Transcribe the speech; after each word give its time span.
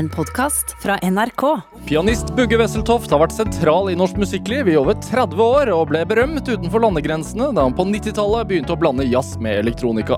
en 0.00 0.08
podkast 0.08 0.76
fra 0.82 0.96
NRK. 1.02 1.60
Pianist 1.86 2.30
Bugge 2.36 2.56
Wesseltoft 2.56 3.12
har 3.12 3.20
vært 3.20 3.34
sentral 3.36 3.90
i 3.92 3.96
norsk 3.98 4.16
musikkliv 4.20 4.70
i 4.72 4.76
over 4.80 4.96
30 4.96 5.42
år, 5.44 5.70
og 5.74 5.90
ble 5.90 6.00
berømt 6.08 6.48
utenfor 6.48 6.80
landegrensene 6.86 7.50
da 7.52 7.66
han 7.66 7.76
på 7.76 7.84
90-tallet 7.84 8.48
begynte 8.48 8.72
å 8.72 8.78
blande 8.80 9.04
jazz 9.04 9.34
med 9.44 9.58
elektronika. 9.60 10.16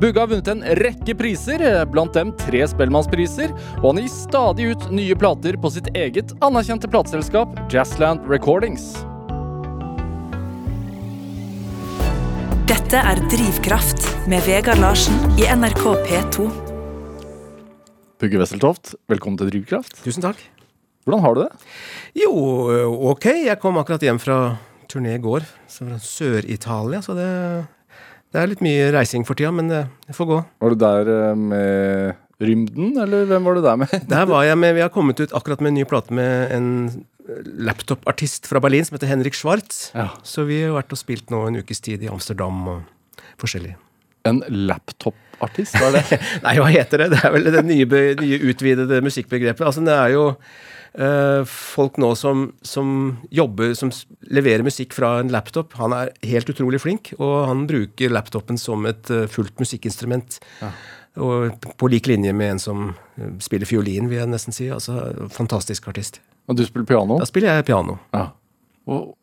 Bugge 0.00 0.22
har 0.22 0.30
vunnet 0.30 0.48
en 0.48 0.64
rekke 0.80 1.16
priser, 1.18 1.60
blant 1.92 2.16
dem 2.16 2.32
tre 2.40 2.62
Spellemannspriser, 2.72 3.52
og 3.82 3.90
han 3.90 4.00
gir 4.00 4.14
stadig 4.14 4.70
ut 4.72 4.88
nye 4.96 5.18
plater 5.18 5.60
på 5.60 5.72
sitt 5.76 5.90
eget 5.92 6.32
anerkjente 6.44 6.88
plateselskap 6.88 7.52
Jazzland 7.72 8.24
Recordings. 8.32 8.94
Dette 12.68 13.04
er 13.04 13.20
Drivkraft 13.28 14.08
med 14.32 14.40
Vegard 14.48 14.80
Larsen 14.80 15.20
i 15.36 15.44
NRK 15.52 15.84
P2. 16.08 16.67
Bugge 18.18 18.38
Wesseltoft, 18.40 18.96
velkommen 19.06 19.38
til 19.38 19.46
Drivkraft. 19.46 20.00
Tusen 20.02 20.24
takk. 20.24 20.40
Hvordan 21.06 21.20
har 21.22 21.36
du 21.36 21.40
det? 21.44 21.66
Jo, 22.18 22.32
ok. 23.12 23.28
Jeg 23.46 23.60
kom 23.62 23.78
akkurat 23.78 24.02
hjem 24.02 24.18
fra 24.18 24.56
turné 24.90 25.12
i 25.14 25.20
går. 25.22 25.46
Fra 25.70 26.00
Sør-Italia, 26.02 26.98
så 27.04 27.14
det, 27.14 27.28
det, 28.34 28.40
er 28.40 28.50
litt 28.50 28.64
mye 28.64 28.88
reising 28.96 29.22
for 29.28 29.38
tida, 29.38 29.52
men 29.54 29.70
det, 29.70 29.84
det 30.08 30.16
får 30.18 30.30
gå. 30.32 30.38
Var 30.64 30.74
du 30.74 30.82
der 30.82 31.12
eh, 31.14 31.38
med 31.38 32.42
Rymden, 32.42 32.90
eller 33.04 33.30
hvem 33.30 33.46
var 33.46 33.54
du 33.54 33.62
der 33.68 33.78
med? 33.84 33.94
Der 34.10 34.26
var 34.26 34.42
jeg 34.48 34.58
med, 34.58 34.74
Vi 34.74 34.82
har 34.82 34.90
kommet 34.94 35.22
ut 35.22 35.36
akkurat 35.38 35.62
med 35.62 35.76
en 35.76 35.78
ny 35.78 35.86
plate 35.86 36.18
med 36.18 36.50
en 36.58 36.68
laptop-artist 37.70 38.50
fra 38.50 38.58
Berlin 38.64 38.82
som 38.88 38.98
heter 38.98 39.12
Henrik 39.12 39.38
Schwartz. 39.38 39.92
Ja. 39.94 40.10
Så 40.26 40.42
vi 40.50 40.64
har 40.64 40.74
vært 40.74 40.90
og 40.90 40.98
spilt 40.98 41.30
nå 41.30 41.44
en 41.46 41.62
ukes 41.62 41.86
tid 41.86 42.02
i 42.02 42.10
Amsterdam 42.10 42.64
og 42.74 43.22
forskjellig. 43.38 43.76
En 44.26 44.42
laptop-artist, 45.38 45.76
hva 45.78 45.90
er 45.90 45.98
det? 45.98 46.18
Nei, 46.44 46.56
hva 46.58 46.70
heter 46.72 47.04
det? 47.04 47.10
Det 47.14 47.20
er 47.24 47.34
vel 47.34 47.50
det 47.52 47.64
nye, 47.66 47.86
nye 48.18 48.40
utvidede 48.50 49.00
musikkbegrepet. 49.04 49.64
Altså, 49.66 49.84
det 49.86 49.94
er 49.94 50.14
jo 50.14 50.24
uh, 50.98 51.44
folk 51.46 51.98
nå 51.98 52.14
som, 52.16 52.52
som, 52.62 53.18
jobber, 53.30 53.74
som 53.74 53.90
leverer 54.30 54.64
musikk 54.66 54.94
fra 54.96 55.18
en 55.22 55.32
laptop. 55.32 55.74
Han 55.78 55.94
er 55.96 56.12
helt 56.26 56.48
utrolig 56.50 56.80
flink, 56.82 57.12
og 57.18 57.48
han 57.48 57.66
bruker 57.70 58.12
laptopen 58.12 58.58
som 58.58 58.86
et 58.86 59.10
uh, 59.10 59.26
fullt 59.30 59.58
musikkinstrument. 59.60 60.40
Ja. 60.62 60.72
Og 61.18 61.68
på 61.78 61.90
lik 61.90 62.06
linje 62.06 62.32
med 62.36 62.52
en 62.52 62.60
som 62.62 62.82
eh, 63.18 63.30
spiller 63.42 63.66
fiolin, 63.66 64.06
vil 64.06 64.20
jeg 64.20 64.30
nesten 64.30 64.54
si. 64.54 64.68
Altså, 64.70 65.00
fantastisk 65.34 65.88
artist. 65.90 66.20
Og 66.46 66.54
du 66.54 66.62
spiller 66.62 66.86
piano? 66.86 67.16
Da 67.18 67.26
spiller 67.26 67.56
jeg 67.56 67.66
piano. 67.66 67.96
Ja. 68.14 68.28
Og 68.86 69.16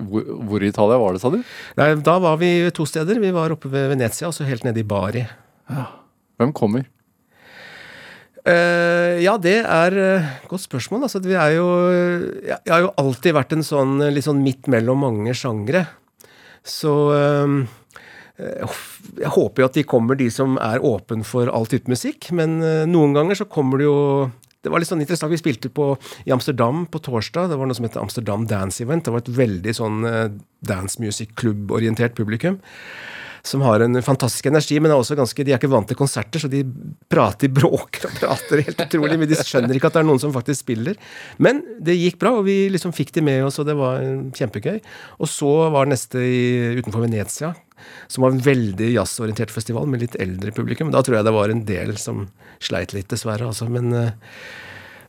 hvor, 0.00 0.26
hvor, 0.48 0.62
i 0.62 0.68
Italia 0.68 0.98
var 1.00 1.16
det, 1.16 1.22
sa 1.22 1.30
du? 1.32 1.40
Nei, 1.80 1.88
da 2.04 2.16
var 2.20 2.36
vi 2.40 2.50
to 2.76 2.84
steder. 2.88 3.20
Vi 3.22 3.32
var 3.32 3.54
oppe 3.54 3.70
ved 3.72 3.88
Venezia, 3.94 4.28
altså 4.28 4.44
helt 4.48 4.66
nede 4.68 4.82
i 4.82 4.86
Bari. 4.86 5.24
Hvem 6.40 6.54
kommer? 6.56 6.88
Uh, 8.40 9.20
ja, 9.20 9.34
det 9.36 9.58
er 9.68 9.96
uh, 10.00 10.28
godt 10.48 10.64
spørsmål. 10.64 11.04
Altså, 11.04 11.20
vi 11.20 11.36
er 11.36 11.58
jo 11.58 11.66
Jeg, 11.92 12.56
jeg 12.56 12.72
har 12.72 12.86
jo 12.86 12.94
alltid 12.96 13.36
vært 13.36 13.52
en 13.52 13.66
sånn 13.66 13.98
litt 14.14 14.24
sånn 14.24 14.40
midt 14.40 14.70
mellom 14.72 15.04
mange 15.04 15.34
sjangre. 15.36 15.84
Så 16.64 16.94
uh, 17.12 17.60
jeg 18.40 19.32
håper 19.36 19.60
jo 19.60 19.68
at 19.68 19.76
de 19.76 19.84
kommer, 19.84 20.16
de 20.16 20.30
som 20.32 20.56
er 20.64 20.80
åpen 20.80 21.26
for 21.28 21.52
all 21.52 21.68
type 21.68 21.90
musikk. 21.92 22.30
Men 22.32 22.56
noen 22.88 23.12
ganger 23.12 23.36
så 23.36 23.44
kommer 23.44 23.80
det 23.80 23.90
jo 23.90 23.98
det 24.64 24.72
var 24.72 24.80
litt 24.80 24.88
sånn 24.88 25.00
interessant. 25.00 25.32
Vi 25.32 25.40
spilte 25.40 25.68
på, 25.72 25.90
i 26.28 26.32
Amsterdam 26.32 26.86
på 26.88 27.00
torsdag. 27.04 27.48
Det 27.48 27.56
var 27.60 27.68
noe 27.68 27.76
som 27.76 27.84
heter 27.84 28.00
Amsterdam 28.00 28.46
Dance 28.48 28.80
Event. 28.84 29.04
Det 29.04 29.12
var 29.12 29.20
et 29.20 29.30
veldig 29.36 29.74
sånn 29.76 30.02
dance 30.64 31.00
music 31.00 31.32
klubb-orientert 31.40 32.16
publikum 32.16 32.58
som 33.42 33.62
har 33.64 33.80
en 33.84 34.02
fantastisk 34.04 34.46
energi, 34.50 34.78
men 34.80 34.92
er 34.92 35.18
ganske, 35.18 35.44
de 35.44 35.54
er 35.54 35.60
ikke 35.60 35.70
vant 35.72 35.88
til 35.88 35.98
konserter, 35.98 36.42
så 36.42 36.50
de 36.50 36.62
prater, 37.10 37.52
bråker 37.60 38.08
og 38.08 38.18
prater 38.18 38.64
helt 38.66 38.84
utrolig 38.84 39.18
men 39.20 39.30
De 39.30 39.38
skjønner 39.38 39.76
ikke 39.76 39.90
at 39.90 39.98
det 39.98 40.02
er 40.02 40.08
noen 40.08 40.22
som 40.22 40.34
faktisk 40.34 40.64
spiller. 40.64 40.98
Men 41.42 41.62
det 41.80 41.98
gikk 41.98 42.20
bra, 42.20 42.34
og 42.38 42.46
vi 42.48 42.62
liksom 42.72 42.94
fikk 42.96 43.14
de 43.16 43.24
med 43.26 43.44
oss, 43.46 43.60
og 43.62 43.68
det 43.68 43.76
var 43.78 44.04
kjempegøy. 44.36 44.78
Og 45.20 45.30
så 45.30 45.52
var 45.72 45.90
neste 45.90 46.22
i, 46.22 46.40
utenfor 46.80 47.04
Venezia, 47.04 47.54
som 48.12 48.26
var 48.26 48.34
en 48.34 48.42
veldig 48.44 48.90
jazzorientert 48.92 49.52
festival 49.54 49.88
med 49.88 50.04
litt 50.04 50.18
eldre 50.20 50.52
publikum. 50.56 50.92
Da 50.92 51.02
tror 51.04 51.18
jeg 51.18 51.28
det 51.28 51.36
var 51.36 51.52
en 51.52 51.64
del 51.68 51.96
som 52.00 52.26
sleit 52.60 52.94
litt, 52.96 53.08
dessverre. 53.12 53.48
Altså. 53.48 53.68
Men, 53.72 53.92
eh, 53.96 54.12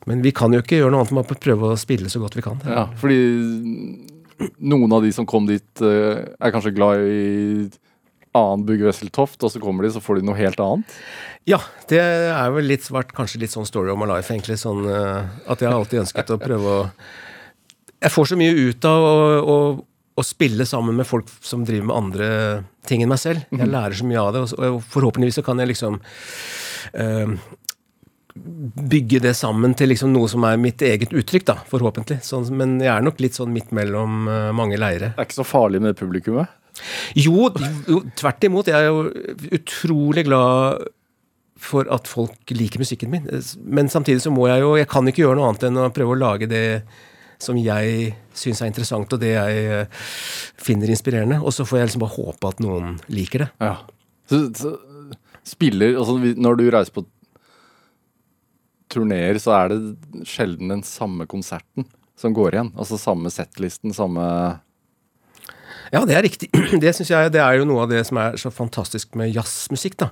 men 0.10 0.24
vi 0.24 0.34
kan 0.36 0.54
jo 0.56 0.64
ikke 0.64 0.80
gjøre 0.80 0.94
noe 0.94 1.04
annet 1.04 1.14
enn 1.14 1.22
å 1.22 1.44
prøve 1.48 1.74
å 1.74 1.80
spille 1.80 2.10
så 2.10 2.22
godt 2.24 2.40
vi 2.40 2.46
kan. 2.46 2.64
Ja, 2.66 2.88
fordi 3.02 3.20
noen 4.58 4.94
av 4.96 5.04
de 5.06 5.12
som 5.14 5.28
kom 5.30 5.46
dit, 5.50 5.70
eh, 5.82 6.26
er 6.40 6.54
kanskje 6.54 6.76
glad 6.76 7.04
i 7.06 7.70
annen 8.38 8.64
Bugge 8.68 8.88
Wesseltoft, 8.88 9.42
og 9.44 9.52
så 9.54 9.60
kommer 9.62 9.86
de, 9.86 9.92
så 9.96 10.02
får 10.04 10.20
de 10.20 10.28
noe 10.30 10.40
helt 10.40 10.60
annet? 10.64 10.98
Ja, 11.50 11.60
det 11.90 12.00
er 12.02 12.52
vel 12.54 12.70
litt 12.70 12.88
vært 12.94 13.14
kanskje 13.18 13.42
litt 13.44 13.54
sånn 13.54 13.68
story 13.68 13.92
of 13.92 14.00
my 14.00 14.08
life, 14.10 14.32
egentlig. 14.32 14.60
Sånn 14.62 14.86
uh, 14.88 15.28
at 15.50 15.62
jeg 15.62 15.72
har 15.72 15.78
alltid 15.78 16.04
ønsket 16.04 16.36
å 16.36 16.42
prøve 16.42 16.76
å 16.80 16.84
Jeg 18.02 18.14
får 18.14 18.32
så 18.32 18.38
mye 18.38 18.54
ut 18.58 18.86
av 18.90 19.04
å, 19.06 19.16
å, 19.42 19.56
å, 20.18 20.24
spille 20.26 20.66
sammen 20.66 20.96
med 20.98 21.06
folk 21.06 21.30
som 21.46 21.66
driver 21.66 21.90
med 21.90 21.98
andre 21.98 22.30
ting 22.88 23.04
enn 23.04 23.12
meg 23.12 23.22
selv. 23.22 23.44
Jeg 23.50 23.66
mhm. 23.66 23.74
lærer 23.74 23.98
så 23.98 24.08
mye 24.10 24.22
av 24.22 24.36
det, 24.36 24.46
og, 24.58 24.80
forhåpentligvis 24.94 25.42
så 25.42 25.46
kan 25.46 25.62
jeg 25.62 25.74
liksom 25.74 26.00
uh, 26.00 27.36
bygge 28.94 29.20
det 29.26 29.36
sammen 29.38 29.76
til 29.78 29.92
liksom 29.92 30.14
noe 30.14 30.30
som 30.32 30.46
er 30.48 30.62
mitt 30.62 30.82
eget 30.86 31.12
uttrykk, 31.12 31.50
da, 31.52 31.58
forhåpentlig. 31.68 32.22
Sånn, 32.26 32.48
men 32.58 32.80
jeg 32.82 32.94
er 32.94 33.06
nok 33.06 33.20
litt 33.22 33.38
sånn 33.38 33.52
midt 33.54 33.74
mellom 33.76 34.24
uh, 34.30 34.50
mange 34.56 34.80
leire. 34.80 35.16
Det 35.18 35.26
er 35.26 35.30
ikke 35.30 35.42
så 35.42 35.52
farlig 35.58 35.82
med 35.84 36.00
publikummet? 36.00 36.61
Jo, 37.20 37.52
jo, 37.90 38.02
tvert 38.18 38.48
imot. 38.48 38.72
Jeg 38.72 38.80
er 38.80 38.90
jo 38.90 39.30
utrolig 39.58 40.26
glad 40.28 40.88
for 41.62 41.86
at 41.94 42.10
folk 42.10 42.54
liker 42.56 42.82
musikken 42.82 43.12
min. 43.14 43.28
Men 43.62 43.92
samtidig 43.92 44.24
så 44.24 44.34
må 44.34 44.48
jeg 44.50 44.64
jo 44.64 44.76
Jeg 44.80 44.90
kan 44.90 45.08
ikke 45.08 45.24
gjøre 45.26 45.38
noe 45.38 45.52
annet 45.52 45.68
enn 45.68 45.82
å 45.84 45.92
prøve 45.94 46.16
å 46.16 46.22
lage 46.22 46.50
det 46.50 46.66
som 47.42 47.58
jeg 47.58 48.12
syns 48.38 48.60
er 48.62 48.70
interessant, 48.70 49.14
og 49.16 49.22
det 49.22 49.32
jeg 49.34 49.62
eh, 49.66 50.02
finner 50.62 50.92
inspirerende. 50.94 51.40
Og 51.42 51.54
så 51.56 51.66
får 51.66 51.80
jeg 51.80 51.90
liksom 51.90 52.04
bare 52.04 52.18
håpe 52.18 52.52
at 52.52 52.62
noen 52.62 53.00
liker 53.10 53.46
det. 53.46 53.50
Ja. 53.62 53.76
Så, 54.30 54.44
så 54.58 54.76
spiller 55.48 55.98
Altså 55.98 56.20
når 56.38 56.60
du 56.60 56.68
reiser 56.70 56.94
på 56.96 57.06
turneer, 58.92 59.40
så 59.42 59.56
er 59.58 59.72
det 59.72 60.28
sjelden 60.28 60.70
den 60.74 60.84
samme 60.86 61.26
konserten 61.30 61.88
som 62.20 62.36
går 62.36 62.58
igjen? 62.58 62.72
Altså 62.78 63.00
samme 63.02 63.32
settlisten, 63.34 63.96
samme 63.96 64.24
ja, 65.92 66.02
det 66.08 66.16
er 66.16 66.24
riktig. 66.24 66.48
Det 66.84 66.94
synes 66.96 67.10
jeg, 67.12 67.32
det 67.36 67.42
er 67.44 67.58
jo 67.60 67.66
noe 67.68 67.84
av 67.84 67.92
det 67.92 68.04
som 68.08 68.20
er 68.22 68.38
så 68.40 68.52
fantastisk 68.54 69.16
med 69.20 69.34
jazzmusikk. 69.36 69.98
da, 70.00 70.12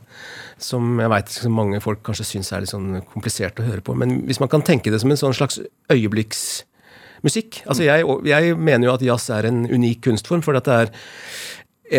Som 0.60 1.00
jeg 1.00 1.12
veit 1.14 1.38
mange 1.48 1.80
folk 1.84 2.04
kanskje 2.04 2.28
syns 2.28 2.52
er 2.52 2.66
litt 2.66 2.74
sånn 2.74 3.00
komplisert 3.14 3.62
å 3.62 3.68
høre 3.68 3.84
på. 3.86 3.96
Men 3.96 4.26
hvis 4.28 4.42
man 4.44 4.52
kan 4.52 4.66
tenke 4.66 4.92
det 4.92 5.00
som 5.00 5.14
en 5.14 5.22
sånn 5.22 5.38
slags 5.38 5.62
øyeblikksmusikk 5.92 7.64
altså 7.68 7.84
jeg, 7.84 8.04
jeg 8.28 8.60
mener 8.60 8.90
jo 8.90 8.98
at 8.98 9.08
jazz 9.08 9.30
er 9.36 9.48
en 9.50 9.64
unik 9.68 10.04
kunstform, 10.10 10.44
for 10.44 10.56
det 10.56 10.76
er 10.76 10.92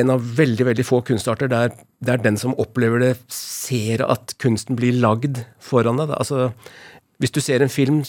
en 0.00 0.12
av 0.14 0.28
veldig 0.36 0.68
veldig 0.68 0.86
få 0.86 1.00
kunstarter 1.06 1.50
der 1.50 1.72
det 2.00 2.14
er 2.14 2.22
den 2.22 2.38
som 2.40 2.54
opplever 2.60 3.02
det, 3.02 3.14
ser 3.32 4.04
at 4.06 4.36
kunsten 4.40 4.78
blir 4.78 4.96
lagd 4.96 5.42
foran 5.60 5.98
deg. 6.00 6.12
Altså, 6.16 6.52
hvis 7.20 7.34
du 7.34 7.40
ser 7.44 7.60
en 7.60 7.72
film 7.72 8.04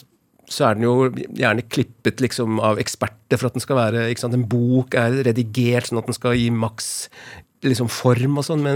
så 0.51 0.67
er 0.67 0.75
den 0.77 0.87
jo 0.87 0.95
gjerne 1.37 1.63
klippet 1.71 2.21
liksom 2.23 2.59
av 2.63 2.81
eksperter 2.81 3.39
for 3.39 3.49
at 3.49 3.55
den 3.55 3.63
skal 3.63 3.79
være 3.79 4.09
ikke 4.11 4.25
sant, 4.25 4.35
En 4.35 4.49
bok 4.51 4.97
er 4.99 5.21
redigert 5.29 5.87
sånn 5.87 6.01
at 6.01 6.09
den 6.09 6.17
skal 6.17 6.35
gi 6.35 6.49
maks 6.51 6.91
liksom 7.65 7.89
form 7.93 8.39
og 8.41 8.45
sånn. 8.47 8.67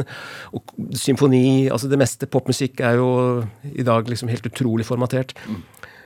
Og 0.56 0.75
symfoni 0.97 1.68
altså 1.74 1.90
Det 1.91 2.00
meste 2.00 2.30
popmusikk 2.31 2.84
er 2.86 3.00
jo 3.02 3.09
i 3.74 3.86
dag 3.86 4.08
liksom 4.09 4.31
helt 4.31 4.47
utrolig 4.47 4.88
formatert. 4.88 5.36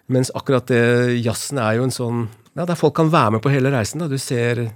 Mens 0.09 0.33
akkurat 0.33 0.69
det 0.71 1.19
jazzen 1.21 1.61
er 1.61 1.77
jo 1.77 1.85
en 1.85 1.93
sånn 1.93 2.27
ja, 2.55 2.65
Der 2.65 2.77
folk 2.79 2.95
kan 2.97 3.11
være 3.13 3.37
med 3.37 3.43
på 3.45 3.51
hele 3.53 3.71
reisen. 3.71 4.01
da, 4.01 4.07
Du 4.09 4.17
ser 4.17 4.71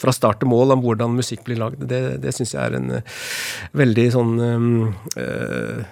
fra 0.00 0.12
start 0.16 0.40
til 0.40 0.48
mål 0.48 0.72
om 0.72 0.80
hvordan 0.80 1.12
musikk 1.12 1.44
blir 1.44 1.60
lagd. 1.60 1.84
Det, 1.84 2.22
det 2.22 2.32
syns 2.32 2.54
jeg 2.54 2.62
er 2.64 2.78
en 2.78 2.90
uh, 2.96 3.16
veldig 3.76 4.06
sånn 4.14 4.38
um, 4.40 4.94
uh, 5.20 5.84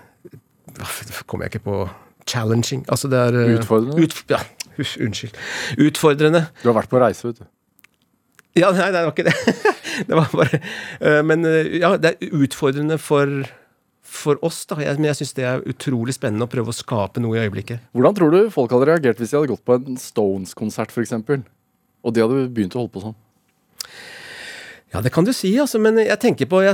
Kommer 1.26 1.44
jeg 1.44 1.58
ikke 1.58 1.66
på 1.66 1.82
challenging. 2.28 2.84
Altså 2.88 3.10
det 3.10 3.20
er 3.20 3.38
eh, 3.40 3.54
Utfordrende? 3.58 4.02
Ut, 4.02 4.18
ja, 4.30 4.42
unnskyld. 4.78 5.38
Utfordrende. 5.88 6.44
Du 6.62 6.68
har 6.70 6.78
vært 6.80 6.92
på 6.92 7.00
reise, 7.02 7.28
vet 7.28 7.40
du. 7.42 7.48
Ja, 8.58 8.72
nei, 8.74 8.90
det 8.94 9.04
var 9.06 9.14
ikke 9.14 9.28
det. 9.28 9.36
det 10.08 10.18
var 10.18 10.28
bare 10.32 10.60
uh, 10.60 11.22
Men 11.26 11.46
uh, 11.46 11.62
ja, 11.78 11.94
det 12.00 12.14
er 12.14 12.36
utfordrende 12.42 12.98
for, 13.02 13.30
for 14.02 14.40
oss, 14.46 14.64
da. 14.70 14.80
Jeg, 14.82 14.98
men 14.98 15.10
jeg 15.10 15.20
syns 15.20 15.36
det 15.38 15.46
er 15.46 15.64
utrolig 15.68 16.16
spennende 16.16 16.48
å 16.48 16.50
prøve 16.50 16.74
å 16.74 16.76
skape 16.76 17.22
noe 17.22 17.38
i 17.38 17.46
øyeblikket. 17.46 17.86
Hvordan 17.94 18.18
tror 18.18 18.34
du 18.34 18.40
folk 18.54 18.74
hadde 18.74 18.90
reagert 18.90 19.22
hvis 19.22 19.34
de 19.34 19.40
hadde 19.40 19.52
gått 19.52 19.64
på 19.68 19.78
en 19.78 20.00
Stones-konsert, 20.00 20.94
f.eks., 20.94 21.16
og 22.06 22.14
de 22.14 22.22
hadde 22.22 22.46
begynt 22.54 22.76
å 22.76 22.84
holde 22.84 22.94
på 22.94 23.04
sånn? 23.08 23.16
Ja, 24.88 25.02
det 25.04 25.10
kan 25.12 25.26
du 25.26 25.34
si, 25.36 25.50
altså, 25.60 25.76
men 25.82 25.98
jeg 26.00 26.16
tenker 26.22 26.48
på 26.48 26.62
Jeg 26.64 26.72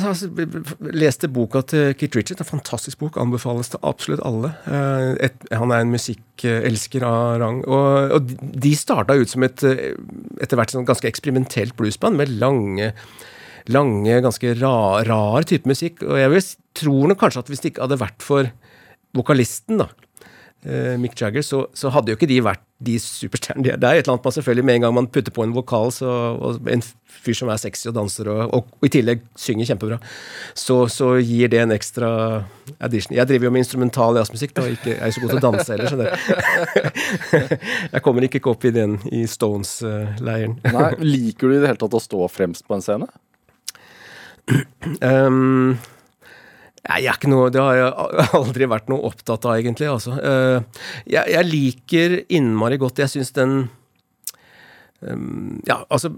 leste 0.95 1.27
boka 1.33 1.65
til 1.67 1.97
Keith 1.99 2.15
Richard, 2.15 2.39
en 2.45 2.47
fantastisk 2.47 3.01
bok. 3.01 3.19
Anbefales 3.19 3.73
til 3.73 3.83
absolutt 3.83 4.23
alle. 4.23 4.53
Eh, 4.71 5.09
et, 5.27 5.47
han 5.51 5.75
er 5.75 5.83
en 5.83 5.91
musikkelsker 5.91 7.07
av 7.09 7.41
rang. 7.43 7.65
Og, 7.67 8.15
og 8.15 8.35
de 8.39 8.75
starta 8.79 9.19
ut 9.19 9.33
som 9.33 9.43
et 9.47 9.67
etter 9.67 10.61
hvert 10.61 10.75
sånn 10.75 10.87
ganske 10.87 11.11
eksperimentelt 11.11 11.75
bluesband 11.79 12.21
med 12.21 12.31
lange, 12.39 12.93
lange 13.75 14.23
ganske 14.23 14.55
rar, 14.63 15.03
rar 15.11 15.51
type 15.51 15.67
musikk. 15.71 16.07
Og 16.07 16.21
jeg 16.21 16.31
vil, 16.37 16.47
tror 16.85 17.11
nok 17.11 17.23
kanskje 17.25 17.43
at 17.43 17.51
hvis 17.51 17.67
det 17.67 17.75
ikke 17.75 17.89
hadde 17.89 18.03
vært 18.05 18.23
for 18.23 18.55
vokalisten, 19.15 19.83
da, 19.83 19.91
Mick 20.65 21.19
Jagger, 21.21 21.43
så, 21.45 21.67
så, 21.77 21.91
hadde 21.93 22.13
jo 22.13 22.17
ikke 22.17 22.29
de 22.31 22.39
vært 22.41 22.63
de 22.85 22.95
superstjernene 23.01 23.65
de 23.67 23.73
er. 23.75 23.81
Det 23.81 23.89
er 23.89 23.99
et 23.99 24.05
eller 24.05 24.15
annet 24.15 24.25
man 24.25 24.35
selvfølgelig 24.37 24.65
Med 24.65 24.79
en 24.79 24.85
gang 24.87 24.95
man 24.97 25.09
putter 25.13 25.33
på 25.35 25.45
en 25.45 25.53
vokal, 25.53 25.93
så, 25.93 26.09
og 26.35 26.71
en 26.73 26.83
fyr 27.25 27.37
som 27.37 27.51
er 27.53 27.61
sexy 27.61 27.89
og 27.91 27.97
danser, 27.99 28.29
og, 28.33 28.41
og, 28.57 28.73
og 28.81 28.89
i 28.89 28.93
tillegg 28.93 29.23
synger 29.39 29.69
kjempebra, 29.69 29.99
så, 30.57 30.79
så, 30.93 31.11
gir 31.21 31.53
det 31.53 31.61
en 31.63 31.75
ekstra 31.77 32.11
addition. 32.81 33.17
Jeg 33.17 33.29
driver 33.29 33.49
jo 33.49 33.55
med 33.55 33.65
instrumental 33.65 34.21
jazzmusikk, 34.21 34.55
da, 34.57 34.67
ikke, 34.73 34.95
jeg 34.95 35.01
er 35.01 35.13
ikke 35.13 35.19
så 35.19 35.25
god 35.25 35.35
til 35.35 35.41
å 35.41 35.47
danse 35.47 35.71
heller, 35.73 35.87
skjønner 35.93 36.09
Jeg 37.95 38.05
kommer 38.05 38.29
ikke 38.29 38.45
opp 38.53 38.65
i 38.65 38.75
den 38.75 38.99
i 39.13 39.25
Stones-leiren. 39.31 40.59
Nei, 40.65 40.91
Liker 41.05 41.49
du 41.49 41.59
i 41.59 41.63
det 41.63 41.73
hele 41.73 41.81
tatt 41.85 41.97
å 41.97 42.03
stå 42.03 42.29
fremst 42.33 42.65
på 42.69 42.79
en 42.79 42.85
scene? 42.85 43.13
Um, 45.01 45.79
jeg 46.85 47.09
er 47.09 47.17
ikke 47.17 47.31
noe, 47.33 47.53
Det 47.53 47.63
har 47.63 47.79
jeg 47.79 48.35
aldri 48.41 48.69
vært 48.69 48.91
noe 48.93 49.09
opptatt 49.09 49.47
av, 49.49 49.57
egentlig. 49.57 49.89
Altså. 49.89 50.19
Eh, 50.21 50.85
jeg, 51.09 51.33
jeg 51.33 51.49
liker 51.49 52.19
innmari 52.29 52.79
godt 52.81 53.01
Jeg 53.01 53.13
syns 53.15 53.33
den 53.37 53.55
um, 55.01 55.63
Ja, 55.69 55.81
altså 55.89 56.11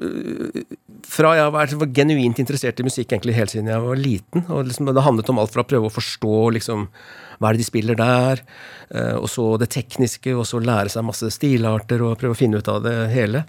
Fra 1.06 1.36
jeg 1.38 1.46
har 1.46 1.54
vært 1.54 1.76
genuint 1.94 2.42
interessert 2.42 2.82
i 2.82 2.88
musikk 2.88 3.14
egentlig 3.14 3.36
helt 3.38 3.54
siden 3.54 3.70
jeg 3.70 3.84
var 3.84 4.00
liten. 4.00 4.46
og 4.48 4.66
liksom, 4.66 4.90
Det 4.90 5.06
handlet 5.06 5.30
om 5.30 5.40
alt 5.42 5.54
fra 5.54 5.62
å 5.62 5.70
prøve 5.70 5.90
å 5.90 5.94
forstå 5.94 6.42
liksom, 6.58 6.88
hva 7.38 7.50
er 7.50 7.54
det 7.54 7.62
de 7.62 7.68
spiller 7.68 7.98
der, 8.00 8.42
eh, 8.90 9.14
og 9.14 9.28
så 9.30 9.48
det 9.60 9.70
tekniske, 9.74 10.34
og 10.34 10.46
så 10.48 10.58
lære 10.58 10.90
seg 10.90 11.06
masse 11.06 11.30
stilarter 11.36 12.02
og 12.02 12.16
prøve 12.18 12.34
å 12.34 12.38
finne 12.38 12.58
ut 12.58 12.70
av 12.72 12.82
det 12.86 12.94
hele, 13.12 13.44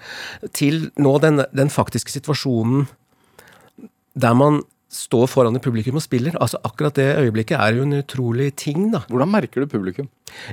til 0.53 0.89
nå 0.99 1.17
den, 1.23 1.45
den 1.55 1.71
faktiske 1.73 2.11
situasjonen 2.13 2.85
der 4.17 4.35
man 4.37 4.61
står 4.87 5.27
foran 5.27 5.55
et 5.57 5.63
publikum 5.63 5.97
og 5.99 6.03
spiller. 6.03 6.35
Altså 6.39 6.59
Akkurat 6.63 6.95
det 6.95 7.07
øyeblikket 7.19 7.59
er 7.59 7.75
jo 7.75 7.83
en 7.83 7.97
utrolig 7.99 8.53
ting, 8.55 8.87
da. 8.93 9.01
Hvordan 9.09 9.31
merker 9.31 9.63
du 9.63 9.67
publikum? 9.71 10.07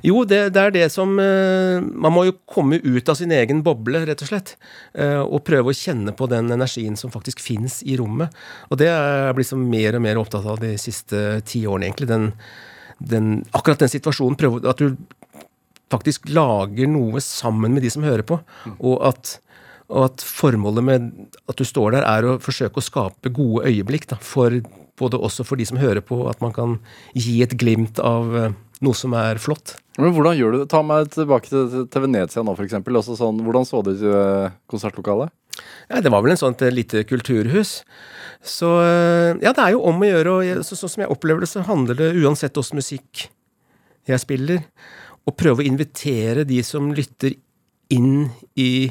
Jo, 0.07 0.25
det, 0.27 0.41
det 0.55 0.63
er 0.63 0.75
det 0.75 0.85
som 0.95 1.17
uh, 1.19 1.83
Man 1.83 2.15
må 2.15 2.25
jo 2.29 2.37
komme 2.47 2.79
ut 2.83 3.09
av 3.11 3.19
sin 3.19 3.33
egen 3.35 3.63
boble, 3.67 4.03
rett 4.09 4.25
og 4.27 4.31
slett. 4.31 4.55
Uh, 4.99 5.23
og 5.23 5.45
prøve 5.47 5.71
å 5.71 5.79
kjenne 5.79 6.15
på 6.17 6.29
den 6.31 6.51
energien 6.55 6.99
som 6.99 7.15
faktisk 7.15 7.43
fins 7.43 7.81
i 7.87 7.99
rommet. 8.01 8.35
Og 8.71 8.81
det 8.83 8.91
er 8.91 9.29
jeg 9.29 9.39
blitt 9.39 9.55
mer 9.63 9.99
og 9.99 10.07
mer 10.07 10.23
opptatt 10.23 10.51
av 10.51 10.63
de 10.63 10.75
siste 10.83 11.25
ti 11.47 11.63
årene, 11.67 11.93
egentlig. 11.93 12.11
Den, 12.11 12.33
den, 12.99 13.31
akkurat 13.55 13.87
den 13.87 13.95
situasjonen. 13.95 14.39
Prøve 14.41 14.67
at 14.71 14.83
du 14.83 14.99
faktisk 15.95 16.27
lager 16.35 16.91
noe 16.91 17.23
sammen 17.23 17.77
med 17.77 17.87
de 17.87 17.93
som 17.93 18.07
hører 18.07 18.27
på. 18.27 18.41
Og 18.81 18.99
at 19.07 19.39
og 19.93 20.07
at 20.09 20.25
formålet 20.25 20.85
med 20.87 21.09
at 21.51 21.61
du 21.61 21.65
står 21.67 21.97
der, 21.97 22.07
er 22.09 22.27
å 22.27 22.39
forsøke 22.43 22.81
å 22.81 22.85
skape 22.85 23.33
gode 23.35 23.69
øyeblikk. 23.69 24.09
Da, 24.11 24.19
for, 24.23 24.55
både 25.01 25.21
også 25.21 25.45
for 25.47 25.61
de 25.61 25.67
som 25.69 25.81
hører 25.81 26.05
på, 26.05 26.23
at 26.31 26.41
man 26.45 26.55
kan 26.57 26.79
gi 27.13 27.41
et 27.45 27.57
glimt 27.61 28.01
av 28.01 28.33
uh, 28.33 28.51
noe 28.85 28.97
som 28.99 29.17
er 29.19 29.41
flott. 29.43 29.77
Men 30.01 30.15
hvordan 30.17 30.39
gjør 30.39 30.55
du 30.55 30.59
det? 30.63 30.71
Ta 30.73 30.81
meg 30.87 31.13
tilbake 31.15 31.51
til, 31.53 31.85
til 31.91 32.07
Venezia 32.07 32.43
nå, 32.43 32.57
f.eks. 32.57 32.81
Sånn, 33.21 33.45
hvordan 33.47 33.69
så 33.69 33.85
det 33.87 33.99
ut 34.01 34.07
i 34.09 34.17
konsertlokalet? 34.73 35.35
Ja, 35.87 36.01
det 36.03 36.11
var 36.11 36.25
vel 36.25 36.35
en 36.35 36.41
sånt 36.41 36.65
lite 36.75 37.05
kulturhus. 37.07 37.77
Så 38.43 38.73
ja, 38.75 39.53
det 39.55 39.63
er 39.63 39.77
jo 39.77 39.85
om 39.87 40.03
å 40.03 40.09
gjøre. 40.09 40.33
og 40.35 40.67
så, 40.67 40.75
Sånn 40.81 40.97
som 40.97 41.05
jeg 41.05 41.13
opplever 41.15 41.45
det, 41.45 41.51
så 41.53 41.63
handler 41.69 42.01
det 42.01 42.11
uansett 42.25 42.59
åssen 42.59 42.81
musikk 42.81 43.29
jeg 44.09 44.21
spiller, 44.21 44.65
å 45.25 45.33
prøve 45.33 45.63
å 45.63 45.69
invitere 45.69 46.45
de 46.45 46.59
som 46.67 46.91
lytter 46.93 47.39
inn 47.95 48.27
i 48.61 48.91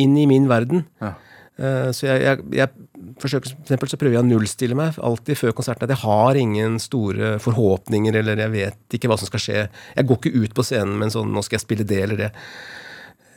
inn 0.00 0.16
i 0.18 0.26
min 0.30 0.48
verden. 0.50 0.84
Ja. 1.02 1.14
Uh, 1.54 1.90
så 1.94 2.08
jeg, 2.08 2.22
jeg, 2.24 2.44
jeg, 2.58 2.86
forsøker, 3.22 3.52
for 3.52 3.62
eksempel 3.68 3.90
så 3.90 3.98
prøver 4.00 4.16
jeg 4.16 4.24
å 4.24 4.26
nullstille 4.26 4.78
meg 4.78 4.96
alltid 4.98 5.38
før 5.38 5.54
konserten. 5.54 5.86
At 5.86 5.94
jeg 5.94 6.02
har 6.02 6.40
ingen 6.40 6.80
store 6.82 7.36
forhåpninger, 7.42 8.16
eller 8.20 8.42
jeg 8.42 8.54
vet 8.54 8.98
ikke 8.98 9.10
hva 9.12 9.18
som 9.20 9.30
skal 9.30 9.44
skje. 9.44 9.60
Jeg 9.94 10.08
går 10.08 10.20
ikke 10.20 10.34
ut 10.42 10.56
på 10.56 10.66
scenen 10.66 10.96
med 10.98 11.10
en 11.10 11.16
sånn 11.18 11.30
'nå 11.30 11.44
skal 11.46 11.60
jeg 11.60 11.66
spille 11.66 11.86
det 11.86 12.00
eller 12.02 12.24
det'. 12.24 12.34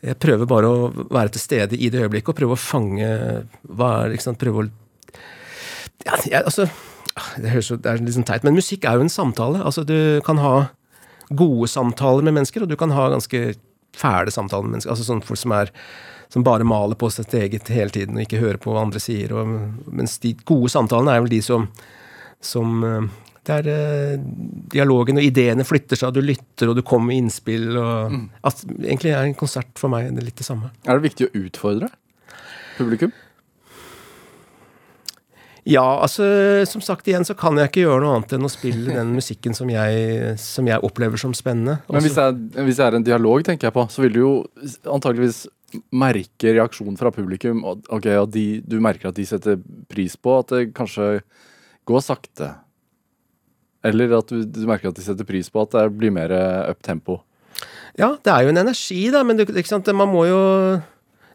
Jeg 0.08 0.20
prøver 0.22 0.50
bare 0.50 0.70
å 0.70 0.90
være 1.10 1.34
til 1.34 1.42
stede 1.42 1.78
i 1.78 1.90
det 1.90 2.04
øyeblikket 2.06 2.30
og 2.30 2.38
prøve 2.38 2.54
å 2.54 2.62
fange 2.62 3.08
hva 3.66 3.88
er 4.04 4.10
det, 4.10 4.18
ikke 4.18 4.28
sant, 4.30 4.38
Prøve 4.38 4.62
å 4.62 4.68
ja, 6.06 6.18
jeg, 6.30 6.44
altså, 6.44 6.68
det, 7.42 7.52
høres, 7.52 7.72
jo, 7.72 7.78
det 7.82 7.92
er 7.92 8.04
litt 8.04 8.16
sånn 8.16 8.28
teit, 8.28 8.46
men 8.46 8.58
musikk 8.58 8.86
er 8.86 8.98
jo 8.98 9.08
en 9.08 9.14
samtale. 9.14 9.64
Altså, 9.66 9.84
du 9.88 10.22
kan 10.26 10.40
ha 10.42 10.68
gode 11.34 11.70
samtaler 11.72 12.26
med 12.26 12.38
mennesker, 12.38 12.64
og 12.64 12.72
du 12.72 12.78
kan 12.80 12.94
ha 12.96 13.10
ganske 13.12 13.58
fæle 13.98 14.32
samtaler 14.34 14.68
med 14.68 14.78
mennesker. 14.78 14.94
Altså 14.94 15.08
sånn 15.08 15.24
folk 15.26 15.42
som 15.42 15.56
er 15.58 15.74
som 16.34 16.44
bare 16.44 16.68
maler 16.68 17.00
på 17.00 17.10
sitt 17.14 17.34
eget 17.38 17.70
hele 17.72 17.94
tiden 17.94 18.18
og 18.18 18.26
ikke 18.26 18.42
hører 18.42 18.60
på 18.62 18.74
hva 18.74 18.84
andre 18.84 19.02
sier. 19.04 19.34
Og, 19.36 19.54
mens 19.88 20.18
de 20.24 20.34
gode 20.48 20.72
samtalene 20.74 21.16
er 21.16 21.24
vel 21.24 21.32
de 21.32 21.42
som, 21.46 21.68
som 22.44 22.84
eh, 22.84 23.08
der 23.48 23.70
eh, 23.72 24.18
dialogen 24.74 25.22
og 25.22 25.28
ideene 25.28 25.66
flytter 25.68 26.00
seg, 26.00 26.12
og 26.12 26.18
du 26.18 26.26
lytter 26.26 26.72
og 26.72 26.80
du 26.80 26.84
kommer 26.86 27.14
med 27.14 27.24
innspill. 27.24 27.70
Og, 27.76 28.18
mm. 28.18 28.26
at, 28.50 28.66
egentlig 28.82 29.14
er 29.14 29.24
en 29.24 29.38
konsert 29.40 29.72
for 29.80 29.94
meg 29.94 30.12
det 30.18 30.26
litt 30.28 30.42
det 30.42 30.48
samme. 30.48 30.74
Er 30.86 31.00
det 31.00 31.10
viktig 31.10 31.30
å 31.30 31.46
utfordre 31.46 31.92
publikum? 32.78 33.16
Ja, 35.68 35.84
altså 36.00 36.24
som 36.70 36.80
sagt 36.80 37.10
igjen 37.10 37.26
så 37.28 37.36
kan 37.36 37.58
jeg 37.60 37.68
ikke 37.68 37.82
gjøre 37.82 38.00
noe 38.06 38.16
annet 38.16 38.38
enn 38.38 38.48
å 38.48 38.52
spille 38.52 38.94
den 39.00 39.12
musikken 39.18 39.58
som 39.58 39.72
jeg, 39.72 40.36
som 40.40 40.68
jeg 40.70 40.84
opplever 40.84 41.20
som 41.20 41.36
spennende. 41.36 41.82
Men 41.92 42.06
hvis 42.06 42.16
det, 42.16 42.24
er, 42.24 42.64
hvis 42.64 42.80
det, 42.80 42.86
er, 42.86 43.00
en 43.00 43.08
dialog, 43.08 43.44
tenker 43.48 43.68
jeg 43.68 43.76
på, 43.76 43.88
så 43.92 44.06
vil 44.06 44.16
du 44.16 44.22
jo 44.22 44.34
antageligvis 44.88 45.46
merke 45.92 46.54
reaksjonen 46.56 46.98
fra 47.00 47.12
publikum. 47.14 47.64
Ok, 47.66 48.08
og 48.16 48.32
de, 48.34 48.62
Du 48.64 48.80
merker 48.84 49.12
at 49.12 49.20
de 49.20 49.26
setter 49.28 49.60
pris 49.92 50.16
på 50.16 50.40
at 50.40 50.54
det 50.54 50.72
kanskje 50.78 51.22
går 51.88 52.04
sakte. 52.04 52.54
Eller 53.86 54.18
at 54.18 54.32
du, 54.32 54.44
du 54.44 54.66
merker 54.68 54.92
at 54.92 55.00
de 55.00 55.06
setter 55.06 55.28
pris 55.28 55.50
på 55.52 55.64
at 55.64 55.76
det 55.76 55.88
blir 56.00 56.14
mer 56.16 56.34
up 56.68 56.84
tempo. 56.84 57.22
Ja, 57.98 58.14
det 58.22 58.30
er 58.30 58.46
jo 58.46 58.54
en 58.54 58.62
energi, 58.62 59.08
da, 59.14 59.24
men 59.26 59.40
det, 59.40 59.48
man 59.96 60.12
må 60.12 60.28
jo 60.30 60.42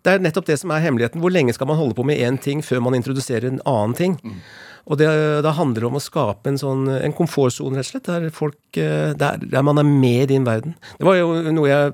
det 0.03 0.11
er 0.11 0.23
nettopp 0.23 0.49
det 0.49 0.59
som 0.59 0.73
er 0.75 0.83
hemmeligheten. 0.83 1.23
Hvor 1.23 1.33
lenge 1.33 1.55
skal 1.55 1.69
man 1.71 1.79
holde 1.79 1.95
på 1.99 2.05
med 2.07 2.19
én 2.19 2.39
ting 2.43 2.63
før 2.63 2.83
man 2.83 2.97
introduserer 2.99 3.49
en 3.49 3.63
annen 3.69 3.95
ting? 3.99 4.17
Mm. 4.23 4.39
Og 4.91 4.99
det, 4.99 5.09
det, 5.47 5.55
handler 5.55 5.87
om 5.87 5.99
å 5.99 6.03
skape 6.03 6.51
en 6.51 6.59
sånn 6.59 6.89
en 6.91 7.15
komfortsone, 7.15 7.79
rett 7.79 7.87
og 7.87 7.93
slett, 7.93 8.09
der, 8.09 8.33
folk, 8.35 8.59
eh, 8.75 9.13
der, 9.15 9.39
der, 9.45 9.63
man 9.63 9.79
er 9.79 9.87
med 9.87 10.25
i 10.25 10.33
din 10.35 10.47
verden. 10.47 10.75
Det 10.99 11.07
var 11.07 11.21
jo 11.21 11.37
noe 11.55 11.71
jeg 11.71 11.93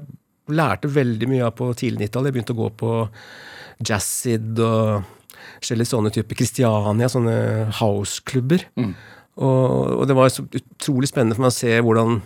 lærte 0.54 0.90
veldig 0.92 1.28
mye 1.30 1.46
av 1.46 1.54
på 1.58 1.70
tidlig 1.78 2.06
90-tall. 2.06 2.28
Jeg 2.28 2.36
begynte 2.36 2.56
å 2.56 2.62
gå 2.62 2.72
på 2.80 2.94
Jazzid 3.88 4.58
og 4.64 5.06
forskjellige 5.58 5.90
sånne 5.90 6.12
typer 6.14 6.38
Christiania, 6.38 7.10
sånne 7.12 7.36
house-klubber. 7.80 8.64
Mm. 8.78 8.96
Og, 9.38 9.62
og, 10.00 10.02
det 10.10 10.16
var 10.18 10.32
utrolig 10.32 11.10
spennende 11.10 11.38
for 11.38 11.46
meg 11.46 11.54
å 11.54 11.58
se 11.58 11.76
hvordan 11.78 12.20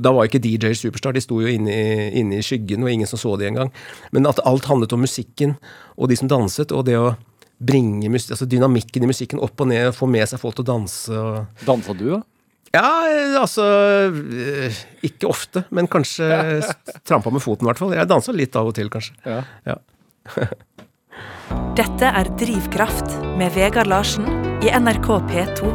da 0.00 0.14
var 0.16 0.24
ikke 0.24 0.40
DJ 0.40 0.72
Superstar, 0.78 1.12
de 1.12 1.20
sto 1.20 1.42
jo 1.42 1.50
inne 1.50 1.68
i, 1.68 2.06
inne 2.22 2.38
i 2.40 2.44
skyggen, 2.44 2.86
og 2.86 2.88
ingen 2.88 3.08
som 3.08 3.20
så 3.20 3.34
de 3.36 3.50
engang. 3.50 3.68
Men 4.16 4.24
at 4.30 4.40
alt 4.48 4.64
handlet 4.70 4.94
om 4.96 5.04
musikken 5.04 5.58
og 5.98 6.08
de 6.08 6.16
som 6.16 6.30
danset, 6.30 6.72
og 6.72 6.86
det 6.88 6.96
å 6.96 7.12
bringe 7.64 8.08
altså 8.08 8.48
dynamikken 8.48 9.04
i 9.04 9.10
musikken 9.10 9.42
opp 9.44 9.60
og 9.60 9.68
ned, 9.70 9.92
få 9.94 10.08
med 10.10 10.24
seg 10.28 10.40
folk 10.40 10.56
til 10.56 10.64
å 10.64 10.70
danse. 10.72 11.12
Og... 11.12 11.66
Dansa 11.68 11.94
du, 11.96 12.06
da? 12.14 12.22
Ja, 12.22 12.33
altså 12.82 13.64
eh, 14.34 14.78
Ikke 15.06 15.28
ofte, 15.30 15.64
men 15.74 15.86
kanskje 15.90 16.26
trampa 17.08 17.30
med 17.30 17.42
foten, 17.44 17.66
i 17.66 17.70
hvert 17.70 17.80
fall. 17.80 17.94
Jeg 17.94 18.10
dansa 18.10 18.34
litt 18.34 18.56
av 18.58 18.70
og 18.70 18.74
til, 18.76 18.90
kanskje. 18.92 19.14
Ja. 19.24 19.42
ja. 19.68 19.78
Dette 21.78 22.10
er 22.10 22.30
Drivkraft 22.40 23.16
med 23.38 23.54
Vegard 23.54 23.90
Larsen 23.90 24.26
i 24.64 24.72
NRK 24.72 25.08
P2. 25.30 25.70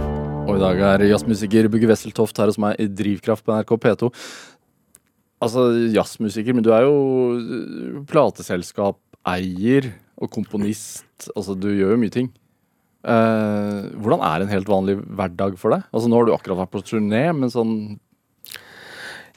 Og 0.50 0.58
i 0.58 0.62
dag 0.62 0.80
er 0.82 1.06
jazzmusiker 1.06 1.70
Bugge 1.70 1.88
Wesseltoft 1.92 2.40
her 2.42 2.50
hos 2.50 2.58
meg 2.62 2.80
i 2.82 2.88
Drivkraft 2.90 3.46
på 3.46 3.54
NRK 3.54 3.76
P2. 3.86 4.10
Altså, 5.46 5.70
jazzmusiker, 5.94 6.58
men 6.58 6.66
du 6.66 6.72
er 6.76 6.84
jo 6.84 6.96
øh, 7.38 8.00
plateselskapeier 8.10 9.92
og 10.20 10.32
komponist. 10.34 11.30
Altså, 11.36 11.56
du 11.56 11.70
gjør 11.72 11.94
jo 11.96 12.02
mye 12.02 12.16
ting. 12.16 12.32
Eh, 13.00 13.90
hvordan 13.96 14.24
er 14.28 14.44
en 14.44 14.52
helt 14.52 14.68
vanlig 14.68 14.98
hverdag 15.08 15.56
for 15.60 15.72
deg? 15.72 15.86
Altså, 15.94 16.10
Nå 16.12 16.20
har 16.20 16.28
du 16.28 16.34
akkurat 16.36 16.66
vært 16.66 16.74
på 16.74 16.84
turné, 16.84 17.24
men 17.32 17.52
sånn 17.54 17.74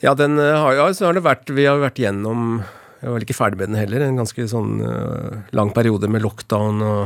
Ja, 0.02 0.16
den 0.18 0.34
øh, 0.34 0.56
har, 0.58 0.74
ja, 0.80 0.86
så 0.90 1.06
har 1.06 1.14
det 1.14 1.22
vært 1.22 1.52
Vi 1.54 1.68
har 1.68 1.78
vært 1.78 2.00
gjennom 2.02 2.64
Jeg 2.64 3.06
var 3.06 3.14
vel 3.14 3.26
ikke 3.28 3.38
ferdig 3.38 3.60
med 3.60 3.70
den 3.70 3.78
heller. 3.78 4.06
En 4.06 4.18
ganske 4.18 4.46
sånn 4.50 4.82
uh, 4.82 5.42
lang 5.54 5.70
periode 5.74 6.10
med 6.10 6.22
lockdown 6.26 6.82
og 6.86 7.02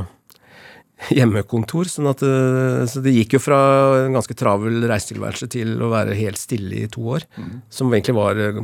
hjemmekontor. 1.17 1.89
sånn 1.93 2.09
at 2.09 2.25
uh, 2.25 2.85
så 2.89 3.05
det 3.05 3.15
gikk 3.19 3.37
jo 3.37 3.43
fra 3.45 3.61
en 4.07 4.17
ganske 4.17 4.37
travel 4.37 4.85
reisetilværelse 4.89 5.49
til 5.53 5.77
å 5.81 5.93
være 5.93 6.17
helt 6.17 6.41
stille 6.41 6.85
i 6.85 6.91
to 6.93 7.05
år. 7.17 7.25
Mm. 7.37 7.55
Som 7.73 7.93
egentlig 7.93 8.17
var 8.17 8.41
eh, 8.41 8.61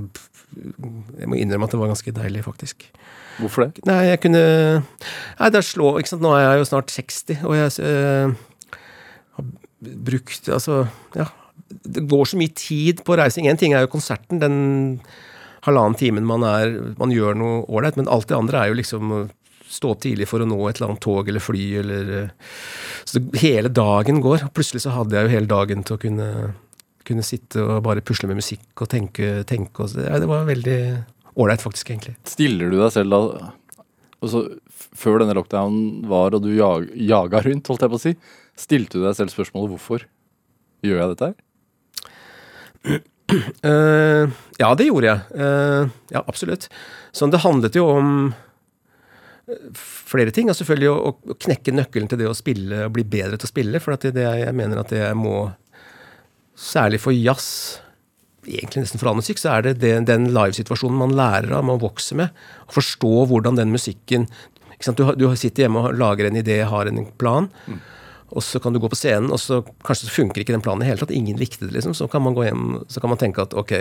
Jeg 1.20 1.28
må 1.28 1.40
innrømme 1.40 1.68
at 1.68 1.76
det 1.76 1.80
var 1.80 1.92
ganske 1.92 2.16
deilig, 2.20 2.44
faktisk. 2.48 2.88
Hvorfor 3.40 3.66
det? 3.66 3.84
Nei, 3.88 4.00
jeg 4.10 4.22
kunne 4.24 4.42
Nei, 4.82 5.50
det 5.50 5.60
er 5.60 5.66
slå, 5.66 5.94
ikke 5.98 6.12
sant? 6.12 6.24
Nå 6.24 6.34
er 6.36 6.44
jeg 6.44 6.62
jo 6.62 6.70
snart 6.70 6.94
60, 6.94 7.44
og 7.48 7.56
jeg 7.58 7.74
øh, 7.88 8.34
har 9.38 9.52
brukt 10.08 10.50
Altså, 10.52 10.82
ja. 11.18 11.28
Det 11.72 12.04
går 12.08 12.28
så 12.28 12.36
mye 12.36 12.52
tid 12.52 13.00
på 13.06 13.16
reising. 13.16 13.48
Én 13.48 13.58
ting 13.58 13.72
er 13.74 13.86
jo 13.86 13.94
konserten, 13.94 14.42
den 14.42 14.56
halvannen 15.64 15.96
timen 15.96 16.26
man 16.28 16.44
er 16.44 16.74
Man 17.00 17.14
gjør 17.14 17.38
noe 17.38 17.62
ålreit, 17.68 17.96
men 17.96 18.10
alt 18.12 18.28
det 18.28 18.36
andre 18.36 18.60
er 18.60 18.72
jo 18.72 18.80
liksom 18.82 19.14
stå 19.72 19.94
opp 19.94 20.02
tidlig 20.04 20.26
for 20.28 20.44
å 20.44 20.48
nå 20.48 20.58
et 20.68 20.76
eller 20.76 20.90
annet 20.90 21.00
tog 21.00 21.28
eller 21.30 21.40
fly 21.40 21.62
eller 21.80 22.10
eh, 22.18 22.50
Så 23.08 23.22
hele 23.40 23.70
dagen 23.72 24.20
går. 24.20 24.50
Plutselig 24.52 24.84
så 24.84 24.92
hadde 24.92 25.16
jeg 25.16 25.26
jo 25.26 25.32
hele 25.32 25.48
dagen 25.48 25.86
til 25.86 25.96
å 25.96 26.02
kunne 26.02 26.28
kunne 27.06 27.24
sitte 27.26 27.62
og 27.62 27.82
bare 27.82 28.04
pusle 28.04 28.28
med 28.30 28.38
musikk 28.38 28.84
og 28.84 28.90
tenke, 28.92 29.42
tenke 29.48 29.82
og 29.84 29.90
så, 29.90 30.04
Det 30.06 30.28
var 30.30 30.46
veldig 30.46 30.78
ålreit, 31.38 31.62
faktisk, 31.64 31.90
egentlig. 31.92 32.16
Stiller 32.28 32.72
du 32.72 32.78
deg 32.80 32.92
selv 32.94 33.14
da 33.14 33.20
altså, 34.22 34.44
Før 34.76 35.22
denne 35.22 35.36
lockdownen 35.38 36.02
var, 36.10 36.34
og 36.36 36.44
du 36.44 36.50
jag, 36.54 36.90
jaga 36.98 37.40
rundt, 37.46 37.70
holdt 37.70 37.86
jeg 37.86 37.92
på 37.92 38.00
å 38.00 38.02
si, 38.02 38.12
stilte 38.60 38.98
du 38.98 39.06
deg 39.06 39.16
selv 39.18 39.32
spørsmålet 39.32 39.72
hvorfor 39.72 40.04
gjør 40.84 41.00
jeg 41.00 41.14
dette 41.14 41.30
her? 41.30 41.38
Uh, 43.64 44.28
ja, 44.62 44.72
det 44.76 44.88
gjorde 44.88 45.08
jeg. 45.08 45.20
Uh, 45.38 45.92
ja, 46.12 46.24
absolutt. 46.26 46.68
Sånn, 47.14 47.32
det 47.32 47.42
handlet 47.44 47.78
jo 47.78 47.86
om 47.92 48.10
eh, 49.48 49.70
flere 49.78 50.34
ting. 50.34 50.50
Og 50.50 50.58
selvfølgelig 50.58 50.90
å, 50.90 51.14
å 51.14 51.38
knekke 51.46 51.74
nøkkelen 51.76 52.10
til 52.10 52.20
det 52.20 52.28
å 52.30 52.36
spille 52.36 52.86
og 52.88 52.94
bli 52.96 53.06
bedre 53.08 53.38
til 53.38 53.48
å 53.48 53.52
spille. 53.52 53.82
For 53.82 53.96
det, 53.96 54.14
det, 54.18 54.26
jeg 54.42 54.58
mener 54.58 54.82
at 54.82 54.92
det 54.92 55.04
jeg 55.06 55.18
må 55.18 55.50
Særlig 56.62 56.98
for 57.00 57.16
jazz, 57.16 57.80
egentlig 58.48 58.84
nesten 58.84 59.00
for 59.00 59.10
all 59.10 59.18
musikk, 59.18 59.40
så 59.40 59.56
er 59.56 59.66
det, 59.66 59.76
den, 59.82 60.06
den 60.08 60.30
livesituasjonen 60.34 60.98
man 60.98 61.14
lærer 61.18 61.54
av, 61.54 61.66
man 61.66 61.80
vokser 61.82 62.18
med. 62.18 62.44
Å 62.66 62.74
forstå 62.74 63.12
hvordan 63.30 63.58
den 63.60 63.74
musikken? 63.74 64.28
Du, 64.82 65.04
du 65.14 65.28
sitter 65.38 65.68
hjemme 65.68 65.84
og 65.84 65.94
lager 65.94 66.26
en 66.26 66.38
idé, 66.40 66.58
har 66.66 66.90
en 66.90 67.04
plan. 67.20 67.46
Og 68.32 68.42
så 68.42 68.58
kan 68.62 68.74
du 68.74 68.80
gå 68.82 68.88
på 68.90 68.98
scenen, 68.98 69.30
og 69.30 69.38
så 69.38 69.60
kanskje 69.84 70.08
så 70.08 70.14
funker 70.16 70.42
ikke 70.42 70.56
den 70.56 70.64
planen 70.64 70.82
i 70.82 70.88
hele 70.88 71.02
tatt. 71.02 71.12
Ingen 71.14 71.38
likte 71.38 71.66
det, 71.66 71.74
liksom. 71.76 71.94
Så 71.94 72.08
kan 72.10 72.24
man 72.24 72.34
gå 72.34 72.46
hjem 72.48 72.82
så 72.90 73.02
kan 73.02 73.12
man 73.12 73.20
tenke 73.20 73.44
at 73.44 73.54
ok, 73.54 73.74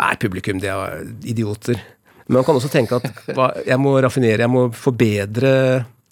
nei, 0.00 0.12
publikum, 0.22 0.62
det 0.62 0.72
er 0.72 1.04
idioter. 1.28 1.78
Men 2.26 2.40
man 2.40 2.46
kan 2.48 2.58
også 2.58 2.70
tenke 2.72 2.98
at 2.98 3.26
hva, 3.36 3.50
jeg 3.66 3.78
må 3.82 3.94
raffinere, 4.00 4.46
jeg 4.46 4.50
må 4.50 4.64
forbedre 4.74 5.52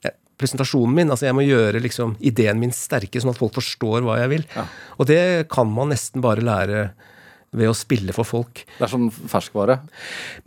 eh, 0.05 0.17
presentasjonen 0.41 0.97
min. 1.01 1.13
altså 1.15 1.31
Jeg 1.31 1.39
må 1.39 1.47
gjøre 1.47 1.83
liksom 1.83 2.17
ideen 2.21 2.61
min 2.61 2.75
sterkere, 2.77 3.25
sånn 3.25 3.33
at 3.33 3.41
folk 3.41 3.57
forstår 3.57 4.05
hva 4.05 4.21
jeg 4.21 4.35
vil. 4.35 4.45
Og 4.99 5.09
det 5.09 5.23
kan 5.53 5.71
man 5.71 5.95
nesten 5.95 6.23
bare 6.25 6.45
lære 6.45 6.91
ved 7.53 7.67
å 7.69 7.75
spille 7.75 8.13
for 8.15 8.25
folk. 8.29 8.63
Det 8.79 8.85
er 8.87 8.93
som 8.93 9.09
ferskvare. 9.11 9.81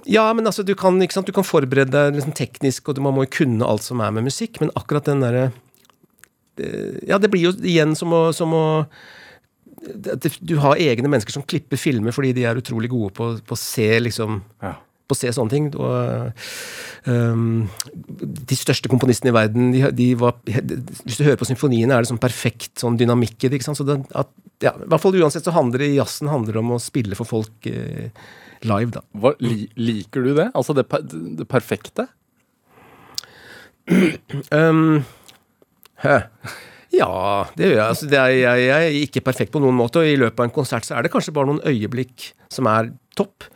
Ja, 0.08 0.30
men 0.34 0.46
altså, 0.48 0.64
du 0.64 0.74
kan, 0.80 1.02
sant? 1.12 1.28
Du 1.28 1.34
kan 1.36 1.44
forberede 1.44 1.92
deg 1.92 2.16
liksom 2.16 2.34
teknisk, 2.38 2.88
og 2.88 2.96
du- 2.96 3.02
man 3.02 3.14
må 3.14 3.26
jo 3.26 3.34
kunne 3.44 3.68
alt 3.68 3.84
som 3.84 4.00
er 4.02 4.12
med 4.12 4.24
musikk, 4.24 4.62
men 4.62 4.72
akkurat 4.76 5.04
den 5.06 5.20
derre 5.20 5.52
eh, 6.58 7.00
Ja, 7.10 7.18
det 7.18 7.30
blir 7.32 7.42
jo 7.50 7.52
igjen 7.60 7.96
som 7.98 8.10
å, 8.14 8.34
som 8.34 8.52
å 8.54 8.88
det- 9.84 10.40
Du 10.42 10.56
har 10.60 10.76
egne 10.78 11.10
mennesker 11.10 11.32
som 11.32 11.44
klipper 11.44 11.78
filmer 11.78 12.12
fordi 12.16 12.34
de 12.34 12.46
er 12.46 12.56
utrolig 12.56 12.90
gode 12.90 13.12
på, 13.14 13.42
på 13.44 13.54
å 13.56 13.58
se 13.58 14.00
liksom 14.00 14.42
Ja. 14.62 14.76
På 15.08 15.16
å 15.16 15.20
se 15.20 15.32
sånne 15.36 15.54
ting. 15.54 15.70
Og, 15.76 16.46
um, 17.08 17.66
de 18.24 18.58
største 18.58 18.92
komponistene 18.92 19.34
i 19.34 19.36
verden, 19.36 19.74
de, 19.76 19.84
de 19.96 20.08
var, 20.20 20.38
hvis 20.46 21.20
du 21.20 21.26
hører 21.26 21.40
på 21.42 21.50
symfoniene, 21.50 21.96
er 21.96 22.06
det 22.06 22.12
sånn 22.12 22.22
perfekt 22.24 22.84
sånn 22.84 23.00
dynamikk 23.00 23.48
i 23.48 23.54
det. 23.54 23.62
Så 23.66 23.88
det, 23.88 24.00
at, 24.18 24.32
ja, 24.64 24.76
I 24.76 24.90
hvert 24.90 25.04
fall 25.04 25.20
uansett 25.20 25.48
så 25.48 25.56
handler 25.56 25.84
det 25.84 25.94
i 25.94 26.00
jazzen 26.00 26.32
handler 26.32 26.62
om 26.64 26.76
å 26.76 26.82
spille 26.82 27.18
for 27.20 27.30
folk 27.30 27.70
eh, 27.70 28.12
live, 28.64 28.92
da. 28.96 29.04
Hva, 29.20 29.34
li, 29.44 29.68
liker 29.80 30.26
du 30.26 30.34
det? 30.38 30.50
Altså 30.54 30.76
det, 30.78 30.88
det 31.40 31.48
perfekte? 31.52 32.08
Um, 34.52 35.04
hæ. 36.04 36.22
Ja, 36.94 37.50
det 37.58 37.72
gjør 37.72 37.80
jeg. 37.80 37.88
Altså, 37.88 38.08
det 38.10 38.20
er, 38.20 38.32
jeg. 38.38 38.66
Jeg 38.68 38.86
er 38.86 39.00
ikke 39.02 39.26
perfekt 39.26 39.54
på 39.54 39.62
noen 39.64 39.76
måte, 39.78 40.04
og 40.04 40.08
i 40.08 40.20
løpet 40.20 40.40
av 40.40 40.48
en 40.48 40.54
konsert 40.54 40.86
så 40.86 40.96
er 40.98 41.06
det 41.06 41.12
kanskje 41.14 41.34
bare 41.36 41.50
noen 41.50 41.64
øyeblikk 41.66 42.30
som 42.54 42.70
er 42.70 42.92
topp. 43.18 43.48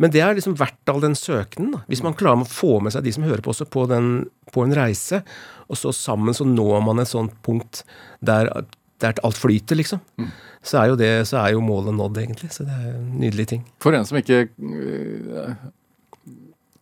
Men 0.00 0.12
det 0.14 0.22
er 0.24 0.36
liksom 0.36 0.56
verdt 0.56 0.90
all 0.90 1.02
den 1.02 1.16
søkenen. 1.18 1.74
Da. 1.74 1.82
Hvis 1.90 2.02
man 2.04 2.16
klarer 2.16 2.42
å 2.42 2.48
få 2.48 2.78
med 2.80 2.94
seg 2.94 3.04
de 3.04 3.12
som 3.12 3.26
hører 3.26 3.42
på 3.44 3.52
også, 3.52 3.66
på, 3.68 3.84
den, 3.90 4.30
på 4.54 4.64
en 4.64 4.72
reise, 4.76 5.20
og 5.68 5.78
så 5.78 5.92
sammen 5.94 6.36
så 6.36 6.46
når 6.48 6.80
man 6.86 7.02
et 7.02 7.10
sånt 7.10 7.34
punkt 7.44 7.82
der, 8.24 8.48
der 9.02 9.20
alt 9.26 9.40
flyter, 9.40 9.76
liksom. 9.76 10.00
Så 10.64 10.80
er 10.80 10.90
jo 10.90 10.96
det, 11.00 11.12
så 11.28 11.42
er 11.42 11.54
jo 11.54 11.64
målet 11.64 11.96
nådd, 11.96 12.22
egentlig. 12.22 12.50
Så 12.52 12.64
det 12.68 12.76
er 12.76 12.96
en 12.96 13.12
nydelig 13.20 13.46
ting. 13.52 13.66
For 13.80 13.96
en 13.96 14.08
som 14.08 14.18
ikke 14.20 14.46
øh, 14.48 15.54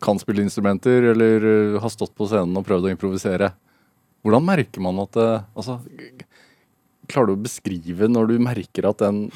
kan 0.02 0.22
spille 0.22 0.46
instrumenter, 0.46 1.10
eller 1.12 1.50
øh, 1.52 1.76
har 1.82 1.94
stått 1.94 2.14
på 2.18 2.30
scenen 2.30 2.58
og 2.58 2.66
prøvd 2.66 2.88
å 2.88 2.94
improvisere, 2.94 3.52
hvordan 4.22 4.46
merker 4.46 4.82
man 4.82 4.98
at 5.02 5.14
det 5.14 5.28
Altså, 5.58 5.78
klarer 7.08 7.30
du 7.30 7.38
å 7.38 7.46
beskrive 7.46 8.08
når 8.10 8.30
du 8.30 8.42
merker 8.42 8.90
at 8.90 9.02
den 9.02 9.28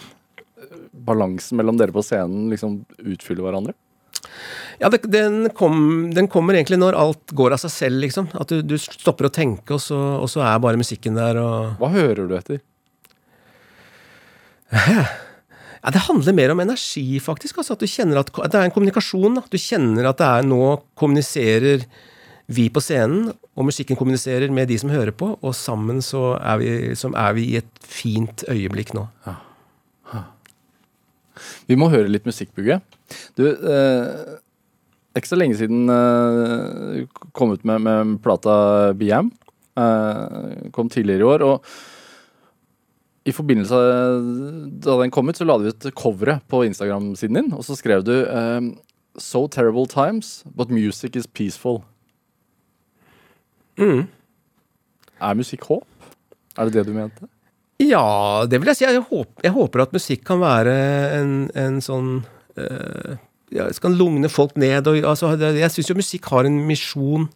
balansen 0.92 1.58
mellom 1.60 1.78
dere 1.80 1.94
på 1.94 2.04
scenen 2.04 2.50
liksom 2.52 2.82
utfyller 3.00 3.46
hverandre? 3.46 3.74
Ja, 4.80 4.88
det, 4.92 5.02
den, 5.12 5.48
kom, 5.56 6.10
den 6.14 6.28
kommer 6.30 6.56
egentlig 6.56 6.78
når 6.80 6.96
alt 6.98 7.34
går 7.36 7.54
av 7.54 7.60
seg 7.62 7.72
selv, 7.74 8.00
liksom. 8.02 8.28
At 8.38 8.52
du, 8.52 8.62
du 8.66 8.76
stopper 8.80 9.28
å 9.28 9.32
tenke, 9.34 9.76
og 9.76 9.82
så, 9.82 9.98
og 10.22 10.30
så 10.30 10.42
er 10.46 10.62
bare 10.62 10.80
musikken 10.80 11.18
der, 11.18 11.38
og 11.40 11.80
Hva 11.80 11.90
hører 11.94 12.28
du 12.28 12.36
etter? 12.38 12.62
Ja, 15.82 15.90
Det 15.90 16.04
handler 16.06 16.36
mer 16.38 16.54
om 16.54 16.62
energi, 16.62 17.18
faktisk. 17.20 17.58
Altså, 17.58 17.74
at 17.74 17.82
du 17.82 17.90
kjenner 17.90 18.22
at 18.22 18.30
at 18.38 18.52
det 18.54 18.60
er 18.60 18.68
en 18.68 18.74
kommunikasjon. 18.74 19.40
Da. 19.40 19.42
Du 19.50 19.58
kjenner 19.58 20.06
at 20.10 20.20
det 20.20 20.28
er 20.28 20.46
nå 20.46 20.62
kommuniserer 20.98 21.86
vi 22.52 22.68
på 22.72 22.82
scenen, 22.82 23.32
og 23.56 23.66
musikken 23.68 23.98
kommuniserer 23.98 24.52
med 24.52 24.68
de 24.70 24.78
som 24.78 24.90
hører 24.92 25.14
på, 25.14 25.32
og 25.40 25.54
sammen 25.56 26.02
så 26.04 26.36
er 26.38 26.60
vi, 26.60 26.70
er 26.92 27.34
vi 27.36 27.48
i 27.52 27.56
et 27.60 27.86
fint 27.86 28.44
øyeblikk 28.50 28.94
nå. 28.98 29.06
Vi 31.68 31.78
må 31.78 31.90
høre 31.92 32.10
litt 32.10 32.26
musikk, 32.28 32.52
Bugge. 32.56 32.80
Du, 33.38 33.46
eh, 33.48 34.36
ikke 35.18 35.28
så 35.28 35.38
lenge 35.38 35.58
siden 35.60 35.90
eh, 35.92 37.02
kom 37.36 37.52
ut 37.54 37.64
med, 37.68 37.84
med 37.84 38.14
plata 38.24 38.92
BM. 38.96 39.32
Eh, 39.78 40.70
kom 40.72 40.88
tidligere 40.92 41.20
i 41.20 41.28
år. 41.32 41.46
Og 41.48 43.28
i 43.28 43.34
forbindelse 43.34 43.78
da 44.82 44.96
den 45.00 45.12
kom 45.14 45.28
ut, 45.28 45.38
så 45.38 45.46
la 45.46 45.58
du 45.60 45.68
ut 45.70 45.90
coveret 45.98 46.42
på 46.50 46.64
Instagram-siden 46.66 47.38
din, 47.38 47.52
og 47.54 47.64
så 47.66 47.76
skrev 47.78 48.04
du 48.06 48.16
eh, 48.24 48.72
So 49.20 49.46
terrible 49.46 49.86
times, 49.86 50.42
but 50.56 50.70
music 50.70 51.16
is 51.16 51.26
peaceful. 51.26 51.82
Mm. 53.76 54.08
Er 55.20 55.34
musikk 55.34 55.66
håp? 55.68 55.86
Er 56.56 56.64
det 56.64 56.72
det 56.72 56.86
du 56.86 56.94
mente? 56.96 57.28
Ja, 57.82 58.44
det 58.48 58.60
vil 58.60 58.70
jeg 58.70 58.78
si. 58.78 58.86
Jeg 58.86 59.04
håper, 59.08 59.42
jeg 59.46 59.54
håper 59.56 59.84
at 59.84 59.96
musikk 59.96 60.24
kan 60.28 60.42
være 60.42 60.74
en, 61.18 61.34
en 61.58 61.80
sånn 61.84 62.12
eh, 62.60 63.16
ja, 63.52 63.66
Skal 63.74 63.96
lugne 63.98 64.30
folk 64.32 64.54
ned. 64.60 64.88
Og, 64.90 65.00
altså, 65.08 65.34
jeg 65.40 65.72
syns 65.74 65.90
jo 65.90 65.98
musikk 65.98 66.30
har 66.32 66.48
en 66.48 66.60
misjon. 66.68 67.26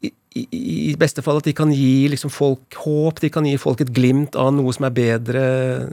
I, 0.00 0.12
i, 0.38 0.44
I 0.92 0.96
beste 0.98 1.24
fall 1.26 1.40
at 1.42 1.48
de 1.48 1.54
kan 1.56 1.72
gi 1.74 2.08
liksom, 2.12 2.32
folk 2.32 2.80
håp. 2.84 3.20
De 3.22 3.32
kan 3.32 3.46
gi 3.46 3.56
folk 3.60 3.82
et 3.84 3.92
glimt 3.94 4.38
av 4.38 4.52
noe 4.56 4.74
som 4.76 4.88
er 4.88 4.96
bedre. 4.96 5.44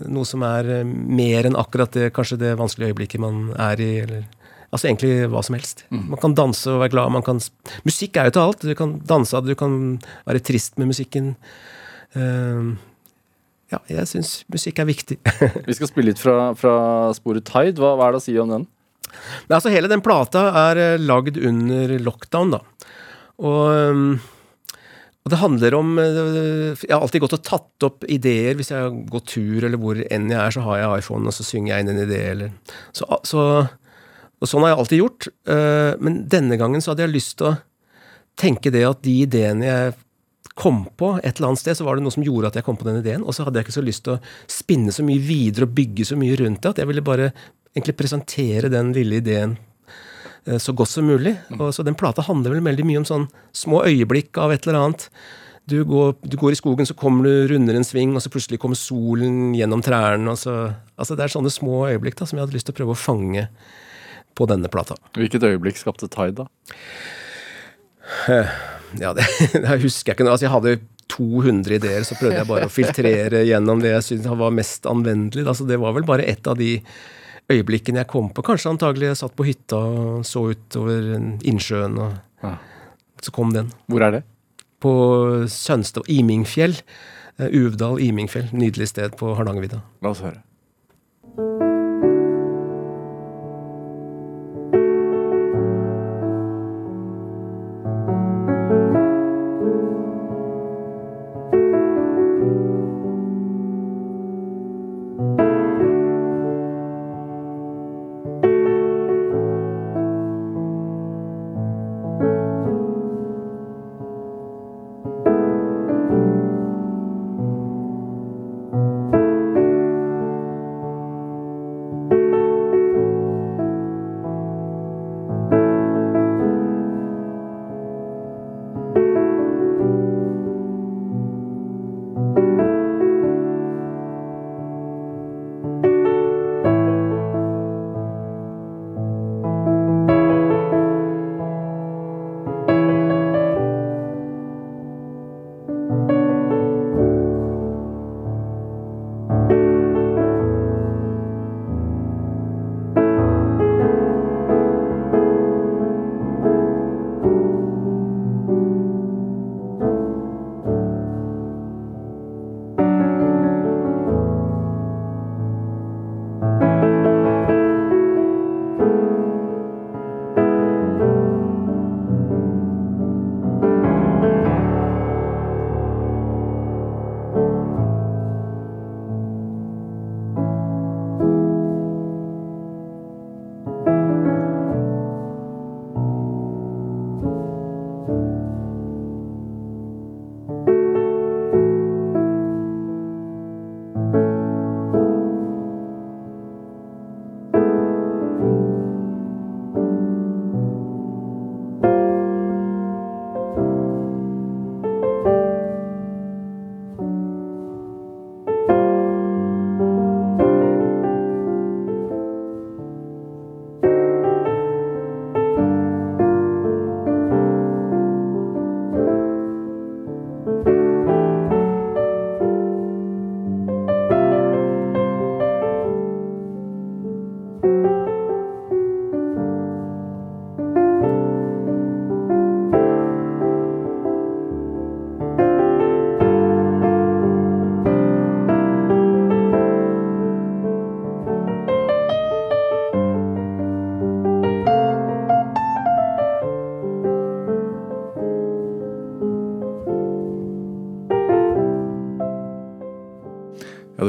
Noe 0.08 0.28
som 0.30 0.46
er 0.48 0.74
eh, 0.80 0.88
mer 0.88 1.50
enn 1.50 1.60
akkurat 1.60 1.94
det 1.98 2.12
kanskje 2.16 2.42
det 2.46 2.58
vanskelige 2.62 2.94
øyeblikket 2.94 3.24
man 3.24 3.50
er 3.58 3.84
i. 3.84 3.94
eller 4.06 4.28
Altså 4.68 4.90
egentlig 4.90 5.30
hva 5.32 5.40
som 5.46 5.56
helst. 5.56 5.86
Man 6.12 6.20
kan 6.20 6.34
danse 6.36 6.68
og 6.68 6.82
være 6.82 6.92
glad. 6.92 7.12
Man 7.16 7.24
kan, 7.24 7.40
musikk 7.88 8.18
er 8.20 8.28
jo 8.28 8.34
til 8.36 8.44
alt. 8.44 8.66
Du 8.68 8.76
kan 8.76 8.98
danse 9.08 9.38
av 9.38 9.46
det, 9.46 9.56
du 9.56 9.60
kan 9.60 9.78
være 10.28 10.44
trist 10.44 10.76
med 10.78 10.90
musikken. 10.92 11.38
Eh, 12.16 12.70
ja, 13.74 13.82
jeg 13.92 14.08
syns 14.08 14.32
musikk 14.54 14.80
er 14.80 14.88
viktig. 14.88 15.20
Vi 15.68 15.76
skal 15.76 15.90
spille 15.90 16.14
litt 16.14 16.22
fra, 16.24 16.54
fra 16.56 16.78
sporet 17.18 17.48
Tide. 17.48 17.82
Hva, 17.82 17.96
hva 18.00 18.08
er 18.08 18.16
det 18.16 18.22
å 18.22 18.26
si 18.28 18.38
om 18.40 18.54
den? 18.54 18.68
Nei, 19.48 19.58
altså, 19.58 19.72
hele 19.74 19.90
den 19.92 20.04
plata 20.04 20.48
er 20.68 20.80
eh, 20.84 21.02
lagd 21.04 21.40
under 21.40 21.94
lockdown, 22.04 22.56
da. 22.58 22.64
Og, 23.38 23.64
um, 23.70 24.18
og 25.22 25.30
det 25.30 25.38
handler 25.38 25.76
om 25.78 25.92
eh, 26.02 26.80
Jeg 26.82 26.90
har 26.90 27.04
alltid 27.06 27.22
gått 27.22 27.36
og 27.38 27.44
tatt 27.46 27.86
opp 27.86 28.08
ideer 28.10 28.56
hvis 28.58 28.72
jeg 28.74 28.96
gått 29.14 29.28
tur, 29.36 29.68
eller 29.68 29.78
hvor 29.82 30.00
enn 30.02 30.32
jeg 30.32 30.40
er, 30.40 30.56
så 30.56 30.64
har 30.66 30.80
jeg 30.82 31.04
iPhone, 31.04 31.28
og 31.30 31.36
så 31.36 31.46
synger 31.46 31.74
jeg 31.76 31.86
inn 31.86 31.92
en 31.94 32.02
idé, 32.08 32.22
eller 32.32 32.56
så, 32.96 33.06
så, 33.28 33.44
Og 34.42 34.50
sånn 34.50 34.66
har 34.66 34.74
jeg 34.74 34.82
alltid 34.84 35.02
gjort. 35.04 35.30
eh, 35.54 35.92
men 36.02 36.22
denne 36.32 36.58
gangen 36.60 36.84
så 36.84 36.94
hadde 36.94 37.06
jeg 37.06 37.16
lyst 37.18 37.38
til 37.42 37.52
å 37.52 37.58
tenke 38.38 38.72
det 38.74 38.84
at 38.88 39.04
de 39.06 39.16
ideene 39.26 39.66
jeg 39.68 39.96
kom 40.58 40.84
på 40.98 41.14
et 41.22 41.38
eller 41.38 41.52
annet 41.52 41.62
sted, 41.62 41.78
så 41.78 41.86
var 41.86 41.98
det 41.98 42.06
noe 42.06 42.16
som 42.16 42.26
gjorde 42.26 42.50
at 42.50 42.58
jeg 42.58 42.66
kom 42.66 42.78
på 42.80 42.88
den 42.88 43.00
ideen, 43.02 43.24
og 43.24 43.36
så 43.36 43.46
hadde 43.46 43.62
jeg 43.62 43.68
ikke 43.68 43.78
så 43.78 43.86
lyst 43.86 44.06
til 44.08 44.18
å 44.18 44.22
spinne 44.52 44.94
så 44.96 45.06
mye 45.06 45.22
videre 45.22 45.68
og 45.68 45.76
bygge 45.78 46.08
så 46.10 46.18
mye 46.20 46.38
rundt 46.42 46.64
det, 46.64 46.74
at 46.74 46.82
jeg 46.82 46.90
ville 46.90 47.06
bare 47.06 47.32
egentlig 47.78 47.98
presentere 48.00 48.72
den 48.74 48.94
lille 48.96 49.22
ideen 49.22 49.58
eh, 50.48 50.58
så 50.62 50.74
godt 50.74 50.94
som 50.96 51.10
mulig. 51.10 51.36
Og 51.60 51.70
så 51.76 51.86
den 51.86 51.98
plata 52.00 52.26
handler 52.26 52.56
vel 52.56 52.66
veldig 52.66 52.88
mye 52.90 53.02
om 53.04 53.10
sånn 53.10 53.28
små 53.56 53.84
øyeblikk 53.86 54.40
av 54.42 54.56
et 54.56 54.66
eller 54.66 54.80
annet. 54.82 55.10
Du 55.68 55.82
går, 55.84 56.16
du 56.24 56.38
går 56.40 56.56
i 56.56 56.58
skogen, 56.58 56.88
så 56.88 56.96
kommer 56.98 57.28
du 57.28 57.52
runder 57.52 57.76
en 57.76 57.86
sving, 57.86 58.16
og 58.16 58.24
så 58.24 58.32
plutselig 58.32 58.62
kommer 58.64 58.80
solen 58.80 59.52
gjennom 59.58 59.84
trærne. 59.86 60.32
og 60.32 60.40
så, 60.40 60.56
altså 60.96 61.18
Det 61.20 61.28
er 61.28 61.36
sånne 61.36 61.52
små 61.54 61.84
øyeblikk 61.92 62.18
da, 62.18 62.26
som 62.26 62.40
jeg 62.40 62.48
hadde 62.48 62.56
lyst 62.56 62.70
til 62.72 62.78
å 62.78 62.80
prøve 62.80 62.96
å 62.96 63.02
fange 63.02 63.50
på 64.38 64.48
denne 64.50 64.72
plata. 64.72 64.96
Hvilket 65.18 65.44
øyeblikk 65.44 65.82
skapte 65.82 66.10
Tide, 66.10 66.46
da? 66.46 66.48
Ja, 69.02 69.12
det, 69.18 69.26
det 69.64 69.82
husker 69.84 70.12
jeg 70.14 70.18
ikke 70.18 70.26
nå. 70.28 70.32
Altså, 70.36 70.48
jeg 70.48 70.54
hadde 70.56 70.76
200 71.12 71.76
ideer, 71.80 72.04
så 72.08 72.16
prøvde 72.20 72.40
jeg 72.42 72.48
bare 72.50 72.68
å 72.68 72.72
filtrere 72.72 73.44
gjennom 73.48 73.80
det 73.84 73.94
jeg 73.94 74.06
syntes 74.10 74.40
var 74.42 74.56
mest 74.56 74.88
anvendelig. 74.90 75.46
Altså, 75.48 75.68
det 75.68 75.80
var 75.82 75.96
vel 75.96 76.08
bare 76.08 76.26
ett 76.28 76.48
av 76.52 76.58
de 76.60 76.74
øyeblikkene 77.52 78.02
jeg 78.04 78.10
kom 78.12 78.28
på. 78.36 78.44
Kanskje 78.44 78.74
antagelig 78.74 79.12
jeg 79.14 79.20
satt 79.22 79.36
på 79.40 79.46
hytta 79.48 79.78
og 79.80 80.26
så 80.28 80.48
utover 80.52 81.14
innsjøen, 81.48 81.96
og 82.04 82.18
Ja. 82.44 82.58
så 83.24 83.32
kom 83.32 83.54
den. 83.56 83.72
Hvor 83.88 84.04
er 84.08 84.12
det? 84.20 84.24
På 84.84 84.92
Sønstad 85.50 86.04
Imingfjell. 86.12 86.76
Eh, 87.40 87.48
Uvdal, 87.54 88.00
Imingfjell. 88.04 88.52
Nydelig 88.54 88.90
sted 88.92 89.16
på 89.18 89.32
Hardangervidda. 89.38 89.82
La 90.04 90.10
oss 90.12 90.22
høre. 90.22 91.67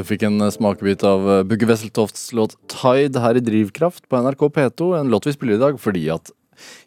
Fikk 0.09 0.25
en 0.27 0.41
eh, 0.41 0.53
smakebit 0.53 1.05
av 1.07 1.27
eh, 1.29 1.45
Bugge 1.47 1.69
Wesseltofts 1.69 2.31
låt 2.37 2.55
'Tide' 2.71 3.21
her 3.21 3.37
i 3.37 3.43
Drivkraft 3.43 4.07
på 4.09 4.21
NRK 4.23 4.49
P2. 4.55 4.91
En 4.99 5.09
låt 5.13 5.27
vi 5.27 5.35
spiller 5.35 5.57
i 5.57 5.63
dag 5.63 5.79
fordi 5.81 6.07
at 6.13 6.31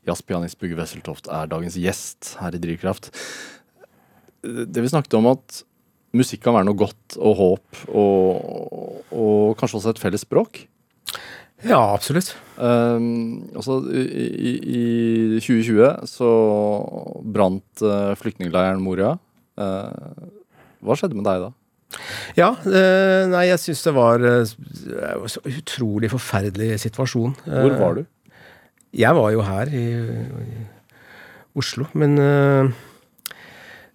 jazzpianist 0.07 0.59
Bugge 0.61 0.77
Wesseltoft 0.79 1.31
er 1.33 1.51
dagens 1.51 1.79
gjest 1.81 2.37
her 2.43 2.55
i 2.55 2.61
Drivkraft. 2.63 3.13
Det 4.43 4.83
vi 4.83 4.91
snakket 4.91 5.15
om 5.15 5.31
at 5.33 5.63
musikk 6.13 6.43
kan 6.45 6.57
være 6.57 6.69
noe 6.69 6.77
godt 6.77 7.17
og 7.17 7.39
håp, 7.39 7.83
og, 7.89 9.07
og 9.15 9.55
kanskje 9.57 9.79
også 9.79 9.95
et 9.95 10.03
felles 10.03 10.27
språk. 10.27 10.67
Ja, 11.63 11.79
absolutt. 11.95 12.35
Um, 12.59 13.49
altså, 13.55 13.79
i, 13.95 14.03
i, 14.59 14.83
I 15.39 15.41
2020 15.41 16.11
så 16.11 16.31
brant 17.23 17.85
uh, 17.87 18.13
flyktningleiren 18.19 18.83
Moria. 18.83 19.15
Uh, 19.57 20.29
hva 20.83 20.99
skjedde 20.99 21.17
med 21.17 21.25
deg 21.31 21.47
da? 21.47 21.53
Ja, 22.39 22.55
eh, 22.67 23.25
nei, 23.31 23.47
jeg 23.51 23.61
syns 23.63 23.83
det 23.87 23.95
var 23.97 24.25
eh, 24.25 24.43
en 25.13 25.29
så 25.31 25.43
utrolig 25.49 26.11
forferdelig 26.13 26.81
situasjon. 26.87 27.37
Hvor 27.47 27.77
var 27.81 28.01
du? 28.01 28.05
Jeg 28.93 29.17
var 29.17 29.31
jo 29.33 29.45
her 29.45 29.71
i, 29.73 29.87
i 29.97 30.65
Oslo, 31.57 31.87
men 31.97 32.19
eh, 32.21 32.73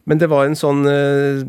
Men 0.08 0.22
det 0.22 0.30
var 0.32 0.48
en 0.48 0.56
sånn 0.58 0.86
eh, 0.88 1.42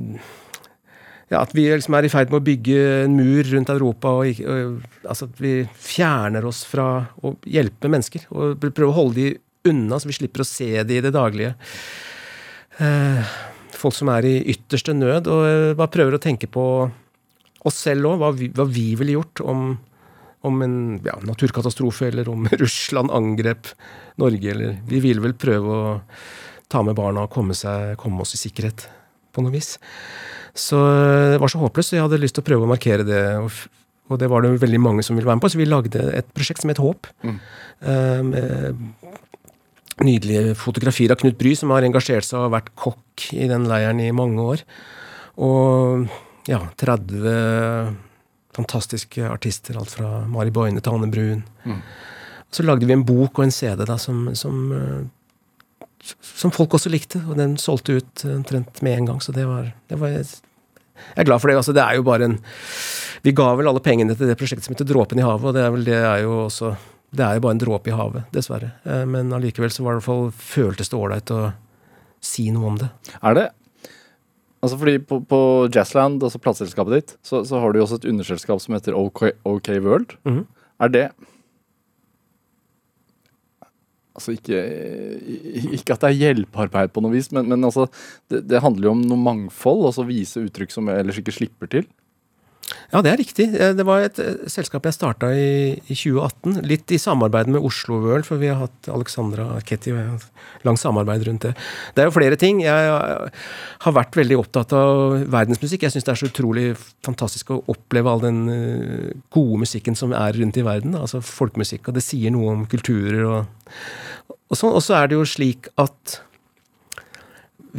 Ja, 1.30 1.42
at 1.42 1.52
vi 1.54 1.66
liksom 1.68 1.94
er 1.94 2.08
i 2.08 2.10
ferd 2.12 2.32
med 2.32 2.40
å 2.40 2.46
bygge 2.46 2.78
en 3.04 3.16
mur 3.16 3.44
rundt 3.52 3.68
Europa, 3.72 4.14
og, 4.20 4.40
og 4.48 5.04
altså 5.04 5.28
at 5.28 5.40
vi 5.44 5.52
fjerner 5.76 6.46
oss 6.48 6.62
fra 6.64 6.86
å 7.20 7.34
hjelpe 7.44 7.90
mennesker. 7.92 8.24
Og 8.32 8.56
prøve 8.64 8.88
å 8.88 8.96
holde 8.96 9.18
de 9.20 9.34
unna, 9.68 9.98
så 10.00 10.08
vi 10.08 10.16
slipper 10.16 10.40
å 10.40 10.48
se 10.48 10.70
de 10.88 10.96
i 10.96 11.02
det 11.04 11.12
daglige. 11.12 11.52
Eh, 12.80 13.36
folk 13.78 13.94
som 13.96 14.10
er 14.12 14.26
i 14.28 14.36
ytterste 14.54 14.94
nød, 14.96 15.28
og 15.30 15.44
eh, 15.48 15.74
bare 15.78 15.92
prøver 15.94 16.16
å 16.18 16.22
tenke 16.22 16.48
på 16.50 16.64
oss 17.66 17.78
selv 17.84 18.06
òg, 18.12 18.18
hva, 18.20 18.32
vi- 18.38 18.50
hva 18.54 18.66
vi 18.70 18.92
ville 18.98 19.16
gjort 19.16 19.42
om, 19.42 19.70
om 20.46 20.60
en 20.62 20.76
ja, 21.06 21.16
naturkatastrofe, 21.26 22.10
eller 22.12 22.28
om 22.30 22.46
Russland 22.62 23.10
angrep 23.14 23.72
Norge, 24.18 24.50
eller 24.50 24.76
Vi 24.90 24.98
ville 25.04 25.22
vel 25.22 25.34
prøve 25.38 25.74
å 25.78 25.96
ta 26.68 26.82
med 26.84 26.96
barna 26.98 27.22
og 27.26 27.30
komme, 27.32 27.54
seg, 27.56 27.94
komme 28.02 28.20
oss 28.24 28.34
i 28.34 28.40
sikkerhet 28.42 28.88
på 29.32 29.42
noe 29.44 29.54
vis. 29.54 29.76
Så 30.58 30.78
eh, 30.78 31.32
det 31.34 31.40
var 31.42 31.50
så 31.52 31.60
håpløst, 31.62 31.92
så 31.92 31.98
jeg 31.98 32.06
hadde 32.06 32.18
lyst 32.22 32.34
til 32.38 32.42
å 32.44 32.48
prøve 32.50 32.66
å 32.66 32.70
markere 32.72 33.06
det. 33.06 33.22
Og, 33.42 33.52
og 34.10 34.18
det 34.22 34.28
var 34.32 34.42
det 34.44 34.54
veldig 34.62 34.80
mange 34.82 35.04
som 35.06 35.14
ville 35.18 35.28
være 35.28 35.38
med 35.38 35.44
på, 35.46 35.50
så 35.54 35.60
vi 35.60 35.68
lagde 35.70 36.02
et 36.18 36.28
prosjekt 36.34 36.62
som 36.64 36.72
het 36.72 36.80
Håp. 36.82 37.06
Mm. 37.22 37.38
eh, 37.82 38.22
med 38.32 39.27
nydelige 40.04 40.54
fotografier 40.58 41.12
av 41.12 41.20
Knut 41.20 41.38
Bry, 41.40 41.54
som 41.58 41.72
har 41.74 41.86
engasjert 41.86 42.26
seg 42.26 42.46
og 42.46 42.54
vært 42.54 42.72
kokk 42.78 43.28
i 43.36 43.48
den 43.50 43.66
leiren 43.70 44.02
i 44.02 44.12
mange 44.14 44.44
år. 44.54 44.64
Og 45.42 46.08
ja, 46.48 46.62
30 46.80 47.96
fantastiske 48.58 49.26
artister, 49.28 49.78
alt 49.78 49.92
fra 49.94 50.24
Mari 50.30 50.52
Boine 50.54 50.82
til 50.82 50.96
Anne 50.96 51.10
Brun. 51.12 51.44
Mm. 51.68 51.82
Så 52.50 52.64
lagde 52.64 52.88
vi 52.88 52.96
en 52.96 53.06
bok 53.06 53.38
og 53.38 53.46
en 53.46 53.54
CD 53.54 53.84
da, 53.86 53.98
som, 54.00 54.30
som, 54.38 54.60
eh, 54.74 56.12
som 56.24 56.54
folk 56.54 56.78
også 56.78 56.90
likte, 56.92 57.20
og 57.28 57.36
den 57.38 57.58
solgte 57.60 57.98
ut 58.00 58.24
omtrent 58.32 58.82
med 58.86 59.02
en 59.02 59.10
gang. 59.12 59.22
Så 59.22 59.34
det 59.36 59.46
var, 59.48 59.72
det 59.90 60.00
var 60.00 60.16
Jeg 60.16 61.22
er 61.22 61.28
glad 61.28 61.40
for 61.40 61.48
det. 61.48 61.56
altså 61.56 61.72
Det 61.72 61.82
er 61.82 61.94
jo 61.94 62.02
bare 62.02 62.24
en 62.24 62.38
Vi 63.22 63.32
ga 63.32 63.54
vel 63.54 63.68
alle 63.68 63.80
pengene 63.80 64.16
til 64.16 64.26
det 64.26 64.38
prosjektet 64.38 64.64
som 64.64 64.74
heter 64.74 64.86
Dråpen 64.86 65.18
i 65.18 65.26
havet, 65.26 65.44
og 65.44 65.54
det 65.54 65.62
er 65.62 65.70
vel 65.74 65.84
det 65.84 65.98
er 65.98 66.22
jo 66.22 66.46
også 66.46 66.76
Det 67.14 67.24
er 67.24 67.38
jo 67.38 67.44
bare 67.46 67.56
en 67.56 67.62
dråpe 67.62 67.88
i 67.88 67.96
havet, 67.96 68.26
dessverre. 68.34 68.72
Eh, 68.84 69.04
Men 69.08 69.32
allikevel 69.32 69.72
så 69.72 69.84
var 69.84 69.94
det 69.94 70.02
i 70.02 70.02
hvert 70.02 70.10
fall 70.10 70.28
føltes 70.32 70.92
det 70.92 70.98
ålreit 70.98 71.32
å 71.32 71.40
si 72.24 72.50
noe 72.52 72.74
om 72.74 72.76
det. 72.80 72.90
Er 73.22 73.38
det 73.38 73.48
Altså 74.58 74.74
fordi 74.74 74.98
på, 75.06 75.20
på 75.22 75.40
Jazzland, 75.70 76.22
altså 76.26 76.40
plateselskapet 76.42 76.94
ditt, 76.96 77.12
så, 77.22 77.44
så 77.46 77.60
har 77.62 77.70
du 77.70 77.78
jo 77.78 77.84
også 77.84 78.00
et 78.00 78.08
underselskap 78.10 78.58
som 78.58 78.74
heter 78.74 78.96
OK, 78.98 79.28
OK 79.46 79.70
World. 79.84 80.16
Mhm. 80.26 80.46
Er 80.82 80.90
det 80.94 81.04
Altså 84.18 84.32
ikke, 84.34 84.58
ikke 85.78 85.94
at 85.94 86.02
det 86.02 86.08
er 86.08 86.16
hjelpearbeid 86.18 86.90
på 86.90 87.02
noe 87.04 87.14
vis, 87.14 87.28
men, 87.30 87.46
men 87.52 87.62
altså, 87.62 87.84
det, 88.26 88.40
det, 88.50 88.58
handler 88.64 88.88
jo 88.88 88.94
om 88.96 89.04
noe 89.06 89.22
mangfold. 89.22 89.84
Altså 89.86 90.02
vise 90.08 90.42
uttrykk 90.42 90.74
som 90.74 90.90
jeg 90.90 91.04
ellers 91.04 91.20
ikke 91.20 91.36
slipper 91.36 91.70
til. 91.70 91.86
Ja, 92.88 93.00
det 93.04 93.10
er 93.10 93.18
riktig. 93.20 93.46
Eh, 93.52 93.74
det 93.76 93.84
var 93.84 94.02
et 94.04 94.18
eh, 94.22 94.44
selskap 94.48 94.86
jeg 94.88 94.96
starta 94.96 95.30
i, 95.36 95.76
i, 95.76 95.96
2018. 95.96 96.60
Litt 96.68 96.92
i 96.92 97.00
samarbeid 97.00 97.50
med 97.52 97.64
Oslo 97.64 97.98
World, 98.04 98.26
for 98.28 98.40
vi 98.40 98.48
har 98.50 98.60
hatt 98.62 98.88
Alexandra 98.92 99.46
Ketty 99.68 99.92
og 99.92 100.24
langt 100.66 100.80
samarbeid 100.80 101.26
rundt 101.28 101.44
det. 101.48 101.54
Det 101.96 102.04
er 102.04 102.08
jo 102.08 102.16
flere 102.16 102.38
ting. 102.40 102.62
Jeg 102.64 102.92
har 103.84 103.96
vært 103.96 104.16
veldig 104.16 104.38
opptatt 104.40 104.72
av 104.76 105.18
verdensmusikk. 105.28 105.84
Jeg 105.84 105.96
syns 105.96 106.08
det 106.08 106.14
er 106.14 106.22
så 106.22 106.30
utrolig 106.30 106.68
fantastisk 107.06 107.52
å 107.54 107.62
oppleve 107.72 108.12
all 108.12 108.24
den 108.24 108.40
eh, 108.52 109.10
gode 109.34 109.62
musikken 109.64 109.98
som 109.98 110.16
er 110.16 110.36
rundt 110.40 110.60
i 110.60 110.66
verden. 110.66 110.96
Altså 110.98 111.20
folkemusikk, 111.24 111.88
og 111.88 111.98
det 111.98 112.06
sier 112.06 112.32
noe 112.34 112.56
om 112.56 112.64
kulturer 112.70 113.20
og, 113.28 113.76
og 114.48 114.60
sånn. 114.60 114.80
Så 114.84 114.96
er 114.96 115.10
det 115.10 115.20
jo 115.20 115.28
slik 115.28 115.68
at 115.80 116.22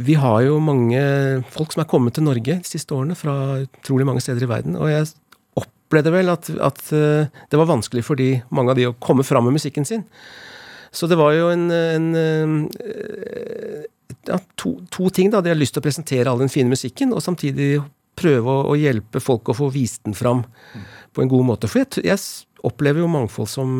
vi 0.00 0.16
har 0.18 0.42
jo 0.46 0.58
mange 0.64 1.00
folk 1.52 1.74
som 1.74 1.82
er 1.84 1.90
kommet 1.90 2.16
til 2.16 2.24
Norge 2.26 2.58
de 2.60 2.68
siste 2.68 2.94
årene 2.96 3.16
fra 3.18 3.34
utrolig 3.64 4.06
mange 4.08 4.22
steder 4.24 4.46
i 4.46 4.50
verden. 4.50 4.78
Og 4.80 4.90
jeg 4.90 5.08
opplevde 5.60 6.12
vel 6.14 6.32
at, 6.32 6.50
at 6.62 6.80
eh, 6.96 7.28
det 7.50 7.60
var 7.60 7.70
vanskelig 7.70 8.04
for 8.06 8.20
de, 8.20 8.32
mange 8.54 8.72
av 8.72 8.80
de 8.80 8.88
å 8.88 8.96
komme 9.02 9.26
fram 9.26 9.48
med 9.48 9.58
musikken 9.58 9.88
sin. 9.88 10.06
Så 10.90 11.06
det 11.10 11.18
var 11.20 11.34
jo 11.36 11.50
en, 11.52 11.68
en 11.70 12.08
eh, 12.18 13.86
ja, 14.26 14.40
to, 14.58 14.76
to, 14.90 15.08
ting. 15.14 15.30
da, 15.30 15.42
De 15.42 15.52
har 15.52 15.58
lyst 15.58 15.76
til 15.76 15.82
å 15.82 15.86
presentere 15.86 16.30
all 16.30 16.42
den 16.42 16.52
fine 16.52 16.72
musikken, 16.72 17.14
og 17.14 17.24
samtidig 17.24 17.76
prøve 18.20 18.52
å, 18.52 18.70
å 18.72 18.78
hjelpe 18.78 19.22
folk 19.22 19.50
å 19.50 19.56
få 19.56 19.70
vist 19.74 20.04
den 20.06 20.16
fram 20.18 20.44
på 21.14 21.22
en 21.22 21.30
god 21.30 21.46
måte. 21.52 21.70
For 21.70 21.84
jeg, 21.84 22.04
jeg 22.06 22.66
opplever 22.66 23.02
jo 23.02 23.10
mangfold 23.10 23.50
som 23.50 23.76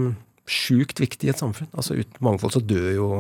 sjukt 0.51 1.03
viktig 1.03 1.29
i 1.29 1.33
et 1.35 1.41
samfunn. 1.41 1.71
Altså 1.75 1.99
Uten 1.99 2.25
mangfold 2.25 2.57
så 2.57 2.63
dør 2.65 2.91
jo 2.95 3.11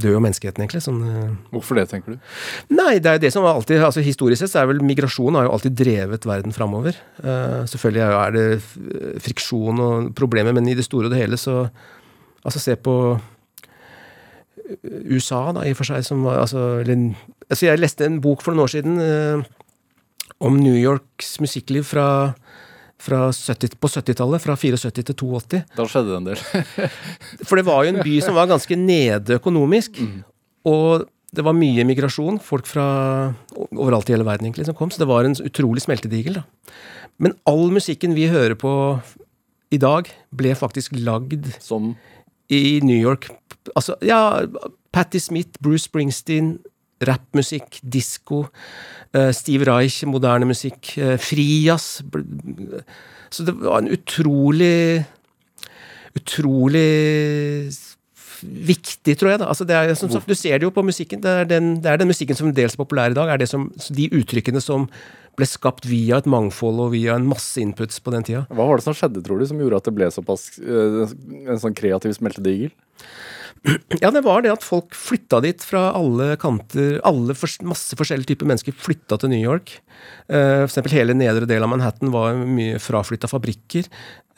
dør 0.00 0.16
jo 0.16 0.22
menneskeheten, 0.24 0.64
egentlig. 0.64 0.82
Sånn, 0.84 1.00
eh. 1.06 1.30
Hvorfor 1.54 1.78
det, 1.78 1.88
tenker 1.90 2.16
du? 2.16 2.18
Nei, 2.74 2.98
det 3.02 3.10
er 3.10 3.18
jo 3.18 3.24
det 3.26 3.32
som 3.34 3.46
alltid 3.48 3.82
altså 3.84 4.04
Historisk 4.04 4.42
sett 4.42 4.52
så 4.54 4.62
er 4.62 4.70
vel 4.70 4.84
migrasjon 4.86 5.36
har 5.38 5.48
jo 5.48 5.54
alltid 5.56 5.76
drevet 5.78 6.28
verden 6.28 6.54
framover. 6.54 6.98
Uh, 7.20 7.64
selvfølgelig 7.70 8.04
er 8.06 8.36
det 8.36 8.46
friksjon 9.24 9.82
og 9.84 10.12
problemer, 10.18 10.56
men 10.56 10.70
i 10.70 10.76
det 10.78 10.86
store 10.86 11.10
og 11.10 11.16
det 11.16 11.24
hele 11.24 11.40
så 11.40 11.66
Altså, 12.46 12.60
se 12.62 12.76
på 12.78 12.92
USA, 15.10 15.40
da, 15.52 15.64
i 15.66 15.72
og 15.74 15.78
for 15.80 15.88
seg, 15.88 16.04
som 16.06 16.22
var 16.24 16.42
altså, 16.42 16.78
eller, 16.84 17.10
altså 17.48 17.66
Jeg 17.66 17.80
leste 17.80 18.06
en 18.06 18.20
bok 18.24 18.44
for 18.44 18.54
noen 18.54 18.64
år 18.64 18.72
siden 18.72 19.00
uh, 19.00 19.42
om 20.44 20.58
New 20.60 20.76
Yorks 20.76 21.38
musikkliv 21.42 21.86
fra 21.88 22.06
70, 22.98 23.76
på 23.78 23.90
70-tallet, 23.92 24.42
fra 24.42 24.56
74 24.58 24.92
til 24.98 25.14
82. 25.14 25.62
Da 25.76 25.86
skjedde 25.86 26.10
det 26.10 26.18
en 26.18 26.26
del. 26.32 26.42
For 27.46 27.60
det 27.60 27.66
var 27.68 27.84
jo 27.84 27.92
en 27.94 28.02
by 28.02 28.16
som 28.24 28.36
var 28.38 28.50
ganske 28.50 28.78
nede 28.78 29.38
økonomisk. 29.38 30.00
Mm. 30.02 30.18
Og 30.68 31.06
det 31.34 31.44
var 31.44 31.56
mye 31.56 31.84
migrasjon, 31.84 32.40
folk 32.40 32.66
fra 32.66 32.88
overalt 33.54 34.08
i 34.08 34.14
hele 34.16 34.26
verden 34.26 34.48
egentlig 34.48 34.66
som 34.68 34.76
kom. 34.76 34.90
Så 34.90 35.02
det 35.02 35.10
var 35.10 35.28
en 35.28 35.36
utrolig 35.44 35.84
smeltedigel. 35.84 36.40
da. 36.40 36.74
Men 37.22 37.34
all 37.48 37.68
musikken 37.74 38.16
vi 38.16 38.30
hører 38.32 38.56
på 38.58 38.72
i 39.74 39.78
dag, 39.80 40.08
ble 40.32 40.54
faktisk 40.56 40.94
lagd 40.96 41.50
Som? 41.60 41.92
i 42.48 42.80
New 42.82 42.96
York. 42.96 43.28
Altså, 43.76 43.98
ja, 44.00 44.46
Patti 44.92 45.20
Smith, 45.20 45.60
Bruce 45.60 45.84
Springsteen, 45.84 46.56
rappmusikk, 47.04 47.80
disko. 47.82 48.46
Uh, 49.14 49.30
Steve 49.36 49.68
Reich, 49.68 50.02
moderne 50.08 50.48
musikk. 50.48 50.94
Uh, 50.98 51.16
Frijazz. 51.20 52.02
Så 53.30 53.44
det 53.44 53.54
var 53.60 53.82
en 53.82 53.92
utrolig 53.92 55.04
Utrolig 56.18 56.88
viktig, 58.42 59.14
tror 59.18 59.32
jeg. 59.32 59.40
da. 59.42 59.48
Altså 59.50 59.66
det 59.68 59.76
er, 59.76 59.94
som 59.98 60.10
sagt, 60.10 60.26
Du 60.26 60.34
ser 60.34 60.58
det 60.58 60.66
jo 60.66 60.74
på 60.74 60.82
musikken. 60.82 61.20
Det 61.22 61.30
er, 61.30 61.44
den, 61.44 61.76
det 61.82 61.90
er 61.90 62.00
den 62.00 62.10
musikken 62.10 62.36
som 62.38 62.52
dels 62.54 62.74
er 62.74 62.80
populær 62.80 63.10
i 63.10 63.14
dag. 63.14 63.28
er 63.28 63.38
det 63.38 63.48
som, 63.48 63.70
De 63.94 64.08
uttrykkene 64.10 64.60
som 64.62 64.88
ble 65.38 65.46
skapt 65.46 65.86
via 65.86 66.18
et 66.18 66.26
mangfold 66.26 66.80
og 66.82 66.92
via 66.96 67.14
en 67.14 67.28
masse 67.28 67.60
inputs 67.62 68.00
på 68.02 68.10
den 68.14 68.26
tida. 68.26 68.44
Hva 68.50 68.66
var 68.66 68.80
det 68.80 68.86
som 68.88 68.96
skjedde, 68.96 69.22
tror 69.22 69.38
du, 69.38 69.46
som 69.46 69.60
gjorde 69.60 69.78
at 69.78 69.86
det 69.86 69.94
ble 69.94 70.10
såpass 70.10 70.48
uh, 70.58 71.06
en 71.46 71.62
sånn 71.62 71.76
kreativ 71.78 72.16
smeltedigel? 72.16 72.72
Ja, 74.02 74.10
det 74.14 74.22
var 74.24 74.42
det 74.44 74.52
at 74.52 74.64
folk 74.64 74.94
flytta 74.96 75.40
dit 75.44 75.62
fra 75.64 75.88
alle 75.96 76.34
kanter. 76.40 76.98
alle 77.06 77.34
Masse 77.66 77.98
forskjellige 77.98 78.32
typer 78.32 78.48
mennesker 78.48 78.76
flytta 78.76 79.18
til 79.18 79.32
New 79.32 79.42
York. 79.42 79.78
Uh, 80.30 80.64
for 80.64 80.68
eksempel 80.68 80.94
hele 80.94 81.16
nedre 81.16 81.48
del 81.48 81.64
av 81.64 81.72
Manhattan 81.72 82.12
var 82.14 82.38
mye 82.38 82.78
fraflytta 82.82 83.30
fabrikker. 83.30 83.88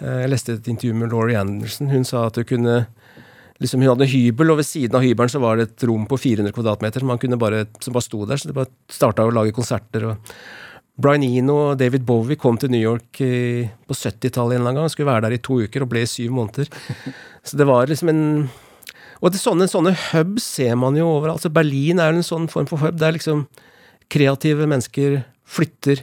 Uh, 0.01 0.23
jeg 0.25 0.33
leste 0.33 0.57
et 0.57 0.71
intervju 0.73 0.97
med 1.03 1.13
Laurie 1.13 1.39
Anderson. 1.41 1.91
Hun 1.93 2.07
sa 2.09 2.29
at 2.29 2.41
hun 2.41 2.49
kunne 2.49 2.79
liksom 3.61 3.83
Hun 3.83 3.91
hadde 3.91 4.09
hybel, 4.09 4.55
og 4.55 4.57
ved 4.57 4.65
siden 4.65 4.97
av 4.97 5.03
hybelen 5.05 5.29
så 5.29 5.37
var 5.43 5.59
det 5.59 5.67
et 5.67 5.83
rom 5.85 6.07
på 6.09 6.17
400 6.17 6.55
kvadratmeter 6.57 7.03
som, 7.05 7.11
bare, 7.37 7.67
som 7.85 7.93
bare 7.93 8.07
sto 8.07 8.25
der. 8.25 8.41
Så 8.41 8.49
det 8.49 8.57
bare 8.57 8.73
starta 8.89 9.27
å 9.29 9.35
lage 9.37 9.53
konserter. 9.53 10.07
og 10.09 10.33
Brian 10.97 11.27
Eno 11.27 11.59
og 11.67 11.79
David 11.81 12.07
Bowie 12.09 12.41
kom 12.41 12.57
til 12.57 12.73
New 12.73 12.81
York 12.81 13.21
på 13.21 13.97
70-tallet 13.97 14.57
en 14.57 14.63
eller 14.63 14.71
annen 14.71 14.81
gang. 14.81 14.89
Skulle 14.89 15.13
være 15.13 15.27
der 15.27 15.37
i 15.37 15.43
to 15.45 15.61
uker 15.61 15.85
og 15.85 15.93
ble 15.93 16.07
i 16.07 16.09
syv 16.09 16.33
måneder. 16.39 16.73
Så 17.45 17.61
det 17.61 17.69
var 17.69 17.93
liksom 17.93 18.09
en 18.15 18.25
og 19.21 19.35
det, 19.35 19.41
sånne, 19.41 19.69
sånne 19.69 19.93
hubs 20.11 20.47
ser 20.57 20.77
man 20.81 20.97
jo 20.97 21.09
overalt. 21.09 21.41
Altså 21.41 21.53
Berlin 21.53 22.01
er 22.01 22.13
jo 22.13 22.21
en 22.23 22.27
sånn 22.27 22.49
form 22.53 22.69
for 22.71 22.81
hub. 22.81 22.97
Der 23.01 23.13
liksom 23.17 23.45
kreative 24.11 24.67
mennesker 24.69 25.21
flytter 25.51 26.03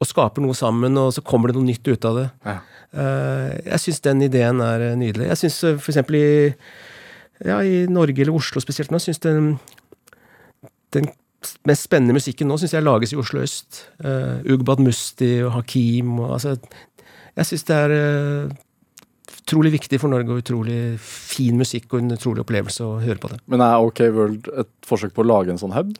og 0.00 0.08
skaper 0.08 0.44
noe 0.44 0.56
sammen, 0.56 0.96
og 1.00 1.12
så 1.16 1.24
kommer 1.24 1.50
det 1.50 1.58
noe 1.58 1.68
nytt 1.68 1.88
ut 1.88 2.06
av 2.08 2.18
det. 2.18 2.26
Ja. 2.46 2.58
Uh, 2.90 3.50
jeg 3.66 3.82
syns 3.84 4.00
den 4.02 4.24
ideen 4.26 4.62
er 4.64 4.86
uh, 4.90 4.98
nydelig. 4.98 5.28
Jeg 5.30 5.42
syns 5.44 5.58
uh, 5.68 5.76
f.eks. 5.76 6.00
i 6.16 6.24
ja, 7.46 7.60
i 7.64 7.84
Norge 7.88 8.20
eller 8.20 8.36
Oslo 8.36 8.60
spesielt 8.60 8.92
nå, 8.92 8.98
syns 9.00 9.22
den, 9.24 9.54
den 10.92 11.06
mest 11.68 11.86
spennende 11.86 12.12
musikken 12.12 12.50
nå 12.50 12.58
syns 12.60 12.74
jeg 12.76 12.84
lages 12.84 13.14
i 13.14 13.20
Oslo 13.20 13.40
øst. 13.40 13.86
Ugbad 14.44 14.82
Musti 14.84 15.38
og 15.46 15.54
Hakim 15.54 16.18
og 16.18 16.34
altså 16.36 16.58
Jeg 17.38 17.48
syns 17.48 17.64
det 17.70 17.78
er 17.78 17.94
utrolig 19.30 19.72
viktig 19.78 20.00
for 20.02 20.12
Norge 20.12 20.34
og 20.34 20.42
utrolig 20.42 20.80
fin 21.00 21.58
musikk 21.58 21.90
og 21.94 22.02
en 22.02 22.14
utrolig 22.16 22.44
opplevelse 22.44 22.84
å 22.86 23.00
høre 23.02 23.20
på 23.22 23.32
det. 23.32 23.40
Men 23.50 23.64
er 23.64 23.82
OK 23.82 24.04
World 24.14 24.50
et 24.62 24.70
forsøk 24.86 25.14
på 25.16 25.24
å 25.24 25.30
lage 25.30 25.52
en 25.54 25.60
sånn 25.60 25.74
hub? 25.76 25.94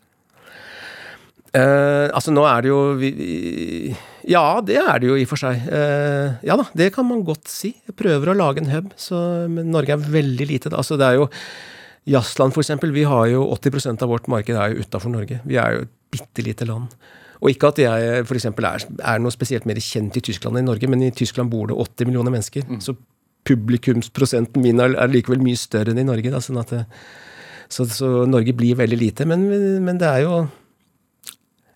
Eh, 1.50 2.06
altså, 2.14 2.30
nå 2.30 2.44
er 2.46 2.62
det 2.62 2.70
jo 2.70 2.78
vi, 3.00 3.10
Ja, 4.30 4.60
det 4.62 4.76
er 4.78 5.00
det 5.02 5.08
jo 5.08 5.16
i 5.18 5.24
og 5.26 5.32
for 5.32 5.42
seg. 5.42 5.64
Eh, 5.66 6.36
ja 6.46 6.56
da, 6.60 6.68
det 6.78 6.92
kan 6.94 7.08
man 7.08 7.24
godt 7.26 7.50
si. 7.50 7.72
Jeg 7.88 7.96
prøver 7.98 8.30
å 8.30 8.38
lage 8.38 8.62
en 8.62 8.70
hub, 8.70 8.92
så, 9.00 9.18
men 9.50 9.72
Norge 9.74 9.96
er 9.96 10.10
veldig 10.18 10.46
lite. 10.46 10.74
Altså, 10.76 10.98
det 11.00 11.08
er 11.08 11.18
jo 11.18 11.30
Jazzland, 12.10 12.54
eksempel. 12.56 12.94
Vi 12.94 13.06
har 13.08 13.26
jo 13.32 13.48
80% 13.56 14.04
av 14.04 14.12
vårt 14.12 14.30
marked 14.30 14.56
er 14.56 14.74
jo 14.74 14.84
utafor 14.86 15.12
Norge. 15.12 15.40
Vi 15.44 15.58
er 15.60 15.74
jo 15.74 15.88
et 15.88 15.96
bitte 16.14 16.46
lite 16.46 16.68
land. 16.68 16.94
Og 17.40 17.52
ikke 17.52 17.70
at 17.72 17.80
jeg 17.80 18.24
eksempel, 18.24 18.66
er, 18.68 18.84
er 19.00 19.20
noe 19.22 19.32
spesielt 19.32 19.66
mer 19.68 19.78
kjent 19.80 20.18
i 20.18 20.22
Tyskland 20.24 20.58
enn 20.58 20.66
i 20.66 20.70
Norge, 20.70 20.88
men 20.92 21.02
i 21.06 21.12
Tyskland 21.16 21.50
bor 21.52 21.70
det 21.70 21.76
80 21.76 22.08
millioner 22.08 22.34
mennesker. 22.34 22.66
Mm. 22.68 22.82
Så 22.84 22.94
publikumsprosenten 23.48 24.62
min 24.62 24.82
er, 24.82 24.96
likevel 25.10 25.42
mye 25.44 25.58
større 25.58 25.94
enn 25.94 26.02
i 26.02 26.06
Norge. 26.06 26.32
Da, 26.32 26.42
sånn 26.44 26.60
at 26.60 26.72
det, 26.74 26.84
så, 27.70 27.86
så, 27.86 28.08
Norge 28.28 28.54
blir 28.56 28.78
veldig 28.80 28.98
lite. 28.98 29.28
Men, 29.28 29.46
men 29.84 30.00
det 30.00 30.08
er 30.08 30.24
jo 30.26 30.40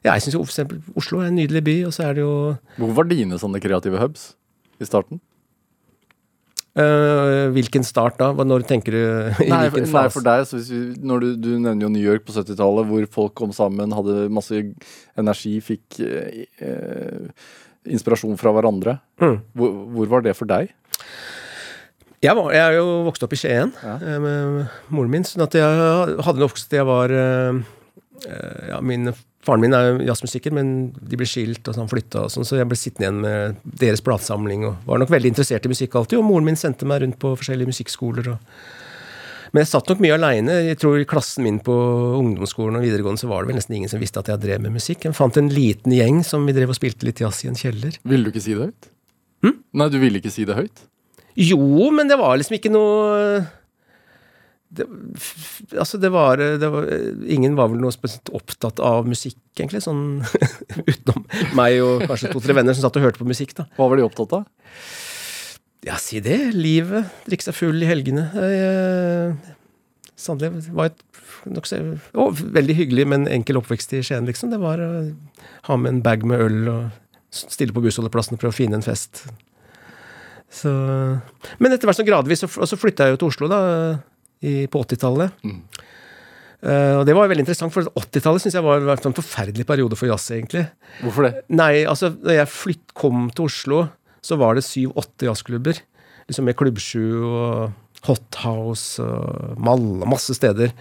ja, 0.04 0.14
Jeg 0.14 0.26
syns 0.26 0.36
jo 0.36 0.42
f.eks. 0.44 0.80
Oslo 0.98 1.22
er 1.22 1.30
en 1.30 1.38
nydelig 1.38 1.62
by, 1.64 1.76
og 1.88 1.94
så 1.96 2.08
er 2.08 2.18
det 2.18 2.24
jo 2.26 2.34
Hvor 2.80 2.98
var 2.98 3.08
dine 3.08 3.38
sånne 3.40 3.62
kreative 3.62 4.02
hubs 4.02 4.32
i 4.82 4.88
starten? 4.88 5.22
Uh, 6.74 7.52
hvilken 7.54 7.84
start 7.86 8.16
da? 8.18 8.32
Når 8.34 8.64
tenker 8.66 8.96
du? 8.96 9.02
i 9.44 9.46
nei, 9.46 9.68
hvilken 9.70 9.92
fase? 9.92 10.08
Nei, 10.08 10.14
for 10.16 10.26
deg, 10.26 10.46
så 10.50 10.58
vi, 10.58 10.80
når 11.06 11.22
du, 11.22 11.28
du, 11.38 11.50
nevner 11.54 11.86
jo 11.86 11.90
New 11.94 12.02
York 12.02 12.24
på 12.26 12.34
70-tallet, 12.34 12.88
hvor 12.88 13.06
folk 13.14 13.34
kom 13.38 13.54
sammen, 13.54 13.94
hadde 13.94 14.26
masse 14.34 14.58
energi, 15.20 15.54
fikk 15.62 16.00
uh, 16.02 17.30
inspirasjon 17.94 18.34
fra 18.40 18.50
hverandre. 18.56 18.98
Mm. 19.22 19.38
Hvor, 19.54 19.78
hvor, 19.94 20.10
var 20.16 20.26
det 20.26 20.34
for 20.34 20.50
deg? 20.50 20.74
Jeg, 22.24 22.32
var, 22.38 22.50
jeg 22.56 22.64
er 22.64 22.78
jo 22.78 22.88
vokst 23.04 23.24
opp 23.26 23.34
i 23.36 23.38
Skien 23.38 23.72
ja. 23.84 23.94
Eh, 24.00 24.18
med 24.22 24.64
moren 24.94 25.12
min. 25.12 25.26
sånn 25.28 25.44
at 25.44 25.56
jeg 25.58 26.18
hadde 26.24 26.40
nok 26.40 26.56
til 26.56 26.78
jeg 26.78 26.88
var 26.88 27.12
eh, 27.12 27.58
eh, 28.24 28.60
ja, 28.70 28.78
min, 28.80 29.12
Faren 29.44 29.60
min 29.60 29.76
er 29.76 29.98
jazzmusiker, 30.06 30.54
men 30.56 30.68
de 30.96 31.18
ble 31.20 31.26
skilt 31.28 31.68
og 31.68 31.76
sånn 31.76 31.90
flytta, 31.90 32.22
og 32.24 32.32
sånn, 32.32 32.46
så 32.48 32.56
jeg 32.56 32.68
ble 32.70 32.78
sittende 32.80 33.04
igjen 33.04 33.18
med 33.20 33.58
deres 33.82 34.00
platesamling 34.04 34.64
og 34.70 34.86
var 34.88 35.02
nok 35.02 35.12
veldig 35.12 35.34
interessert 35.34 35.68
i 35.68 35.72
musikk 35.72 35.98
alltid. 36.00 36.16
Og 36.16 36.24
moren 36.24 36.48
min 36.48 36.56
sendte 36.56 36.88
meg 36.88 37.02
rundt 37.02 37.18
på 37.20 37.34
forskjellige 37.36 37.74
musikkskoler. 37.74 38.30
Og, 38.32 38.62
men 39.52 39.60
jeg 39.60 39.70
satt 39.74 39.92
nok 39.92 40.00
mye 40.00 40.16
aleine. 40.16 40.56
Jeg 40.70 40.80
tror 40.80 40.96
I 40.96 41.04
klassen 41.10 41.44
min 41.44 41.60
på 41.66 41.76
ungdomsskolen 42.22 42.80
og 42.80 42.86
videregående 42.86 43.20
så 43.20 43.28
var 43.28 43.44
det 43.44 43.52
vel 43.52 43.60
nesten 43.60 43.76
ingen 43.76 43.92
som 43.92 44.00
visste 44.00 44.24
at 44.24 44.32
jeg 44.32 44.40
drev 44.46 44.64
med 44.64 44.78
musikk. 44.78 45.04
Jeg 45.04 45.18
fant 45.18 45.36
en 45.36 45.52
liten 45.52 45.92
gjeng 45.92 46.24
som 46.24 46.48
vi 46.48 46.56
drev 46.56 46.72
og 46.72 46.80
spilte 46.80 47.04
litt 47.04 47.20
jazz 47.20 47.44
i 47.44 47.52
en 47.52 47.60
kjeller. 47.60 48.00
Ville 48.08 48.24
du 48.24 48.32
ikke 48.32 48.46
si 48.46 48.56
det 48.56 48.70
høyt? 48.70 48.90
Hm? 49.44 49.60
Nei, 49.76 49.92
du 49.92 50.00
ville 50.00 50.24
ikke 50.24 50.32
si 50.32 50.48
det 50.48 50.56
høyt? 50.56 50.86
Jo, 51.40 51.90
men 51.94 52.10
det 52.10 52.18
var 52.20 52.36
liksom 52.38 52.58
ikke 52.58 52.72
noe 52.72 53.44
det, 54.74 54.86
altså 55.78 55.98
det 56.02 56.10
var, 56.10 56.40
det 56.40 56.68
var, 56.70 56.86
Ingen 57.30 57.54
var 57.58 57.70
vel 57.70 57.82
noe 57.82 57.94
spesielt 57.94 58.30
opptatt 58.34 58.80
av 58.82 59.06
musikk, 59.06 59.38
egentlig. 59.54 59.84
Sånn 59.84 60.24
utenom 60.90 61.26
meg 61.58 61.78
og 61.84 62.04
kanskje 62.08 62.32
to-tre 62.32 62.56
venner 62.58 62.74
som 62.74 62.86
satt 62.86 62.98
og 62.98 63.06
hørte 63.06 63.22
på 63.22 63.28
musikk. 63.28 63.54
da. 63.58 63.68
Hva 63.78 63.86
var 63.90 64.00
de 64.00 64.06
opptatt 64.06 64.34
av? 64.40 64.48
Ja, 65.84 65.98
si 66.00 66.22
det. 66.24 66.40
Livet. 66.56 67.12
Drikke 67.28 67.46
seg 67.46 67.58
full 67.58 67.82
i 67.84 67.88
helgene. 67.88 68.26
Sannelig 70.18 70.66
var 70.74 70.90
et 70.90 71.00
nokså 71.44 71.80
å, 72.16 72.30
veldig 72.32 72.76
hyggelig, 72.78 73.06
men 73.10 73.28
enkel 73.28 73.58
oppvekst 73.60 73.92
i 73.98 74.02
Skien, 74.06 74.26
liksom. 74.28 74.52
Det 74.54 74.60
var 74.62 74.80
å 74.80 74.92
ha 75.68 75.78
med 75.78 75.96
en 75.96 76.04
bag 76.04 76.24
med 76.26 76.40
øl 76.40 76.70
og 76.72 77.34
stille 77.34 77.74
på 77.74 77.82
bussholdeplassen 77.84 78.36
og 78.36 78.42
prøve 78.42 78.54
å 78.54 78.60
finne 78.62 78.78
en 78.78 78.86
fest. 78.86 79.26
Så, 80.54 80.70
men 81.58 81.74
etter 81.74 81.88
hvert 81.88 81.98
sånn 81.98 82.06
gradvis, 82.06 82.44
og 82.46 82.68
så 82.70 82.78
flytta 82.78 83.08
jeg 83.08 83.16
jo 83.16 83.20
til 83.22 83.32
Oslo 83.32 83.50
da, 83.50 83.60
i, 84.44 84.64
på 84.70 84.84
80-tallet. 84.84 85.44
Mm. 85.46 85.60
Uh, 86.64 87.00
og 87.00 87.02
det 87.04 87.12
var 87.16 87.28
veldig 87.28 87.44
interessant, 87.44 87.74
for 87.74 87.90
80-tallet 88.00 88.44
syns 88.44 88.56
jeg 88.56 88.64
var, 88.64 88.84
var 88.86 89.00
en 89.02 89.16
forferdelig 89.16 89.66
periode 89.68 89.98
for 90.00 90.08
jazz, 90.08 90.30
egentlig. 90.32 90.64
Hvorfor 91.02 91.26
det? 91.26 91.32
Nei, 91.52 91.84
altså, 91.90 92.12
da 92.16 92.38
jeg 92.38 92.52
flytt, 92.52 92.94
kom 92.96 93.26
til 93.34 93.50
Oslo, 93.50 93.80
så 94.24 94.38
var 94.40 94.56
det 94.56 94.64
syv-åtte 94.64 95.28
jazzklubber. 95.28 95.82
Liksom 96.30 96.46
med 96.48 96.56
Klubbsju 96.56 97.02
og 97.20 98.06
Hot 98.06 98.38
House 98.44 99.04
og 99.04 99.58
Malla, 99.60 100.08
masse 100.08 100.36
steder. 100.36 100.72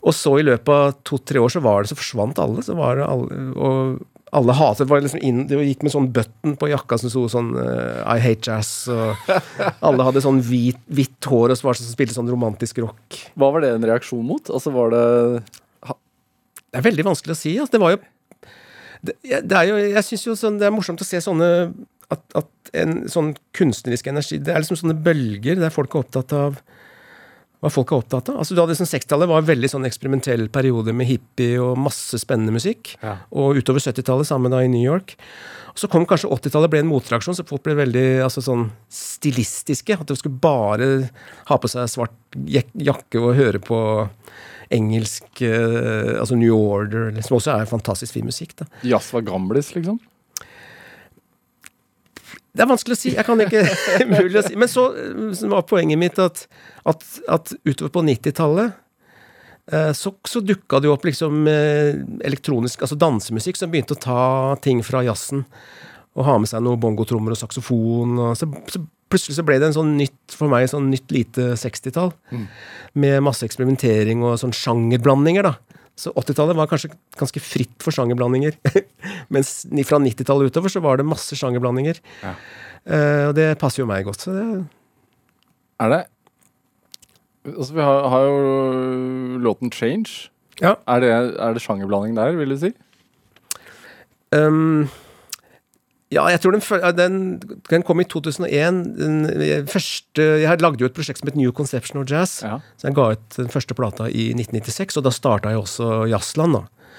Og 0.00 0.16
så 0.16 0.32
i 0.40 0.46
løpet 0.46 0.72
av 0.72 0.96
to-tre 1.06 1.42
år 1.42 1.52
så 1.52 1.62
var 1.62 1.82
det 1.82 1.92
så 1.92 1.98
forsvant 1.98 2.40
alle. 2.42 2.64
så 2.64 2.74
var 2.78 2.98
det 2.98 3.06
alle, 3.06 3.40
Og 3.54 4.00
alle 4.36 4.54
hatet 4.54 4.84
det 4.84 4.90
var 4.90 5.02
liksom 5.02 5.22
inn, 5.26 5.40
Det 5.50 5.58
gikk 5.58 5.82
med 5.86 5.94
sånn 5.94 6.10
button 6.14 6.54
på 6.58 6.68
jakka 6.70 6.98
som 7.00 7.10
sto 7.12 7.24
sånn 7.32 7.50
uh, 7.56 8.02
I 8.06 8.20
hate 8.22 8.46
jazz. 8.46 8.86
Og 8.92 9.32
alle 9.88 10.06
hadde 10.06 10.22
sånn 10.24 10.38
hvit, 10.46 10.78
hvitt 10.86 11.30
hår 11.30 11.54
og 11.54 11.58
så 11.58 11.66
var 11.66 11.76
det 11.76 11.82
sånn, 11.82 11.96
spilte 11.96 12.16
sånn 12.16 12.30
romantisk 12.30 12.78
rock. 12.84 13.18
Hva 13.34 13.50
var 13.54 13.64
det 13.64 13.74
en 13.74 13.88
reaksjon 13.90 14.22
mot? 14.26 14.52
Altså 14.52 14.72
var 14.74 14.94
det 14.94 15.04
Det 15.82 16.78
er 16.78 16.86
veldig 16.86 17.08
vanskelig 17.10 17.34
å 17.34 17.40
si. 17.40 17.56
Altså, 17.58 17.74
det 17.76 17.82
var 17.82 17.96
jo 17.96 18.02
det, 19.00 19.16
det 19.24 19.56
er 19.56 19.70
jo, 19.70 19.78
Jeg 19.80 20.06
syns 20.06 20.26
jo 20.28 20.36
sånn, 20.38 20.60
det 20.60 20.68
er 20.68 20.74
morsomt 20.74 21.02
å 21.02 21.08
se 21.08 21.22
sånne 21.24 21.50
at, 22.10 22.22
at 22.36 22.74
en 22.76 23.04
sånn 23.10 23.32
kunstnerisk 23.56 24.10
energi 24.10 24.40
Det 24.42 24.52
er 24.52 24.62
liksom 24.62 24.78
sånne 24.82 24.98
bølger 25.00 25.60
der 25.60 25.74
folk 25.74 25.94
er 25.94 26.04
opptatt 26.04 26.34
av 26.36 26.60
hva 27.60 27.70
folk 27.72 27.92
er 27.92 28.00
opptatt 28.00 28.30
av. 28.32 28.40
Altså 28.40 28.56
du 28.56 28.60
hadde 28.62 28.72
liksom 28.72 28.88
60-tallet 28.88 29.28
var 29.28 29.42
en 29.42 29.48
veldig 29.50 29.68
sånn 29.68 29.86
eksperimentell 29.88 30.46
periode 30.52 30.94
med 30.96 31.08
hippie 31.10 31.60
og 31.60 31.76
masse 31.80 32.16
spennende 32.22 32.54
musikk. 32.56 32.94
Ja. 33.04 33.18
Og 33.36 33.60
utover 33.60 33.84
70-tallet, 33.84 34.28
sammen 34.28 34.54
da 34.54 34.62
i 34.64 34.70
New 34.72 34.80
York. 34.80 35.16
Og 35.70 35.82
så 35.82 35.90
kom 35.92 36.06
kanskje 36.08 36.30
80-tallet, 36.32 36.72
ble 36.72 36.80
en 36.82 36.90
motreaksjon, 36.90 37.36
så 37.36 37.46
folk 37.46 37.62
ble 37.66 37.76
veldig 37.78 38.06
altså 38.24 38.42
sånn 38.44 38.70
stilistiske. 38.92 39.98
At 40.00 40.08
de 40.08 40.16
skulle 40.18 40.40
bare 40.40 40.88
ha 41.50 41.60
på 41.60 41.70
seg 41.70 41.90
svart 41.92 42.16
jakke 42.40 43.20
og 43.20 43.36
høre 43.38 43.60
på 43.62 43.80
engelsk 44.70 45.42
eh, 45.42 46.14
Altså 46.20 46.36
New 46.38 46.54
Order, 46.54 47.10
som 47.26 47.40
også 47.40 47.56
er 47.56 47.70
fantastisk 47.70 48.16
fin 48.16 48.28
musikk. 48.28 48.56
da. 48.62 48.70
jazz 48.86 49.12
var 49.12 49.26
gamlis, 49.26 49.74
liksom? 49.76 50.00
Det 52.50 52.64
er 52.64 52.70
vanskelig 52.70 52.96
å 52.96 53.00
si. 53.00 53.14
Jeg 53.14 53.26
kan 53.26 53.40
ikke 53.44 53.64
mulig 54.14 54.40
å 54.40 54.44
si. 54.46 54.56
Men 54.58 54.70
så, 54.70 54.86
så 55.38 55.50
var 55.52 55.66
poenget 55.70 56.00
mitt 56.00 56.20
at, 56.22 56.46
at, 56.88 57.04
at 57.30 57.52
utover 57.64 57.92
på 57.94 58.04
90-tallet 58.08 58.72
eh, 59.72 59.92
så, 59.96 60.14
så 60.26 60.42
dukka 60.44 60.80
det 60.80 60.90
jo 60.90 60.96
opp 60.96 61.06
liksom 61.06 61.44
eh, 61.50 62.00
elektronisk, 62.26 62.82
altså 62.86 62.98
dansemusikk, 63.00 63.60
som 63.60 63.72
begynte 63.72 63.98
å 63.98 64.02
ta 64.02 64.22
ting 64.64 64.82
fra 64.86 65.04
jazzen. 65.06 65.44
Og 66.18 66.26
ha 66.26 66.40
med 66.42 66.50
seg 66.50 66.64
noen 66.66 66.80
bongotrommer 66.82 67.36
og 67.36 67.38
saksofon. 67.38 68.18
Og 68.18 68.32
så, 68.38 68.50
så 68.72 68.82
plutselig 69.10 69.38
så 69.38 69.46
ble 69.46 69.60
det 69.62 69.70
en 69.70 69.76
sånn 69.78 69.96
nytt 69.98 70.34
for 70.34 70.50
meg, 70.50 70.66
sånn 70.70 70.90
nytt 70.90 71.12
lite 71.14 71.52
60-tall. 71.58 72.10
Med 72.98 73.22
masse 73.22 73.46
eksperimentering 73.46 74.24
og 74.26 74.38
sånn 74.42 74.54
sjangerblandinger, 74.56 75.46
da. 75.46 75.69
Så 76.00 76.12
80-tallet 76.16 76.56
var 76.56 76.68
kanskje 76.70 76.94
ganske 77.20 77.42
fritt 77.44 77.74
for 77.84 77.92
sjangerblandinger. 77.92 78.56
Mens 79.34 79.66
fra 79.88 80.00
90-tallet 80.00 80.48
utover 80.48 80.72
så 80.72 80.80
var 80.84 81.00
det 81.00 81.08
masse 81.08 81.36
sjangerblandinger. 81.36 82.00
Ja. 82.24 82.32
Uh, 82.88 83.24
og 83.28 83.34
det 83.36 83.50
passer 83.60 83.82
jo 83.82 83.88
meg 83.90 84.06
godt. 84.08 84.24
Så 84.24 84.32
det, 84.36 84.46
Er 85.80 85.92
det 85.92 86.00
Altså, 87.50 87.72
vi 87.72 87.80
har, 87.80 88.08
har 88.12 88.24
jo 88.28 89.38
låten 89.40 89.70
'Change'. 89.72 90.28
ja. 90.60 90.74
Er 90.86 91.00
det, 91.00 91.10
er 91.40 91.54
det 91.56 91.62
sjangerblanding 91.64 92.16
der, 92.16 92.36
vil 92.36 92.50
du 92.52 92.56
si? 92.60 92.72
Um, 94.36 94.88
ja, 96.10 96.24
jeg 96.32 96.40
tror 96.42 96.56
den, 96.56 96.62
den, 96.98 97.16
den 97.70 97.84
kom 97.86 98.00
i 98.02 98.06
2001. 98.10 98.80
Den 98.98 99.66
første, 99.70 100.24
jeg 100.42 100.60
lagde 100.64 100.82
jo 100.82 100.88
et 100.90 100.96
prosjekt 100.96 101.20
som 101.22 101.30
het 101.30 101.36
New 101.38 101.52
Conception 101.54 102.00
of 102.02 102.08
Jazz. 102.10 102.40
Ja. 102.42 102.56
Så 102.80 102.88
jeg 102.88 102.96
ga 102.98 103.08
ut 103.14 103.36
den 103.38 103.50
første 103.52 103.76
plata 103.78 104.08
i 104.10 104.30
1996, 104.34 104.98
og 104.98 105.06
da 105.06 105.12
starta 105.14 105.52
jeg 105.54 105.62
også 105.62 105.90
Jazzland. 106.10 106.58
da. 106.58 106.94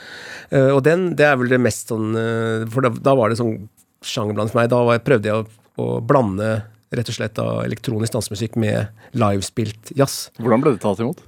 Eh, 0.51 0.69
og 0.75 0.81
den, 0.87 1.09
det 1.19 1.27
er 1.27 1.35
vel 1.39 1.51
det 1.51 1.59
mest 1.63 1.91
sånn 1.93 2.09
eh, 2.19 2.63
For 2.71 2.83
da, 2.83 2.89
da 2.91 3.13
var 3.15 3.31
det 3.31 3.37
sånn 3.39 3.53
sjangerblanding 4.03 4.51
for 4.55 4.61
meg. 4.63 4.71
Da 4.71 4.79
var, 4.83 4.97
jeg- 4.97 5.05
prøvde 5.07 5.29
jeg 5.29 5.43
å, 5.43 5.45
å 5.79 5.89
blande 6.03 6.53
rett 6.91 7.07
og 7.07 7.15
slett 7.15 7.35
da 7.37 7.45
elektronisk 7.63 8.11
dansemusikk 8.17 8.57
med 8.59 8.89
livespilt 9.15 9.93
jazz. 9.95 10.29
Hvordan 10.41 10.63
ble 10.63 10.73
det 10.75 10.81
tatt 10.83 10.99
imot? 11.03 11.21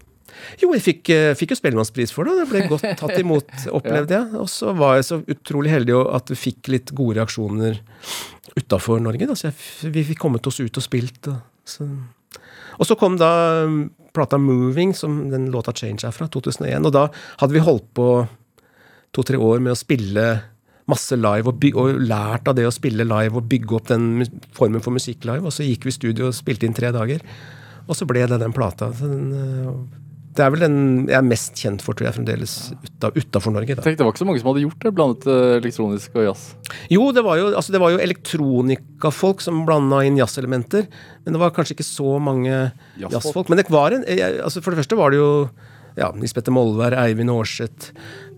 Jo, 0.62 0.72
jeg 0.76 0.84
fikk, 0.86 1.12
eh, 1.14 1.32
fikk 1.38 1.54
jo 1.54 1.60
Spellemannspris 1.60 2.14
for 2.16 2.28
det, 2.28 2.36
og 2.36 2.42
det 2.44 2.50
ble 2.52 2.64
godt 2.72 2.88
tatt 3.02 3.20
imot, 3.22 3.52
opplevde 3.74 4.18
jeg. 4.18 4.30
Og 4.42 4.50
så 4.52 4.74
var 4.78 4.98
jeg 4.98 5.08
så 5.10 5.20
utrolig 5.36 5.74
heldig 5.74 5.98
at 6.20 6.34
vi 6.34 6.40
fikk 6.40 6.72
litt 6.74 6.94
gode 6.96 7.20
reaksjoner 7.20 7.80
utafor 8.60 9.02
Norge. 9.04 9.30
Da. 9.30 9.38
Så 9.38 9.50
jeg, 9.50 9.58
vi 9.94 10.06
fikk 10.12 10.24
kommet 10.24 10.48
oss 10.50 10.62
ut 10.62 10.80
og 10.80 10.86
spilt. 10.86 11.32
Og 11.32 11.74
så, 11.76 11.88
og 12.78 12.90
så 12.90 12.98
kom 13.00 13.18
da 13.22 13.34
um, 13.66 13.84
plata 14.14 14.38
'Moving', 14.38 14.94
som 14.98 15.30
den 15.32 15.50
låta 15.52 15.74
'Change' 15.74 16.08
er 16.08 16.16
fra, 16.16 16.28
2001. 16.28 16.86
Og 16.86 16.94
da 16.94 17.08
hadde 17.42 17.54
vi 17.54 17.64
holdt 17.64 17.94
på 17.94 18.10
to-tre 19.14 19.38
år 19.38 19.62
med 19.62 19.74
å 19.74 19.80
spille 19.80 20.26
masse 20.90 21.16
live 21.16 21.48
og, 21.48 21.60
bygge, 21.62 21.80
og 21.80 22.02
lært 22.04 22.50
av 22.50 22.58
det 22.58 22.66
å 22.68 22.74
spille 22.74 23.06
live 23.08 23.40
og 23.40 23.48
bygge 23.48 23.76
opp 23.78 23.90
den 23.92 24.26
formen 24.56 24.84
for 24.84 24.96
musikk 24.96 25.28
live. 25.30 25.46
Og 25.48 25.56
så 25.56 25.66
gikk 25.66 25.88
vi 25.88 25.94
i 25.94 26.00
studio 26.00 26.30
og 26.30 26.38
spilte 26.38 26.68
inn 26.68 26.76
tre 26.76 26.92
dager. 26.96 27.24
Og 27.88 27.98
så 27.98 28.08
ble 28.08 28.26
det 28.28 28.40
den 28.42 28.56
plata. 28.56 28.90
Den, 29.00 29.32
øh, 29.32 30.03
det 30.34 30.44
er 30.44 30.54
vel 30.54 30.64
den 30.66 30.78
jeg 31.10 31.18
er 31.20 31.26
mest 31.26 31.60
kjent 31.62 31.84
for, 31.86 31.98
tror 31.98 32.08
jeg, 32.08 32.16
fremdeles 32.18 32.54
uta, 32.86 33.12
utafor 33.14 33.54
Norge. 33.54 33.76
Da. 33.78 33.86
Tenk, 33.86 34.00
Det 34.00 34.06
var 34.06 34.14
ikke 34.14 34.24
så 34.24 34.28
mange 34.30 34.42
som 34.42 34.50
hadde 34.50 34.64
gjort 34.64 34.86
det, 34.86 34.94
blandet 34.98 35.28
eh, 35.30 35.58
elektronisk 35.60 36.16
og 36.18 36.26
jazz. 36.28 36.46
Jo, 36.94 37.10
det 37.16 37.24
var 37.26 37.38
jo, 37.42 37.52
altså 37.54 37.76
det 37.76 37.82
var 37.84 37.94
jo 37.94 38.02
elektronikafolk 38.02 39.44
som 39.46 39.62
blanda 39.68 40.02
inn 40.08 40.18
jazzelementer. 40.18 40.88
Men 41.26 41.38
det 41.38 41.44
var 41.44 41.54
kanskje 41.56 41.78
ikke 41.78 41.88
så 41.88 42.16
mange 42.24 42.56
Jazzfolk. 43.02 43.52
Men 43.52 43.62
det 43.62 43.70
var 43.74 43.96
en, 43.96 44.08
altså 44.10 44.64
for 44.64 44.74
det 44.74 44.82
første 44.82 44.98
var 45.00 45.14
det 45.14 45.22
jo 45.22 45.30
ja, 46.00 46.10
Nils 46.18 46.34
Petter 46.34 46.56
Molvær, 46.56 46.96
Eivind 47.04 47.34
Aarseth. 47.34 47.94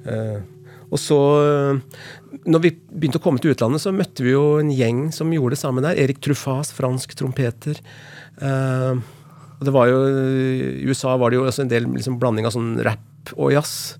Eh, 0.06 0.44
og 0.92 1.02
så, 1.02 1.18
eh, 1.42 2.40
når 2.46 2.64
vi 2.64 2.72
begynte 2.76 3.20
å 3.20 3.24
komme 3.24 3.42
til 3.42 3.56
utlandet, 3.56 3.84
så 3.84 3.96
møtte 3.96 4.26
vi 4.26 4.36
jo 4.36 4.60
en 4.62 4.72
gjeng 4.74 5.08
som 5.16 5.32
gjorde 5.34 5.56
det 5.56 5.62
samme 5.64 5.84
der. 5.86 5.98
Erik 6.00 6.20
Truffas, 6.24 6.74
fransk 6.76 7.16
trompeter. 7.18 7.80
Eh, 8.42 9.00
og 9.56 9.68
det 9.68 9.74
var 9.76 9.90
jo, 9.92 10.00
I 10.84 10.88
USA 10.90 11.16
var 11.20 11.32
det 11.32 11.40
jo 11.40 11.46
også 11.48 11.66
en 11.66 11.72
del 11.72 11.88
liksom, 11.96 12.18
blanding 12.22 12.48
av 12.48 12.56
sånn 12.56 12.74
rap 12.86 13.36
og 13.36 13.54
jazz. 13.56 13.96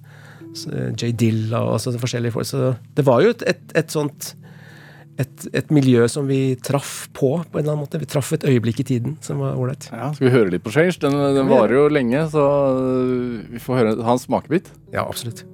Eh, 0.72 0.90
J. 0.96 1.12
Dilla 1.18 1.64
og 1.66 1.78
altså, 1.78 1.96
forskjellige 2.02 2.36
folk. 2.36 2.50
Så 2.50 2.74
det 2.98 3.06
var 3.08 3.24
jo 3.24 3.32
et, 3.36 3.46
et, 3.54 3.64
et 3.84 3.94
sånt 3.94 4.34
et, 5.22 5.46
et 5.56 5.70
miljø 5.72 6.04
som 6.12 6.28
vi 6.28 6.58
traff 6.60 7.08
på, 7.16 7.30
på 7.40 7.60
en 7.60 7.64
eller 7.64 7.76
annen 7.76 7.86
måte. 7.86 8.02
Vi 8.02 8.10
traff 8.10 8.34
et 8.36 8.44
øyeblikk 8.48 8.82
i 8.84 8.88
tiden 8.92 9.16
som 9.24 9.40
var 9.44 9.56
ålreit. 9.60 9.88
Ja, 9.94 10.12
skal 10.16 10.28
vi 10.28 10.34
høre 10.34 10.52
litt 10.52 10.66
på 10.66 10.74
Change? 10.76 10.98
Den, 11.04 11.16
den 11.38 11.52
varer 11.52 11.78
jo 11.78 11.86
lenge, 11.92 12.26
så 12.34 12.46
eh, 12.76 13.46
vi 13.56 13.62
får 13.64 13.82
høre, 13.82 13.98
ha 14.04 14.18
en 14.18 14.24
smakebit. 14.26 14.72
Ja, 14.96 15.06
absolutt. 15.06 15.46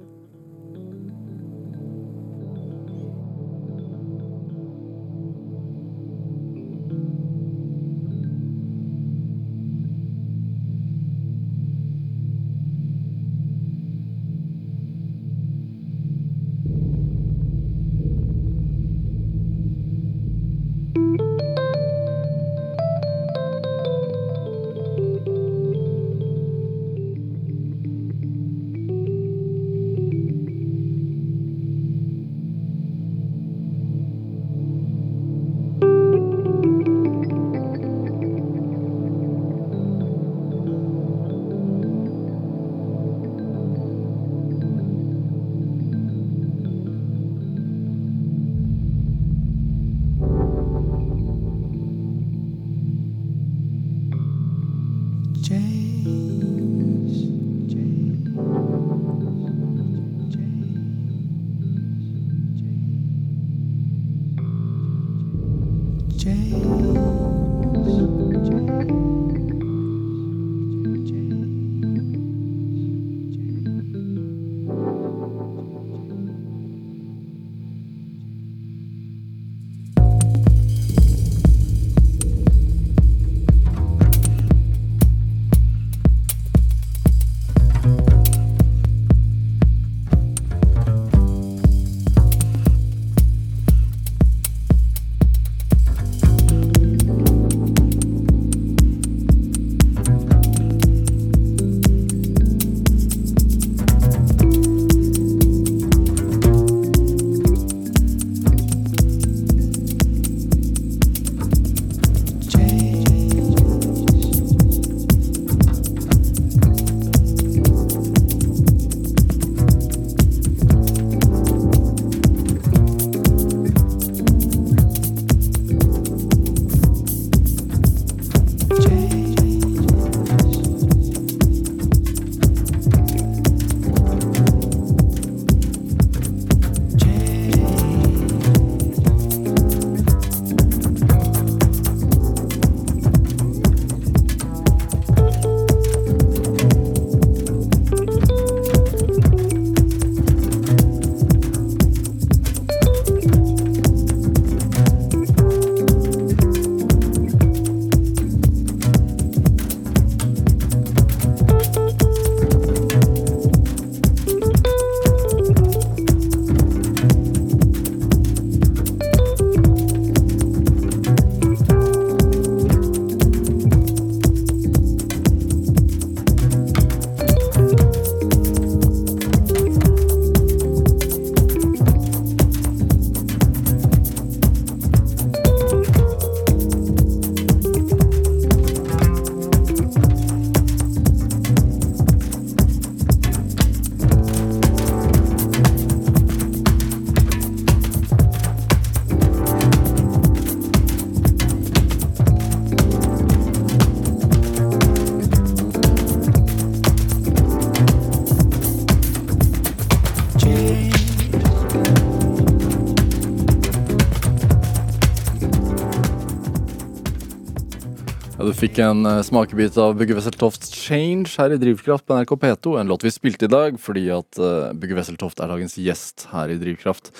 Fikk 218.62 218.76
en 218.78 219.06
eh, 219.10 219.20
smakebit 219.26 219.74
av 219.82 219.96
Bugge 219.98 220.14
Wesseltofts 220.14 220.70
'Change' 220.70 221.32
her 221.34 221.50
i 221.50 221.56
Drivkraft 221.58 222.04
på 222.06 222.14
NRK 222.14 222.36
P2. 222.38 222.76
En 222.78 222.86
låt 222.86 223.02
vi 223.02 223.10
spilte 223.10 223.48
i 223.48 223.50
dag 223.50 223.80
fordi 223.82 224.04
at 224.14 224.38
uh, 224.38 224.70
Bugge 224.78 224.94
Wesseltoft 224.94 225.42
er 225.42 225.50
dagens 225.50 225.74
gjest 225.82 226.28
her 226.30 226.52
i 226.52 226.60
Drivkraft. 226.60 227.10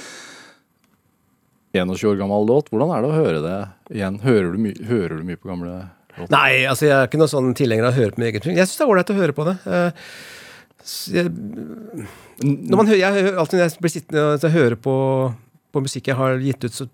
21 1.75 2.07
år 2.13 2.21
gammel 2.21 2.47
låt. 2.47 2.71
Hvordan 2.71 2.93
er 2.95 3.03
det 3.03 3.11
å 3.11 3.17
høre 3.17 3.41
det 3.43 3.57
igjen? 3.91 4.21
Hører 4.23 4.55
du, 4.55 4.71
hører 4.87 5.17
du 5.19 5.27
mye 5.27 5.41
på 5.41 5.51
gamle 5.51 5.81
låter? 6.15 6.31
Nei, 6.31 6.63
altså 6.71 6.87
jeg 6.87 6.95
er 7.01 7.11
ikke 7.11 7.23
noen 7.25 7.35
sånn 7.35 7.51
tilhenger 7.59 7.89
av 7.89 7.97
å 7.97 7.99
høre 7.99 8.15
på 8.15 8.23
min 8.23 8.31
egen 8.31 8.47
ting. 8.47 8.61
Jeg 8.61 8.71
syns 8.71 8.79
det 8.79 8.87
er 8.87 8.95
ålreit 8.95 9.11
å 9.11 9.19
høre 9.19 9.39
på 9.41 9.49
det. 9.51 9.59
Eh, 9.67 10.07
jeg, 11.19 11.33
når 12.39 12.85
man 12.85 12.93
hører, 12.93 13.03
jeg, 13.03 13.35
alltid 13.35 13.59
når 13.59 13.67
jeg 13.67 13.83
blir 13.83 13.97
sittende 13.97 14.29
og 14.31 14.53
hører 14.61 14.79
på, 14.87 14.95
på 15.73 15.83
musikk 15.85 16.11
jeg 16.11 16.19
har 16.19 16.39
gitt 16.43 16.65
ut, 16.67 16.75
så, 16.77 16.87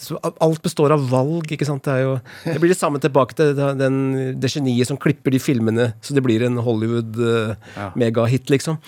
så 0.00 0.20
alt 0.22 0.62
består 0.64 0.94
av 0.94 1.08
valg. 1.10 1.48
ikke 1.52 1.68
sant? 1.68 1.84
Det, 1.86 1.96
jo, 2.04 2.16
det 2.44 2.58
blir 2.62 2.72
det 2.72 2.78
samme 2.78 3.00
tilbake 3.02 3.36
til 3.38 3.54
den, 3.56 3.98
det 4.40 4.52
geniet 4.52 4.90
som 4.90 5.00
klipper 5.00 5.34
de 5.34 5.40
filmene 5.42 5.90
så 6.04 6.16
det 6.16 6.24
blir 6.24 6.44
en 6.46 6.60
Hollywood-megahit, 6.62 8.52
liksom. 8.52 8.80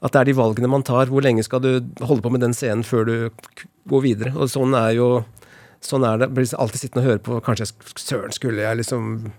At 0.00 0.14
det 0.14 0.22
er 0.22 0.30
de 0.30 0.38
valgene 0.38 0.70
man 0.72 0.84
tar. 0.86 1.10
Hvor 1.12 1.24
lenge 1.24 1.44
skal 1.44 1.60
du 1.64 1.72
holde 2.08 2.24
på 2.24 2.32
med 2.32 2.40
den 2.44 2.56
scenen 2.56 2.86
før 2.86 3.04
du 3.08 3.14
går 3.90 4.04
videre? 4.06 4.32
Og 4.36 4.50
sånn 4.52 4.76
er 4.78 4.96
jo 5.00 5.10
Sånn 5.80 6.04
er 6.04 6.18
det. 6.20 6.26
Jeg 6.28 6.36
Blir 6.36 6.50
alltid 6.60 6.82
sittende 6.82 7.02
og 7.02 7.08
høre 7.08 7.22
på 7.24 7.36
Kanskje 7.44 7.70
søren 7.96 8.34
skulle 8.36 8.66
jeg 8.66 8.82
liksom 8.82 9.30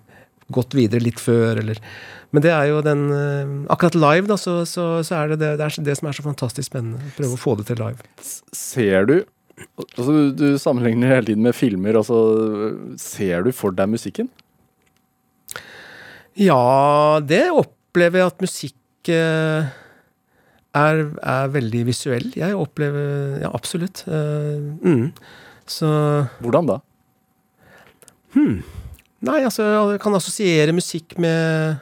gått 0.52 0.74
videre 0.76 1.04
litt 1.04 1.22
før, 1.22 1.60
eller 1.62 1.80
Men 2.34 2.44
det 2.44 2.52
er 2.52 2.66
jo 2.72 2.82
den 2.86 3.04
eh, 3.14 3.52
Akkurat 3.72 3.96
live, 3.96 4.28
da, 4.28 4.38
så, 4.42 4.62
så, 4.68 4.88
så 5.06 5.20
er 5.20 5.32
det 5.32 5.42
det, 5.44 5.52
det 5.62 5.68
er 5.68 5.86
det 5.86 5.98
som 6.00 6.10
er 6.10 6.18
så 6.18 6.26
fantastisk 6.26 6.72
spennende. 6.72 7.14
Prøve 7.18 7.38
å 7.38 7.40
få 7.40 7.56
det 7.60 7.70
til 7.70 7.80
live. 7.82 8.10
Ser 8.58 9.08
du 9.10 9.16
altså, 9.98 10.12
du- 10.12 10.32
Du 10.36 10.58
sammenligner 10.60 11.08
hele 11.16 11.26
tiden 11.32 11.44
med 11.44 11.56
filmer. 11.56 11.98
Altså, 12.00 12.18
ser 12.98 13.44
du 13.44 13.52
for 13.52 13.72
deg 13.72 13.90
musikken? 13.90 14.30
Ja, 16.40 17.20
det 17.20 17.50
opplever 17.52 18.22
jeg 18.22 18.28
at 18.32 18.42
musikk 18.42 19.10
eh, 19.12 19.68
er, 20.74 21.02
er 21.22 21.48
veldig 21.52 21.82
visuell. 21.90 22.30
Jeg 22.40 22.56
opplever 22.56 23.42
Ja, 23.44 23.50
absolutt. 23.54 24.06
Eh, 24.08 24.62
mm. 24.86 25.12
Så 25.68 25.90
Hvordan 26.42 26.68
da? 26.72 26.80
Nei, 29.22 29.40
altså, 29.46 29.92
jeg 29.92 30.00
kan 30.02 30.16
assosiere 30.18 30.74
musikk 30.74 31.18
med 31.22 31.78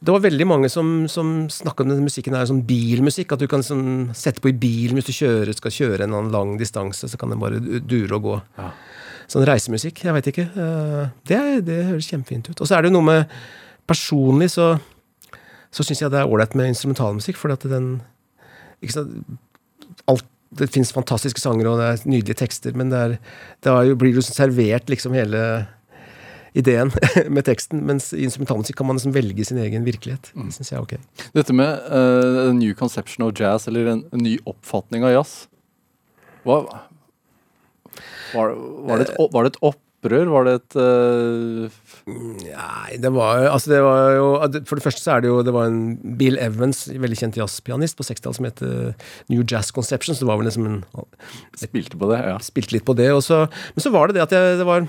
Det 0.00 0.14
var 0.14 0.22
veldig 0.24 0.46
mange 0.48 0.68
som, 0.72 1.04
som 1.12 1.32
snakka 1.52 1.84
om 1.84 1.90
denne 1.92 2.06
musikken 2.06 2.32
her 2.36 2.46
som 2.48 2.62
bilmusikk. 2.64 3.34
At 3.34 3.42
du 3.42 3.48
kan 3.50 3.64
sånn, 3.64 4.10
sette 4.16 4.40
på 4.40 4.48
i 4.48 4.56
bilen 4.56 4.96
hvis 4.96 5.10
du 5.10 5.12
kjører, 5.12 5.52
skal 5.56 5.74
kjøre 5.76 6.06
en 6.06 6.30
lang 6.32 6.54
distanse. 6.60 7.08
Så 7.10 7.20
kan 7.20 7.32
den 7.32 7.42
bare 7.42 7.60
dure 7.60 8.16
og 8.16 8.24
gå. 8.24 8.36
Ja. 8.56 8.70
Sånn 9.30 9.44
reisemusikk. 9.46 10.00
Jeg 10.06 10.16
veit 10.16 10.30
ikke. 10.32 10.46
Eh, 10.48 11.02
Det, 11.28 11.40
det 11.68 11.82
høres 11.90 12.08
kjempefint 12.08 12.48
ut. 12.48 12.56
Og 12.60 12.66
så 12.66 12.78
er 12.78 12.82
det 12.82 12.90
jo 12.90 12.96
noe 12.96 13.08
med 13.10 13.36
Personlig 13.90 14.52
så, 14.52 14.76
så 15.74 15.82
syns 15.82 15.98
jeg 16.04 16.12
det 16.12 16.20
er 16.20 16.30
ålreit 16.30 16.52
med 16.54 16.68
instrumentalmusikk, 16.70 17.38
fordi 17.40 17.56
at 17.56 17.64
den 17.72 17.88
ikke 18.80 18.94
sant, 18.94 19.38
alt, 20.06 20.28
Det 20.50 20.66
fins 20.70 20.90
fantastiske 20.94 21.38
sanger, 21.42 21.66
og 21.70 21.78
det 21.78 21.88
er 21.88 22.08
nydelige 22.10 22.38
tekster, 22.40 22.74
men 22.74 22.88
det, 22.90 22.98
er, 22.98 23.12
det 23.62 23.74
jo, 23.86 23.96
blir 23.98 24.16
jo 24.18 24.22
servert 24.22 24.88
liksom 24.90 25.14
hele 25.14 25.42
ideen 26.58 26.92
med 27.34 27.46
teksten. 27.48 27.84
Mens 27.86 28.10
i 28.16 28.24
instrumentalmusikk 28.26 28.80
kan 28.80 28.88
man 28.90 28.98
liksom 28.98 29.14
velge 29.16 29.46
sin 29.46 29.60
egen 29.62 29.86
virkelighet. 29.86 30.32
Det 30.34 30.54
syns 30.56 30.72
jeg 30.72 30.78
er 30.78 30.86
ok. 30.86 31.26
Dette 31.36 31.56
med 31.56 31.90
uh, 31.90 32.48
a 32.48 32.54
new 32.56 32.74
conception 32.78 33.26
of 33.26 33.36
jazz, 33.38 33.68
eller 33.70 33.92
en, 33.94 34.06
en 34.14 34.24
ny 34.24 34.38
oppfatning 34.48 35.06
av 35.06 35.14
jazz 35.18 35.44
Hva 36.46 36.62
Var, 38.30 38.52
var, 38.86 39.00
det, 39.00 39.08
et, 39.08 39.16
var 39.34 39.46
det 39.46 39.50
et 39.50 39.62
opprør? 39.66 40.28
Var 40.30 40.46
det 40.46 40.52
et 40.60 40.76
uh... 40.78 41.80
Nei, 42.06 42.98
det 43.02 43.10
var, 43.14 43.42
altså 43.50 43.72
det 43.72 43.80
var 43.82 44.14
jo 44.14 44.28
For 44.68 44.78
det 44.78 44.84
første 44.84 45.02
så 45.02 45.16
er 45.16 45.24
det 45.24 45.32
jo 45.32 45.40
Det 45.46 45.54
var 45.54 45.66
en 45.66 45.98
Bill 46.20 46.38
Evans, 46.40 46.84
veldig 46.94 47.18
kjent 47.18 47.40
jazzpianist 47.40 47.98
på 47.98 48.06
60-tallet, 48.06 48.38
som 48.38 48.48
het 48.48 48.62
eh, 48.66 49.10
New 49.34 49.42
Jazz 49.42 49.74
Conception. 49.74 50.14
Så 50.14 50.24
det 50.24 50.30
var 50.30 50.40
vel 50.40 50.48
liksom 50.48 50.70
en 50.70 50.80
Spilte 51.58 51.98
på 51.98 52.10
det? 52.12 52.22
Ja. 52.22 52.38
Spilte 52.44 52.78
litt 52.78 52.86
på 52.86 52.96
det. 52.98 53.10
Så, 53.26 53.44
men 53.74 53.86
så 53.86 53.92
var 53.94 54.08
det 54.08 54.20
det 54.20 54.28
at 54.28 54.36
jeg 54.38 54.60
det 54.62 54.68
var 54.68 54.86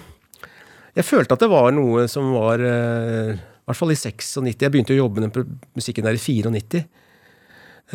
Jeg 0.97 1.07
følte 1.07 1.35
at 1.35 1.43
det 1.43 1.51
var 1.51 1.71
noe 1.75 2.05
som 2.11 2.33
var 2.35 2.61
eh, 2.65 3.37
I 3.37 3.69
hvert 3.69 3.79
fall 3.79 3.93
i 3.93 3.99
96. 3.99 4.33
Jeg 4.51 4.73
begynte 4.73 4.95
å 4.95 4.99
jobbe 4.99 5.21
med 5.21 5.31
den 5.31 5.55
musikken 5.77 6.07
der 6.07 6.17
i 6.17 6.21
94. 6.21 6.83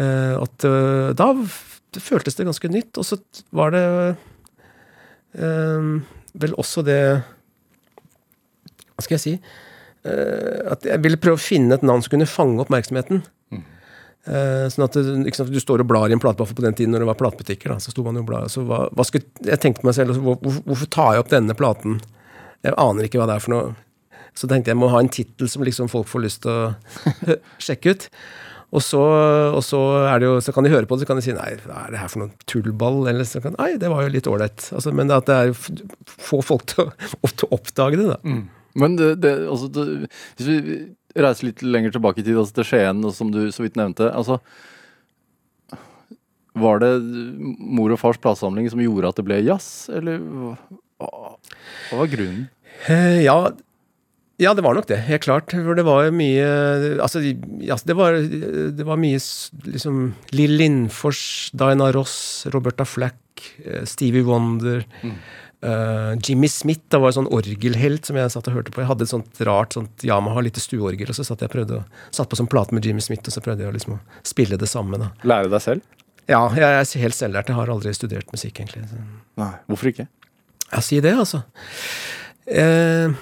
Eh, 0.01 0.35
at 0.41 0.69
eh, 0.69 1.13
da 1.19 1.29
føltes 2.01 2.39
det 2.39 2.49
ganske 2.49 2.73
nytt. 2.73 2.97
Og 2.97 3.09
så 3.09 3.21
var 3.57 3.77
det 3.77 3.85
vel 5.37 6.55
også 6.57 6.81
det 6.87 7.01
Hva 8.97 9.05
skal 9.05 9.17
jeg 9.19 9.21
si? 9.21 9.33
At 10.07 10.87
jeg 10.87 11.03
ville 11.05 11.19
prøve 11.21 11.37
å 11.37 11.43
finne 11.43 11.77
et 11.77 11.85
navn 11.85 12.01
som 12.01 12.15
kunne 12.15 12.29
fange 12.31 12.63
oppmerksomheten. 12.63 13.21
Mm. 13.53 13.65
sånn 14.73 14.87
at 14.87 14.97
sant, 14.97 15.53
Du 15.53 15.61
står 15.61 15.85
og 15.85 15.91
blar 15.91 16.09
i 16.09 16.17
en 16.17 16.23
plate, 16.23 16.39
i 16.39 16.41
hvert 16.41 16.55
fall 16.55 16.61
på 16.63 16.65
den 16.65 16.79
tiden 16.79 16.97
når 16.97 17.05
det 17.05 17.11
var 17.11 17.21
platebutikker. 17.21 17.77
så 17.83 17.93
sto 17.93 18.07
man 18.07 18.17
jo 18.17 18.25
blar, 18.25 18.49
så 18.49 18.65
hva, 18.65 18.87
hva 18.97 19.05
skulle, 19.05 19.29
Jeg 19.45 19.61
tenkte 19.61 19.85
meg 19.85 19.99
selv, 19.99 20.15
altså, 20.15 20.25
hvorfor, 20.25 20.65
hvorfor 20.71 20.93
tar 20.97 21.13
jeg 21.13 21.27
opp 21.27 21.35
denne 21.35 21.59
platen? 21.59 22.01
Jeg 22.65 22.79
aner 22.81 23.07
ikke 23.07 23.21
hva 23.21 23.29
det 23.31 23.37
er 23.37 23.45
for 23.45 23.55
noe. 23.55 23.77
Så 24.37 24.49
tenkte 24.49 24.71
jeg 24.71 24.77
jeg 24.77 24.83
må 24.83 24.91
ha 24.93 25.01
en 25.01 25.13
tittel 25.13 25.49
som 25.49 25.65
liksom 25.65 25.89
folk 25.93 26.09
får 26.11 26.25
lyst 26.25 26.43
til 26.45 26.53
å 26.53 27.39
sjekke 27.67 27.95
ut. 27.95 28.11
Og 28.75 28.83
så, 28.83 29.01
og 29.55 29.63
så, 29.65 29.79
jo, 30.21 30.35
så 30.43 30.53
kan 30.53 30.67
de 30.67 30.73
høre 30.73 30.89
på 30.91 30.97
det, 30.97 31.07
så 31.07 31.09
kan 31.09 31.21
de 31.21 31.25
si 31.25 31.33
nei, 31.37 31.53
hva 31.63 31.85
er 31.87 31.95
det 31.95 32.01
her 32.03 32.11
for 32.13 32.25
noe 32.25 32.49
tullball? 32.51 33.05
Eller 33.09 33.25
så 33.29 33.41
kan 33.45 33.55
nei, 33.61 33.77
det 33.81 33.89
var 33.93 34.05
jo 34.05 34.13
litt 34.13 34.29
ålreit. 34.29 34.69
Altså, 34.75 34.93
men 34.97 35.13
at 35.15 35.29
det 35.31 35.37
er 35.39 35.55
få 36.11 36.43
folk 36.45 36.67
til 36.73 36.89
å, 36.89 37.31
til 37.31 37.47
å 37.47 37.53
oppdage 37.57 38.01
det, 38.03 38.09
da. 38.11 38.21
Men 38.77 38.97
det, 38.99 39.15
det, 39.25 39.33
altså, 39.49 39.71
det, 39.73 40.11
hvis 40.37 40.49
vi 40.51 40.79
reiser 41.17 41.49
litt 41.49 41.63
lenger 41.65 41.95
tilbake 41.95 42.21
i 42.21 42.27
tid, 42.27 42.37
altså 42.37 42.59
til 42.59 42.69
Skien, 42.69 43.05
som 43.17 43.31
du 43.33 43.47
så 43.55 43.65
vidt 43.65 43.79
nevnte 43.79 44.11
altså, 44.13 44.41
Var 46.61 46.83
det 46.83 46.91
mor 47.01 47.95
og 47.95 48.01
fars 48.03 48.21
platesamling 48.21 48.69
som 48.73 48.83
gjorde 48.83 49.15
at 49.15 49.21
det 49.21 49.25
ble 49.29 49.41
jazz, 49.47 49.89
eller 49.93 50.21
hva, 51.01 51.37
var 51.93 52.11
grunnen? 52.13 52.49
Eh, 52.89 53.23
ja, 53.25 53.39
ja, 54.37 54.53
det 54.55 54.65
var 54.67 54.77
nok 54.77 54.89
det. 54.91 54.99
Helt 55.07 55.25
klart. 55.25 55.53
For 55.53 55.79
det 55.79 55.85
var 55.87 56.11
mye 56.13 56.45
Altså, 57.01 57.23
det, 57.23 57.97
var, 57.97 58.19
det 58.21 58.85
var 58.85 59.01
mye 59.01 59.21
liksom 59.65 60.03
Lill 60.37 60.59
Lindfors, 60.61 61.23
Diana 61.57 61.89
Ross, 61.97 62.47
Roberta 62.53 62.85
Flack, 62.85 63.51
eh, 63.65 63.85
Stevie 63.89 64.27
Wonder 64.27 64.85
eh, 65.67 66.13
Jimmy 66.23 66.49
Smith 66.49 66.85
da 66.93 67.01
var 67.01 67.13
en 67.13 67.21
sånn 67.21 67.33
orgelhelt 67.33 68.09
som 68.09 68.19
jeg 68.19 68.33
satt 68.35 68.51
og 68.51 68.59
hørte 68.59 68.75
på. 68.75 68.83
Jeg 68.83 68.91
hadde 68.91 69.07
et 69.07 69.13
sånt 69.13 69.41
rart 69.49 69.77
sånt 69.77 70.05
Yamaha 70.07 70.45
lite 70.45 70.63
stueorgel, 70.63 71.11
og 71.13 71.19
så 71.19 71.27
satt 71.27 71.45
jeg 71.45 71.53
prøvde 71.53 71.81
å, 71.81 71.87
satt 72.15 72.31
på 72.31 72.39
sånn 72.39 72.51
plate 72.51 72.77
med 72.77 72.87
Jimmy 72.87 73.05
Smith, 73.05 73.25
og 73.27 73.35
så 73.35 73.45
prøvde 73.45 73.65
jeg 73.65 73.73
å 73.73 73.77
liksom 73.77 73.97
å 73.97 74.03
spille 74.27 74.61
det 74.61 74.69
samme. 74.71 75.01
da. 75.01 75.13
Lære 75.27 75.53
deg 75.53 75.65
selv? 75.65 75.97
Ja, 76.27 76.43
jeg 76.59 76.67
er 76.67 77.03
helt 77.05 77.17
selvlært. 77.17 77.51
Jeg 77.53 77.59
har 77.59 77.71
aldri 77.71 77.93
studert 77.95 78.33
musikk, 78.35 78.59
egentlig. 78.59 78.83
Nei. 79.39 79.53
Hvorfor 79.71 79.93
ikke? 79.93 80.09
Ja, 80.73 80.83
si 80.83 80.99
det, 81.03 81.15
altså. 81.15 81.43
Eh, 82.47 83.13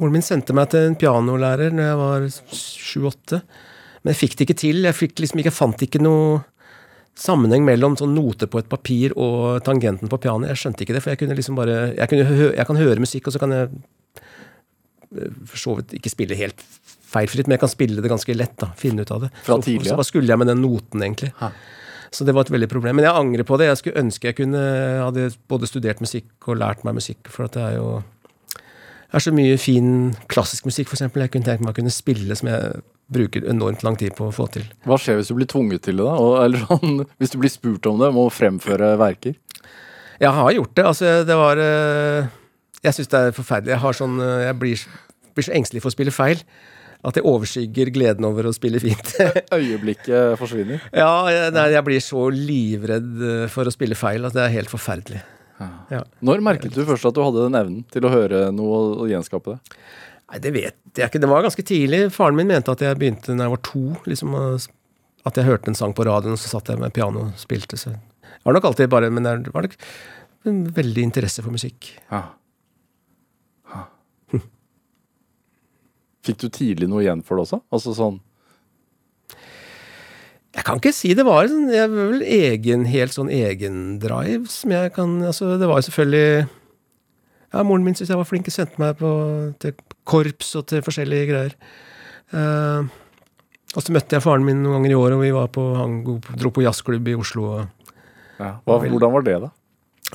moren 0.00 0.14
min 0.14 0.24
sendte 0.24 0.56
meg 0.56 0.70
til 0.72 0.88
en 0.88 0.96
pianolærer 0.98 1.74
når 1.74 1.88
jeg 1.88 2.00
var 2.00 2.26
sju-åtte. 2.56 3.42
Men 4.02 4.14
jeg 4.14 4.20
fikk 4.22 4.38
det 4.38 4.46
ikke 4.48 4.60
til. 4.64 4.82
Jeg, 4.88 5.12
liksom 5.20 5.42
jeg 5.42 5.54
fant 5.54 5.84
ikke 5.84 6.00
noe 6.02 6.40
sammenheng 7.18 7.64
mellom 7.66 7.94
sånn 8.00 8.14
noter 8.16 8.48
på 8.50 8.62
et 8.62 8.70
papir 8.72 9.12
og 9.20 9.60
tangenten 9.66 10.10
på 10.10 10.20
pianoet. 10.22 10.54
Jeg 10.54 10.62
skjønte 10.62 10.86
ikke 10.86 10.96
det, 10.96 11.02
for 11.04 11.12
jeg 11.12 11.20
kunne 11.20 11.36
liksom 11.36 11.58
bare 11.58 11.76
Jeg, 11.92 12.08
kunne 12.08 12.24
hø 12.28 12.46
jeg 12.54 12.68
kan 12.70 12.80
høre 12.80 13.04
musikk, 13.04 13.28
og 13.28 13.36
så 13.36 13.42
kan 13.42 13.52
jeg 13.52 13.68
eh, 13.68 15.36
for 15.44 15.60
så 15.60 15.76
vidt 15.78 15.92
ikke 16.00 16.14
spille 16.14 16.38
helt 16.40 16.64
feilfritt, 17.12 17.46
men 17.46 17.58
jeg 17.58 17.64
kan 17.66 17.72
spille 17.72 18.02
det 18.02 18.10
ganske 18.10 18.36
lett. 18.36 18.56
da, 18.60 18.72
Finne 18.80 19.04
ut 19.04 19.12
av 19.12 19.26
det. 19.26 19.30
Fra 19.44 19.60
tidlig, 19.60 19.68
tidlig, 19.68 19.90
Så 19.90 19.94
ja. 19.94 20.00
hva 20.00 20.08
skulle 20.08 20.32
jeg 20.32 20.40
med 20.40 20.48
den 20.48 20.62
noten, 20.64 21.04
egentlig? 21.04 21.34
Hæ. 21.40 21.52
Så 22.12 22.26
det 22.28 22.34
var 22.36 22.44
et 22.44 22.52
veldig 22.52 22.68
problem. 22.68 22.98
Men 22.98 23.06
jeg 23.08 23.16
angrer 23.16 23.46
på 23.48 23.56
det. 23.60 23.70
Jeg 23.70 23.80
skulle 23.80 24.02
ønske 24.04 24.28
jeg 24.28 24.38
kunne 24.42 24.62
hadde 25.00 25.30
både 25.48 25.68
studert 25.68 26.02
musikk 26.04 26.48
og 26.48 26.58
lært 26.60 26.84
meg 26.84 26.98
musikk. 26.98 27.30
For 27.32 27.48
at 27.48 27.56
det 27.56 27.62
er 27.70 27.78
jo 27.78 28.02
det 29.12 29.18
er 29.20 29.24
så 29.26 29.32
mye 29.36 29.56
fin 29.60 29.88
klassisk 30.32 30.64
musikk, 30.64 30.88
f.eks. 30.88 31.02
Jeg 31.04 31.30
kunne 31.32 31.44
tenkt 31.44 31.60
meg 31.60 31.74
å 31.74 31.76
kunne 31.76 31.92
spille 31.92 32.36
som 32.36 32.48
jeg 32.48 32.78
bruker 33.12 33.44
enormt 33.44 33.82
lang 33.84 33.98
tid 34.00 34.14
på 34.16 34.30
å 34.30 34.32
få 34.32 34.46
til. 34.54 34.64
Hva 34.88 34.96
skjer 34.96 35.18
hvis 35.18 35.28
du 35.28 35.34
blir 35.36 35.48
tvunget 35.52 35.84
til 35.84 36.00
det, 36.00 36.06
da? 36.06 36.14
Og, 36.16 36.36
eller 36.40 36.64
sånn, 36.64 37.02
hvis 37.20 37.34
du 37.34 37.36
blir 37.42 37.52
spurt 37.52 37.88
om 37.90 38.00
det, 38.00 38.08
må 38.16 38.24
fremføre 38.32 38.94
verker? 39.00 39.36
Jeg 40.22 40.32
har 40.32 40.54
gjort 40.56 40.72
det. 40.78 40.86
Altså, 40.88 41.12
det 41.28 41.36
var 41.36 41.60
eh, 41.60 42.30
Jeg 42.84 42.96
syns 42.96 43.12
det 43.12 43.20
er 43.20 43.36
forferdelig. 43.36 43.74
Jeg 43.74 43.82
har 43.84 43.98
sånn 43.98 44.16
eh, 44.22 44.44
Jeg 44.46 44.58
blir, 44.62 44.86
blir 45.36 45.48
så 45.48 45.54
engstelig 45.60 45.84
for 45.84 45.92
å 45.92 45.96
spille 45.96 46.14
feil 46.14 46.44
at 47.02 47.18
jeg 47.18 47.26
overskygger 47.26 47.90
gleden 47.94 48.26
over 48.28 48.46
å 48.46 48.54
spille 48.54 48.78
fint. 48.82 49.14
Øyeblikket 49.58 50.38
forsvinner. 50.40 50.82
ja, 50.94 51.12
jeg, 51.34 51.54
nei, 51.56 51.68
jeg 51.74 51.86
blir 51.88 52.04
så 52.04 52.26
livredd 52.34 53.24
eh, 53.26 53.46
for 53.50 53.66
å 53.66 53.74
spille 53.74 53.98
feil 53.98 54.28
at 54.28 54.36
det 54.36 54.44
er 54.44 54.54
helt 54.60 54.72
forferdelig. 54.72 55.22
Ja. 55.92 56.00
Når 56.24 56.40
merket 56.42 56.74
du 56.74 56.82
først 56.86 57.06
at 57.06 57.14
du 57.14 57.22
hadde 57.22 57.44
den 57.44 57.58
evnen 57.58 57.82
til 57.92 58.06
å 58.06 58.10
høre 58.10 58.46
noe 58.54 58.78
og, 58.96 59.04
gjenskape 59.10 59.54
det? 59.54 59.76
Nei, 60.32 60.40
det 60.42 60.52
vet 60.54 60.98
jeg 60.98 61.10
ikke. 61.10 61.20
Det 61.22 61.30
var 61.30 61.44
ganske 61.44 61.64
tidlig. 61.66 62.00
Faren 62.14 62.38
min 62.38 62.48
mente 62.50 62.72
at 62.72 62.82
jeg 62.82 62.98
begynte 62.98 63.36
når 63.36 63.46
jeg 63.46 63.54
var 63.54 63.62
to. 63.68 63.82
liksom 64.08 64.34
At 65.28 65.38
jeg 65.38 65.46
hørte 65.46 65.70
en 65.70 65.78
sang 65.78 65.94
på 65.94 66.06
radioen, 66.08 66.34
og 66.34 66.40
så 66.40 66.50
satt 66.54 66.72
jeg 66.72 66.80
med 66.80 66.94
piano 66.96 67.28
og 67.28 67.38
spilte. 67.38 67.78
Så 67.78 67.92
det 67.92 68.42
var 68.48 68.56
nok 68.56 68.70
alltid 68.72 68.90
bare 68.90 69.10
Men 69.12 69.28
det 69.28 69.52
var 69.54 69.68
nok 69.68 69.76
en 70.48 70.64
veldig 70.74 71.04
interesse 71.06 71.44
for 71.44 71.54
musikk. 71.54 71.92
Ja. 72.10 72.24
Fikk 76.26 76.38
du 76.42 76.48
tidlig 76.54 76.88
noe 76.90 77.02
igjen 77.02 77.24
for 77.26 77.38
det 77.38 77.48
også? 77.48 77.62
Altså 77.74 77.94
sånn 77.98 78.20
Jeg 80.52 80.66
kan 80.66 80.78
ikke 80.78 80.94
si 80.94 81.12
det 81.18 81.26
var 81.26 81.48
sånn 81.50 81.70
vel 81.70 82.22
egen, 82.22 82.86
helt 82.90 83.16
sånn 83.16 83.32
egendrive 83.32 84.50
som 84.52 84.74
jeg 84.74 84.92
kan 84.96 85.16
Altså, 85.26 85.56
det 85.58 85.70
var 85.70 85.80
jo 85.80 85.88
selvfølgelig 85.88 86.48
Ja, 87.52 87.64
moren 87.66 87.86
min 87.86 87.96
syntes 87.98 88.12
jeg 88.14 88.20
var 88.20 88.28
flink, 88.28 88.48
og 88.48 88.54
sendte 88.54 88.80
meg 88.80 89.00
på, 89.00 89.12
til 89.60 89.74
korps 90.08 90.54
og 90.56 90.64
til 90.70 90.80
forskjellige 90.80 91.26
greier. 91.28 91.56
Uh, 92.32 92.88
og 93.76 93.84
så 93.84 93.92
møtte 93.92 94.16
jeg 94.16 94.24
faren 94.24 94.46
min 94.46 94.62
noen 94.62 94.78
ganger 94.78 94.94
i 94.94 94.96
år, 94.96 95.14
og 95.18 95.20
vi 95.20 95.32
var 95.36 95.50
på, 95.52 95.66
han 95.76 95.98
dro 96.40 96.52
på 96.52 96.64
jazzklubb 96.64 97.10
i 97.12 97.16
Oslo. 97.20 97.50
Og, 97.58 97.92
ja. 98.38 98.54
Hva, 98.64 98.78
hvordan 98.80 99.12
var 99.12 99.26
det, 99.26 99.36
da? 99.44 99.52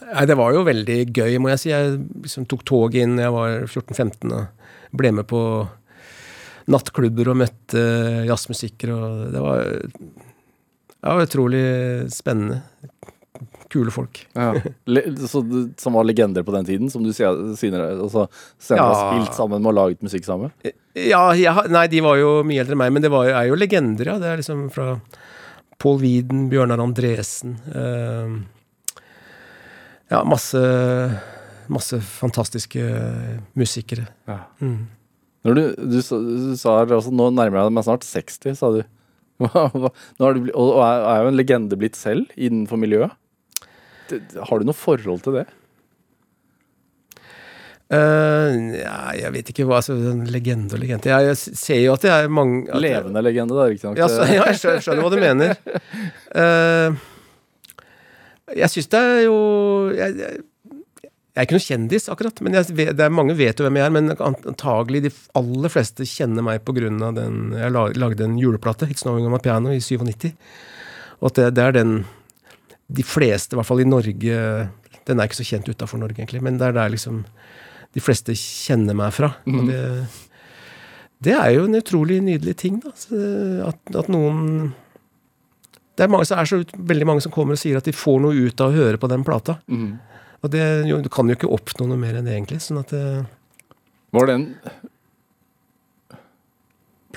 Nei, 0.01 0.26
Det 0.30 0.38
var 0.38 0.53
jo 0.53 0.66
veldig 0.66 0.97
gøy, 1.14 1.38
må 1.41 1.53
jeg 1.53 1.62
si. 1.62 1.70
Jeg 1.70 1.97
liksom 2.26 2.45
tok 2.49 2.66
tog 2.66 2.97
inn 2.97 3.18
jeg 3.22 3.34
var 3.34 3.66
14-15 3.66 4.34
og 4.34 4.97
ble 4.97 5.14
med 5.20 5.30
på 5.30 5.41
nattklubber 6.68 7.32
og 7.32 7.39
møtte 7.43 7.84
jazzmusikere. 8.28 8.95
Og 8.95 9.28
det 9.34 9.43
var, 9.43 9.76
var 11.07 11.24
utrolig 11.28 11.68
spennende 12.13 12.63
kule 13.70 13.91
folk. 13.91 14.28
Ja. 14.34 14.53
Så, 15.28 15.43
som 15.78 15.93
var 15.93 16.03
legender 16.07 16.43
på 16.43 16.53
den 16.55 16.65
tiden, 16.65 16.89
som 16.89 17.03
du 17.03 17.11
senere 17.13 17.89
altså, 17.97 18.28
ja. 18.70 18.82
har 18.82 18.99
spilt 19.01 19.38
sammen 19.38 19.61
med 19.61 19.72
og 19.72 19.78
laget 19.78 20.05
musikk 20.05 20.26
sammen? 20.28 20.53
Ja, 20.97 21.24
ja, 21.38 21.53
nei, 21.70 21.88
de 21.91 22.01
var 22.05 22.18
jo 22.20 22.41
mye 22.47 22.63
eldre 22.63 22.78
enn 22.78 22.84
meg, 22.86 22.93
men 22.95 23.05
det 23.05 23.11
var, 23.13 23.30
er 23.30 23.49
jo 23.51 23.59
legender, 23.59 24.13
ja. 24.13 24.18
Det 24.22 24.32
er 24.32 24.41
liksom 24.41 24.68
fra 24.74 24.93
Paul 25.78 25.99
Wieden, 26.01 26.47
Bjørnar 26.49 26.82
Andresen 26.82 27.57
uh, 27.76 28.38
Ja, 30.09 30.24
masse, 30.26 30.61
masse 31.68 31.99
fantastiske 32.01 32.86
musikere. 33.59 34.07
Ja. 34.30 34.39
Mm. 34.63 34.86
Når 35.48 35.56
du, 35.56 35.64
du, 35.80 36.00
du 36.04 36.56
sa 36.60 36.82
altså, 36.84 37.14
nå 37.16 37.30
nærmer 37.32 37.62
jeg 37.62 37.76
meg 37.78 37.86
snart 37.88 38.04
60, 38.04 38.58
sa 38.60 38.72
du. 38.74 38.82
Nå 39.38 40.28
er 40.28 40.36
du 40.36 40.50
og 40.58 40.80
er, 40.82 41.22
jo 41.22 41.30
en 41.30 41.38
legende 41.38 41.78
blitt 41.80 41.95
selv 41.95 42.28
innenfor 42.36 42.80
miljøet? 42.82 43.14
Har 44.10 44.60
du 44.60 44.68
noe 44.68 44.76
forhold 44.76 45.24
til 45.24 45.38
det? 45.39 45.45
Uh, 47.88 48.76
ja, 48.76 48.95
jeg 49.16 49.32
vet 49.32 49.50
ikke 49.54 49.64
hva 49.64 49.78
altså, 49.80 49.93
Legende 50.28 50.76
og 50.76 50.82
legende 50.82 51.08
jeg, 51.08 51.28
jeg, 51.30 51.56
ser 51.56 51.78
jo 51.80 51.93
at 51.93 52.04
det 52.04 52.10
er 52.12 52.26
mange 52.28 52.68
Levende 52.84 53.22
legende, 53.24 53.56
da, 53.56 53.70
riktignok. 53.72 54.02
Ja, 54.02 54.10
så, 54.12 54.26
ja, 54.36 54.43
jeg 54.50 54.60
skjønner, 54.60 54.84
skjønner, 54.84 55.06
hva 55.06 55.14
du 55.14 55.22
mener. 55.22 55.56
Uh, 56.36 56.98
jeg 58.64 58.74
syns 58.74 58.91
det 58.91 59.04
er 59.14 59.22
jo 59.30 59.38
jeg, 59.95 60.20
jeg, 60.20 60.43
jeg, 61.38 61.44
er 61.44 61.46
ikke 61.46 61.58
noen 61.58 61.68
kjendis, 61.68 62.08
akkurat. 62.10 62.40
men 62.42 62.56
vet, 62.58 62.96
det 62.98 63.04
er 63.06 63.14
Mange 63.14 63.36
vet 63.38 63.60
jo 63.60 63.68
hvem 63.68 63.78
jeg 63.78 63.86
er, 63.86 63.94
men 63.94 64.10
antagelig 64.18 65.04
de 65.06 65.12
aller 65.38 65.72
fleste 65.72 66.08
kjenner 66.10 66.46
meg 66.46 66.64
pga. 66.66 66.90
den 67.14 67.54
Jeg 67.54 67.74
lagde 67.74 68.26
en 68.26 68.40
juleplate, 68.42 68.90
'It's 68.90 69.06
Snowing 69.06 69.26
on 69.26 69.36
my 69.36 69.38
piano', 69.38 69.76
i 69.76 69.80
97. 69.80 70.34
Og 71.22 71.30
at 71.30 71.36
det, 71.36 71.54
det 71.56 71.64
er 71.64 71.72
den 71.72 72.06
de 72.88 73.04
fleste, 73.04 73.54
i 73.54 73.60
hvert 73.60 73.68
fall 73.68 73.84
i 73.84 73.88
Norge 73.88 74.38
Den 75.08 75.20
er 75.20 75.28
ikke 75.28 75.40
så 75.42 75.48
kjent 75.48 75.68
utafor 75.68 76.00
Norge, 76.00 76.18
egentlig, 76.20 76.42
men 76.44 76.58
det 76.58 76.68
er 76.68 76.76
der 76.76 76.90
liksom 76.90 77.26
de 77.96 78.04
fleste 78.04 78.34
kjenner 78.36 78.96
meg 78.98 79.14
fra. 79.16 79.32
Mm. 79.46 79.60
Og 79.60 79.70
det, 79.70 79.84
det, 81.24 81.36
er 81.38 81.54
jo 81.56 81.64
en 81.68 81.80
utrolig 81.80 82.20
nydelig 82.22 82.58
ting, 82.60 82.82
da. 82.84 82.92
At, 83.70 83.80
at 83.96 84.10
noen 84.12 84.74
Det 85.98 86.06
er, 86.06 86.12
mange, 86.14 86.28
er 86.30 86.46
så 86.46 86.60
veldig 86.76 87.08
mange 87.08 87.24
som 87.26 87.32
kommer 87.34 87.56
og 87.56 87.62
sier 87.62 87.80
at 87.80 87.88
de 87.88 87.96
får 87.96 88.20
noe 88.22 88.36
ut 88.36 88.62
av 88.62 88.70
å 88.70 88.76
høre 88.76 89.00
på 89.02 89.10
den 89.10 89.24
plata. 89.26 89.58
Mm. 89.66 89.96
Og 90.46 90.54
det, 90.54 90.64
jo, 90.90 91.00
du 91.02 91.10
kan 91.14 91.30
jo 91.30 91.38
ikke 91.38 91.50
oppnå 91.50 91.88
noe 91.90 92.00
mer 92.00 92.20
enn 92.20 92.28
det, 92.28 92.36
egentlig. 92.38 92.62
sånn 92.64 92.82
at 92.84 92.94
det, 92.94 93.04
Var 94.16 94.30
det 94.30 94.38
en 94.38 94.48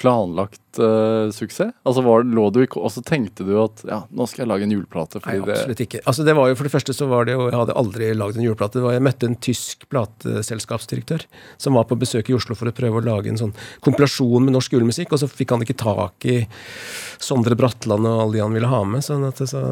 planlagt 0.01 0.79
uh, 0.81 1.29
suksess? 1.35 1.75
Altså 1.85 2.03
var, 2.05 2.25
lå 2.25 2.47
du 2.55 2.63
ikke, 2.63 2.81
Og 2.81 2.93
så 2.95 3.03
tenkte 3.05 3.45
du 3.47 3.53
at 3.61 3.83
ja, 3.89 4.01
nå 4.09 4.27
skal 4.29 4.45
jeg 4.45 4.51
lage 4.51 4.67
en 4.67 4.73
juleplate? 4.75 5.21
Nei, 5.27 5.37
absolutt 5.45 5.83
ikke. 5.85 6.03
Altså 6.09 6.25
det 6.27 6.35
var 6.39 6.51
jo 6.51 6.57
For 6.59 6.69
det 6.69 6.73
første 6.75 6.97
så 6.97 7.09
var 7.11 7.29
det 7.29 7.37
jo 7.37 7.49
Jeg 7.51 7.59
hadde 7.59 7.77
aldri 7.77 8.11
lagd 8.17 8.41
en 8.41 8.47
juleplate. 8.47 8.85
Jeg 8.97 9.05
møtte 9.05 9.29
en 9.29 9.39
tysk 9.49 9.87
plateselskapsdirektør 9.93 11.27
som 11.61 11.77
var 11.77 11.89
på 11.91 11.99
besøk 12.01 12.31
i 12.33 12.37
Oslo 12.37 12.57
for 12.57 12.71
å 12.71 12.77
prøve 12.77 13.01
å 13.01 13.07
lage 13.07 13.33
en 13.33 13.41
sånn 13.41 13.55
kompilasjon 13.85 14.47
med 14.47 14.55
norsk 14.57 14.73
julemusikk, 14.75 15.13
og 15.13 15.21
så 15.23 15.29
fikk 15.29 15.53
han 15.55 15.65
ikke 15.65 15.79
tak 15.81 16.27
i 16.29 16.39
Sondre 17.21 17.59
Bratland 17.59 18.09
og 18.09 18.25
alle 18.25 18.39
de 18.39 18.45
han 18.45 18.57
ville 18.57 18.71
ha 18.71 18.81
med. 18.89 19.05
sånn 19.05 19.27
at 19.29 19.43
så 19.51 19.63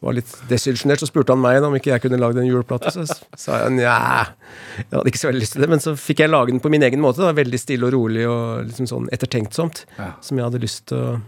var 0.00 0.14
litt 0.16 0.30
desillusjonert, 0.48 1.02
så 1.02 1.08
spurte 1.10 1.34
han 1.34 1.42
meg 1.42 1.60
om 1.66 1.74
ikke 1.76 1.90
jeg 1.92 2.02
kunne 2.06 2.20
lagd 2.20 2.38
en 2.40 2.48
juleplate. 2.48 2.92
Så 2.94 3.04
sa 3.36 3.58
jeg 3.64 3.74
nja, 3.76 3.96
jeg 4.78 4.94
hadde 4.94 5.12
ikke 5.12 5.20
så 5.20 5.28
veldig 5.28 5.42
lyst 5.44 5.56
til 5.56 5.64
det. 5.64 5.68
Men 5.72 5.82
så 5.84 5.92
fikk 5.98 6.22
jeg 6.24 6.32
lage 6.32 6.54
den 6.54 6.62
på 6.64 6.72
min 6.72 6.86
egen 6.86 7.02
måte. 7.04 7.20
Da, 7.20 7.34
veldig 7.36 7.60
stille 7.60 7.90
og 7.90 7.92
rolig 7.96 8.24
og 8.28 8.70
liksom 8.70 8.88
sånn 8.88 9.10
ettertenksomt. 9.12 9.84
Ja. 9.98 10.14
Som 10.24 10.40
jeg 10.40 10.48
hadde 10.48 10.62
lyst 10.64 10.86
til 10.88 11.04
å 11.04 11.20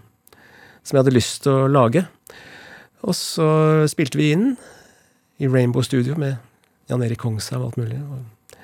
som 0.83 0.97
jeg 0.97 1.05
hadde 1.05 1.14
lyst 1.14 1.45
til 1.45 1.55
å 1.55 1.70
lage. 1.70 2.05
Og 3.07 3.14
så 3.18 3.49
spilte 3.91 4.18
vi 4.18 4.33
inn 4.35 4.53
i 5.43 5.51
Rainbow 5.51 5.83
Studio 5.87 6.16
med 6.18 6.39
Jan 6.91 7.03
Erik 7.07 7.23
Kongshaug 7.23 7.61
og 7.61 7.70
alt 7.70 7.81
mulig. 7.81 7.99
Og, 8.03 8.59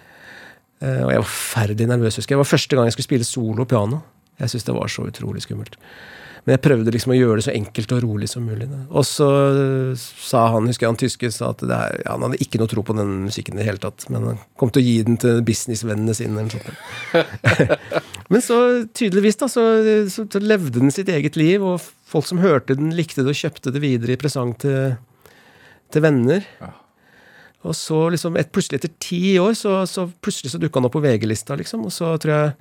eh, 0.83 1.03
og 1.05 1.13
jeg 1.13 1.23
var 1.23 1.33
ferdig 1.33 1.89
nervøs, 1.91 2.19
husker 2.19 2.35
jeg. 2.35 2.39
Det 2.39 2.45
var 2.45 2.53
første 2.53 2.77
gang 2.77 2.89
jeg 2.89 2.97
skulle 2.97 3.11
spille 3.11 3.29
solo 3.29 3.67
piano. 3.71 4.03
Jeg 4.39 4.53
syntes 4.53 4.69
det 4.69 4.77
var 4.77 4.93
så 4.93 5.07
utrolig 5.09 5.43
skummelt. 5.47 5.79
Men 6.49 6.55
jeg 6.55 6.63
prøvde 6.65 6.93
liksom 6.95 7.13
å 7.13 7.17
gjøre 7.19 7.35
det 7.37 7.45
så 7.45 7.53
enkelt 7.53 7.91
og 7.93 7.99
rolig 8.01 8.27
som 8.33 8.47
mulig. 8.49 8.65
Da. 8.71 8.79
Og 8.97 9.05
så 9.05 9.27
sa 10.01 10.47
han, 10.55 10.65
husker 10.71 10.87
jeg 10.87 10.93
han 10.95 11.01
tyske, 11.03 11.29
sa 11.35 11.51
at 11.53 11.61
er, 11.67 11.99
ja, 12.01 12.15
han 12.15 12.25
hadde 12.25 12.39
ikke 12.41 12.57
noe 12.63 12.71
tro 12.73 12.81
på 12.89 12.97
den 12.97 13.11
musikken 13.27 13.59
i 13.59 13.61
det 13.61 13.67
hele 13.67 13.83
tatt. 13.83 14.07
Men 14.09 14.25
han 14.31 14.39
kom 14.57 14.73
til 14.73 14.81
å 14.81 14.87
gi 14.87 14.95
den 15.05 15.21
til 15.21 15.43
businessvennene 15.45 16.17
sine. 16.17 16.41
eller 16.41 16.57
sånt. 16.57 17.53
men 18.33 18.47
så 18.47 18.59
tydeligvis 18.97 19.37
da, 19.45 19.51
så, 19.53 19.67
så, 20.09 20.25
så, 20.25 20.41
levde 20.41 20.79
den 20.79 20.97
sitt 20.97 21.13
eget 21.13 21.37
liv, 21.37 21.69
og 21.69 21.85
folk 22.09 22.25
som 22.31 22.41
hørte 22.41 22.79
den, 22.81 22.97
likte 22.97 23.21
det 23.21 23.37
og 23.37 23.43
kjøpte 23.45 23.77
det 23.77 23.85
videre 23.85 24.17
i 24.17 24.21
presang 24.25 24.57
til, 24.65 24.97
til 25.93 26.09
venner. 26.09 26.49
Ja. 26.65 26.73
Og 27.69 27.77
så 27.77 28.07
liksom, 28.17 28.41
et, 28.41 28.55
plutselig 28.57 28.81
etter 28.81 28.97
ti 29.05 29.37
år, 29.37 29.53
så, 29.53 29.83
så 29.85 30.09
plutselig 30.25 30.57
så 30.57 30.65
dukka 30.65 30.81
han 30.81 30.89
opp 30.89 30.97
på 30.97 31.05
VG-lista, 31.05 31.61
liksom. 31.61 31.85
Og 31.85 31.93
så 31.93 32.17
tror 32.25 32.39
jeg 32.39 32.53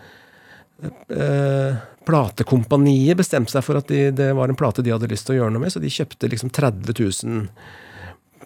eh, 0.83 1.77
platekompaniet 2.07 3.19
bestemte 3.19 3.53
seg 3.53 3.65
for 3.65 3.79
at 3.79 3.89
de, 3.91 4.07
det 4.15 4.31
var 4.37 4.51
en 4.51 4.59
plate 4.59 4.85
de 4.85 4.93
hadde 4.93 5.09
lyst 5.11 5.27
til 5.27 5.37
å 5.37 5.41
gjøre 5.41 5.55
noe 5.55 5.65
med, 5.65 5.73
så 5.73 5.83
de 5.83 5.91
kjøpte 5.91 6.29
liksom 6.31 6.53
30 6.55 6.95
000 6.95 7.47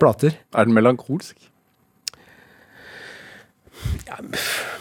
plater. 0.02 0.38
Er 0.56 0.68
den 0.68 0.78
melankolsk? 0.78 1.38
Ja, 4.06 4.18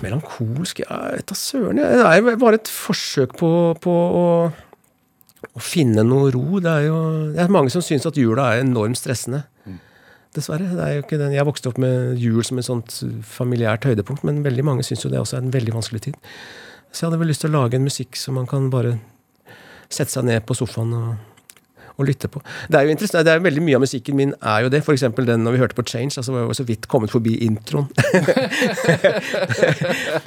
melankolsk 0.05 0.83
Ja, 0.83 0.97
vet 1.15 1.31
da 1.31 1.37
søren. 1.39 1.81
Det 1.81 1.87
er 2.05 2.41
bare 2.41 2.61
et 2.61 2.71
forsøk 2.71 3.37
på, 3.41 3.51
på 3.81 3.95
å, 3.95 4.25
å, 5.51 5.63
finne 5.65 6.05
noe 6.07 6.33
ro. 6.35 6.61
Det 6.63 6.73
er 6.73 6.89
jo 6.89 6.99
det 7.37 7.45
er 7.45 7.53
mange 7.53 7.73
som 7.73 7.85
syns 7.85 8.09
at 8.09 8.19
jula 8.21 8.51
er 8.53 8.65
enormt 8.65 9.01
stressende. 9.01 9.45
Mm. 9.65 9.79
Dessverre. 10.37 10.69
det 10.77 10.87
er 10.87 10.97
jo 10.97 11.05
ikke 11.05 11.21
den. 11.21 11.37
Jeg 11.37 11.49
vokste 11.49 11.73
opp 11.73 11.81
med 11.83 12.21
jul 12.21 12.45
som 12.47 12.61
et 12.61 12.69
sånt 12.69 13.01
familiært 13.27 13.89
høydepunkt, 13.89 14.27
men 14.29 14.45
veldig 14.47 14.67
mange 14.67 14.87
syns 14.87 15.07
jo 15.07 15.13
det 15.13 15.23
også 15.23 15.39
er 15.39 15.47
en 15.47 15.55
veldig 15.57 15.79
vanskelig 15.79 16.05
tid. 16.11 16.21
Så 16.91 17.05
jeg 17.05 17.11
hadde 17.11 17.23
vel 17.23 17.31
lyst 17.31 17.45
til 17.45 17.53
å 17.53 17.61
lage 17.61 17.79
en 17.79 17.87
musikk 17.87 18.19
som 18.19 18.39
man 18.39 18.49
kan 18.51 18.71
bare 18.73 18.97
sette 19.91 20.15
seg 20.15 20.27
ned 20.27 20.43
på 20.47 20.55
sofaen 20.59 20.91
og, 20.95 21.11
og 21.95 22.07
lytte 22.09 22.29
på. 22.33 22.41
Det 22.71 22.79
er 22.79 22.87
jo 22.87 22.95
interessant, 22.95 23.25
det 23.27 23.33
er 23.33 23.39
jo 23.39 23.45
veldig 23.45 23.63
Mye 23.67 23.79
av 23.79 23.85
musikken 23.85 24.19
min 24.19 24.33
er 24.39 24.65
jo 24.65 24.71
det. 24.73 24.81
F.eks. 24.83 25.05
den 25.15 25.45
når 25.45 25.55
vi 25.55 25.61
hørte 25.63 25.79
på 25.79 25.85
Change. 25.87 26.17
altså 26.19 26.35
var 26.35 26.47
jo 26.47 26.57
så 26.57 26.67
vidt 26.67 26.89
kommet 26.91 27.13
forbi 27.13 27.37
introen. 27.47 27.87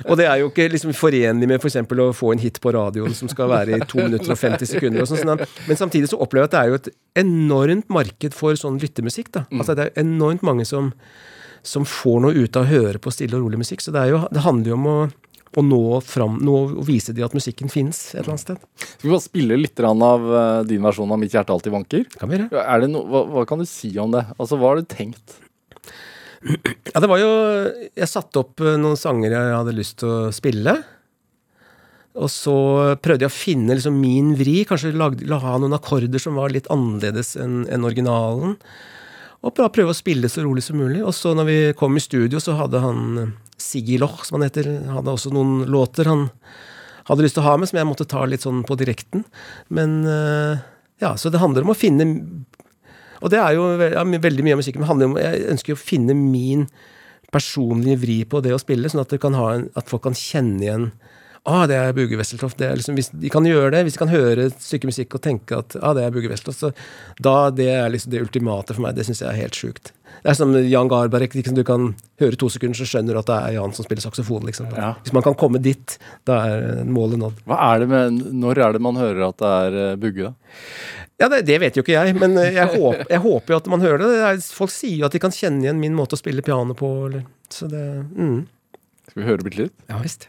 og 0.07 0.15
det 0.19 0.27
er 0.29 0.43
jo 0.43 0.51
ikke 0.51 0.69
liksom 0.71 0.95
forenlig 0.95 1.49
med 1.49 1.59
f.eks. 1.59 1.79
Å 1.83 2.07
få 2.15 2.31
en 2.35 2.43
hit 2.43 2.61
på 2.63 2.73
radioen 2.75 3.15
som 3.17 3.31
skal 3.31 3.51
være 3.51 3.79
i 3.79 3.81
2 3.83 4.07
minutter 4.07 4.35
og 4.35 4.39
50 4.39 4.71
sekunder. 4.75 5.03
og 5.03 5.11
sånt, 5.11 5.25
sånn. 5.25 5.43
Men 5.67 5.79
samtidig 5.79 6.11
så 6.13 6.21
opplever 6.23 6.47
jeg 6.47 6.51
at 6.51 6.55
det 6.55 6.61
er 6.61 6.71
jo 6.71 6.79
et 6.79 6.91
enormt 7.25 7.91
marked 7.91 8.37
for 8.37 8.59
sånn 8.59 8.79
lyttemusikk. 8.83 9.33
da. 9.35 9.45
Altså 9.51 9.75
Det 9.75 9.89
er 9.89 10.05
enormt 10.05 10.43
mange 10.47 10.67
som, 10.69 10.93
som 11.63 11.87
får 11.87 12.23
noe 12.27 12.37
ut 12.37 12.59
av 12.59 12.67
å 12.67 12.71
høre 12.71 13.03
på 13.03 13.11
stille 13.11 13.39
og 13.39 13.47
rolig 13.47 13.63
musikk. 13.65 13.83
Så 13.83 13.95
det, 13.95 14.07
jo, 14.13 14.23
det 14.31 14.47
handler 14.47 14.75
jo 14.75 14.79
om 14.79 14.89
å 14.91 14.97
og 15.53 15.65
nå, 15.67 15.81
fram, 16.05 16.39
nå 16.43 16.57
vise 16.87 17.13
de 17.15 17.23
at 17.25 17.35
musikken 17.35 17.71
fins 17.71 17.99
et 18.13 18.21
eller 18.21 18.33
annet 18.33 18.43
sted. 18.43 18.65
Skal 18.83 19.07
vi 19.07 19.13
bare 19.13 19.25
spille 19.25 19.59
litt 19.59 19.83
av 19.83 20.25
uh, 20.25 20.61
din 20.67 20.83
versjon 20.83 21.11
av 21.13 21.19
'Mitt 21.21 21.35
hjerte 21.35 21.53
alltid 21.53 21.75
vanker'? 21.75 22.07
Kan 22.17 22.31
vi 22.31 22.41
gjøre. 22.41 22.89
No, 22.89 23.03
hva, 23.09 23.23
hva, 23.29 23.45
kan 23.49 23.61
du 23.61 23.67
si 23.69 23.93
om 24.01 24.13
det? 24.13 24.25
Altså, 24.37 24.57
Hva 24.57 24.73
har 24.73 24.81
du 24.81 24.89
tenkt? 24.89 25.37
Ja, 26.43 26.99
det 26.99 27.07
var 27.07 27.21
jo 27.21 27.29
Jeg 27.95 28.09
satte 28.11 28.41
opp 28.41 28.59
eh, 28.59 28.75
noen 28.75 28.99
sanger 28.99 29.31
jeg 29.31 29.53
hadde 29.55 29.75
lyst 29.77 30.01
til 30.01 30.11
å 30.11 30.33
spille. 30.35 30.75
Og 32.13 32.29
så 32.29 32.55
prøvde 33.01 33.25
jeg 33.25 33.31
å 33.31 33.35
finne 33.35 33.77
liksom 33.77 33.95
min 33.97 34.33
vri. 34.37 34.61
Kanskje 34.69 34.93
la 34.93 35.39
ha 35.41 35.55
noen 35.57 35.77
akkorder 35.77 36.21
som 36.21 36.37
var 36.37 36.53
litt 36.53 36.69
annerledes 36.73 37.33
enn 37.41 37.63
en 37.73 37.87
originalen. 37.87 38.57
Og 39.43 39.55
prøve 39.55 39.91
å 39.91 39.97
spille 39.97 40.29
så 40.31 40.43
rolig 40.45 40.63
som 40.63 40.79
mulig. 40.79 41.01
Og 41.03 41.11
så 41.15 41.33
når 41.35 41.47
vi 41.49 41.57
kom 41.79 41.97
i 41.99 42.03
studio, 42.03 42.39
så 42.39 42.55
hadde 42.55 42.79
han 42.83 43.33
Siggy 43.59 43.97
Loch, 43.99 44.23
som 44.25 44.39
han 44.39 44.47
heter, 44.47 44.69
hadde 44.87 45.11
også 45.11 45.33
noen 45.35 45.65
låter 45.71 46.07
han 46.09 46.29
hadde 47.09 47.25
lyst 47.25 47.37
til 47.37 47.43
å 47.43 47.49
ha 47.49 47.57
med, 47.59 47.69
som 47.69 47.79
jeg 47.79 47.89
måtte 47.89 48.07
ta 48.09 48.23
litt 48.27 48.45
sånn 48.45 48.63
på 48.67 48.77
direkten. 48.79 49.25
Men 49.73 50.01
eh, 50.07 50.63
ja, 51.03 51.13
så 51.19 51.31
det 51.33 51.41
handler 51.43 51.65
om 51.65 51.73
å 51.73 51.77
finne 51.77 52.05
Og 53.23 53.31
det 53.31 53.39
er 53.39 53.55
jo 53.57 53.65
ja, 53.79 54.03
veldig 54.03 54.45
mye 54.45 54.55
av 54.55 54.61
musikken, 54.61 54.83
men 54.83 54.91
handler 54.91 55.11
om, 55.11 55.19
jeg 55.19 55.47
ønsker 55.53 55.75
å 55.75 55.79
finne 55.79 56.15
min 56.17 56.67
personlige 57.33 58.01
vri 58.01 58.17
på 58.29 58.41
det 58.45 58.51
å 58.53 58.61
spille, 58.61 58.89
sånn 58.91 59.01
at, 59.03 59.15
en, 59.15 59.69
at 59.79 59.89
folk 59.89 60.03
kan 60.05 60.17
kjenne 60.17 60.63
igjen 60.63 60.89
ah, 61.49 61.63
det 61.69 61.77
er 61.77 61.95
Buge 61.95 62.17
Wesseltoft. 62.19 62.57
Det 62.59 62.69
liksom, 62.79 62.95
hvis 62.97 63.11
de 63.11 63.31
kan 63.33 63.45
gjøre 63.47 63.73
det, 63.75 63.83
hvis 63.87 63.97
de 63.97 64.03
kan 64.03 64.13
høre 64.13 64.47
et 64.49 64.63
stykke 64.63 64.89
musikk 64.89 65.17
og 65.17 65.23
tenke 65.25 65.59
at 65.59 65.75
ah, 65.81 65.93
det 65.97 66.05
er 66.05 66.13
Buge 66.15 66.31
Wesseltoft, 66.31 66.61
så 66.61 66.71
da 67.23 67.49
det 67.55 67.69
er 67.73 67.91
liksom 67.91 68.13
det 68.13 68.23
ultimate 68.23 68.75
for 68.75 68.85
meg. 68.85 68.95
Det 68.97 69.07
syns 69.07 69.23
jeg 69.23 69.31
er 69.31 69.41
helt 69.43 69.59
sjukt. 69.59 69.93
Det 70.23 70.31
er 70.31 70.37
som 70.39 70.53
Jan 70.55 70.87
Garbarek. 70.91 71.35
Liksom, 71.35 71.55
du 71.57 71.65
kan 71.67 71.89
høre 72.21 72.39
to 72.39 72.47
sekunder, 72.53 72.77
så 72.79 72.87
skjønner 72.87 73.17
du 73.17 73.21
at 73.23 73.29
det 73.29 73.39
er 73.39 73.55
Jan 73.57 73.75
som 73.75 73.87
spiller 73.87 74.05
saksofon. 74.05 74.45
Liksom. 74.47 74.71
Ja. 74.77 74.93
Hvis 75.03 75.15
man 75.15 75.25
kan 75.25 75.35
komme 75.39 75.59
dit, 75.63 75.97
da 76.29 76.39
er 76.47 76.83
målet 76.87 77.19
nådd. 77.19 77.41
Hva 77.49 77.59
er 77.73 77.83
det 77.83 77.89
med, 77.91 78.21
Når 78.43 78.61
er 78.67 78.77
det 78.77 78.83
man 78.87 78.99
hører 78.99 79.25
at 79.27 79.41
det 79.41 79.53
er 79.65 79.79
eh, 79.83 79.95
Bugge, 79.99 80.31
da? 80.31 80.59
Ja, 81.21 81.29
det, 81.29 81.43
det, 81.47 81.59
vet 81.61 81.75
jo 81.77 81.83
ikke 81.83 81.93
jeg, 81.93 82.15
men 82.19 82.33
jeg 82.41 82.65
håper, 82.73 83.03
jeg 83.05 83.21
håper 83.21 83.53
jo 83.53 83.57
at 83.61 83.67
man 83.71 83.83
hører 83.83 84.01
det. 84.01 84.07
det 84.15 84.23
er, 84.27 84.39
folk 84.57 84.71
sier 84.73 85.03
jo 85.03 85.07
at 85.07 85.13
de 85.13 85.21
kan 85.23 85.31
kjenne 85.31 85.61
igjen 85.63 85.79
min 85.79 85.93
måte 85.95 86.17
å 86.17 86.19
spille 86.19 86.43
piano 86.43 86.75
på. 86.75 86.89
Eller, 87.07 87.27
så 87.53 87.69
det 87.71 87.83
mm. 88.15 88.39
Skal 89.11 89.21
vi 89.21 89.27
høre 89.27 89.45
bitte 89.45 89.65
litt? 89.65 89.75
Ja 89.91 89.99
visst. 90.01 90.25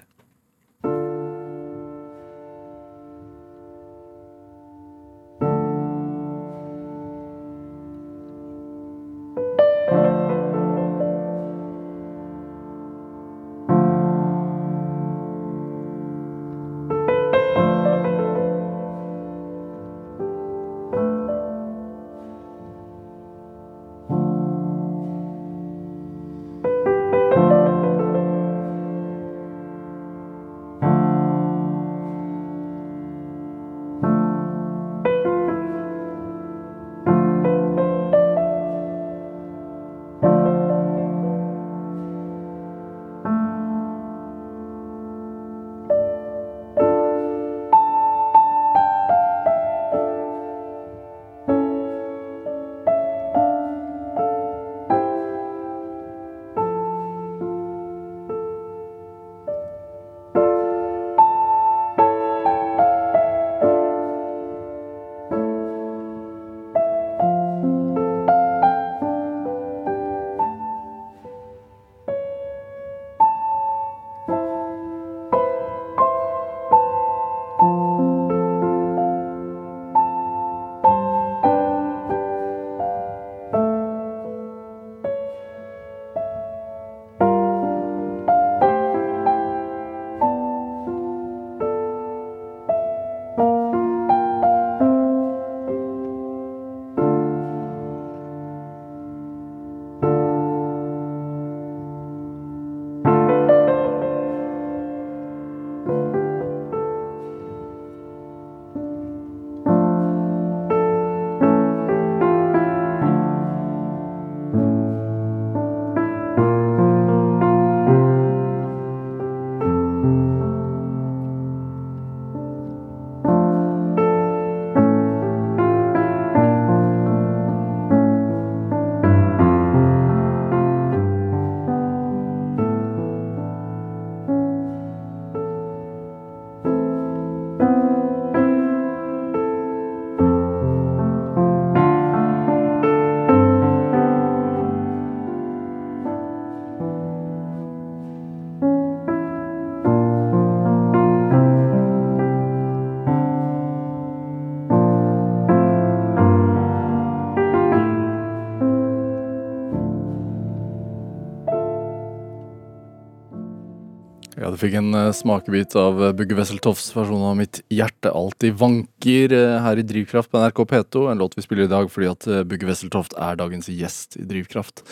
Fikk 164.65 164.79
en 164.81 164.95
uh, 164.97 165.13
smakebit 165.15 165.75
av 165.79 166.01
uh, 166.01 166.11
Bugge 166.17 166.37
Wesseltofts 166.39 166.91
versjon 166.95 167.23
av 167.29 167.37
Mitt 167.39 167.61
hjerte 167.73 168.13
alltid 168.15 168.57
vanker 168.61 169.35
uh, 169.37 169.59
her 169.65 169.81
i 169.81 169.85
Drivkraft 169.87 170.31
på 170.33 170.41
NRK 170.41 170.63
P2. 170.71 171.05
En 171.13 171.21
låt 171.21 171.37
vi 171.39 171.45
spiller 171.45 171.69
i 171.69 171.73
dag 171.73 171.91
fordi 171.93 172.09
at 172.11 172.29
Bugge 172.49 172.69
Wesseltoft 172.69 173.17
er 173.21 173.39
dagens 173.41 173.69
gjest 173.73 174.19
i 174.21 174.25
Drivkraft. 174.29 174.85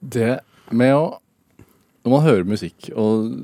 Det 0.00 0.38
med 0.70 0.94
å 0.96 1.04
Når 2.00 2.12
man 2.14 2.22
hører 2.24 2.46
musikk, 2.48 2.86
og 2.96 3.34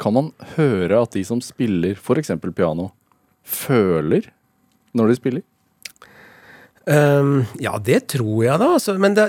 kan 0.00 0.14
man 0.16 0.30
høre 0.54 1.02
at 1.02 1.12
de 1.12 1.20
som 1.26 1.42
spiller 1.44 1.98
f.eks. 1.98 2.30
piano, 2.56 2.86
føler 3.44 4.30
når 4.96 5.10
de 5.10 5.16
spiller? 5.18 5.44
Um, 6.88 7.44
ja, 7.60 7.74
det 7.76 8.06
tror 8.14 8.40
jeg, 8.46 8.56
da. 8.62 8.70
Altså, 8.78 8.94
men 8.96 9.18
det, 9.18 9.26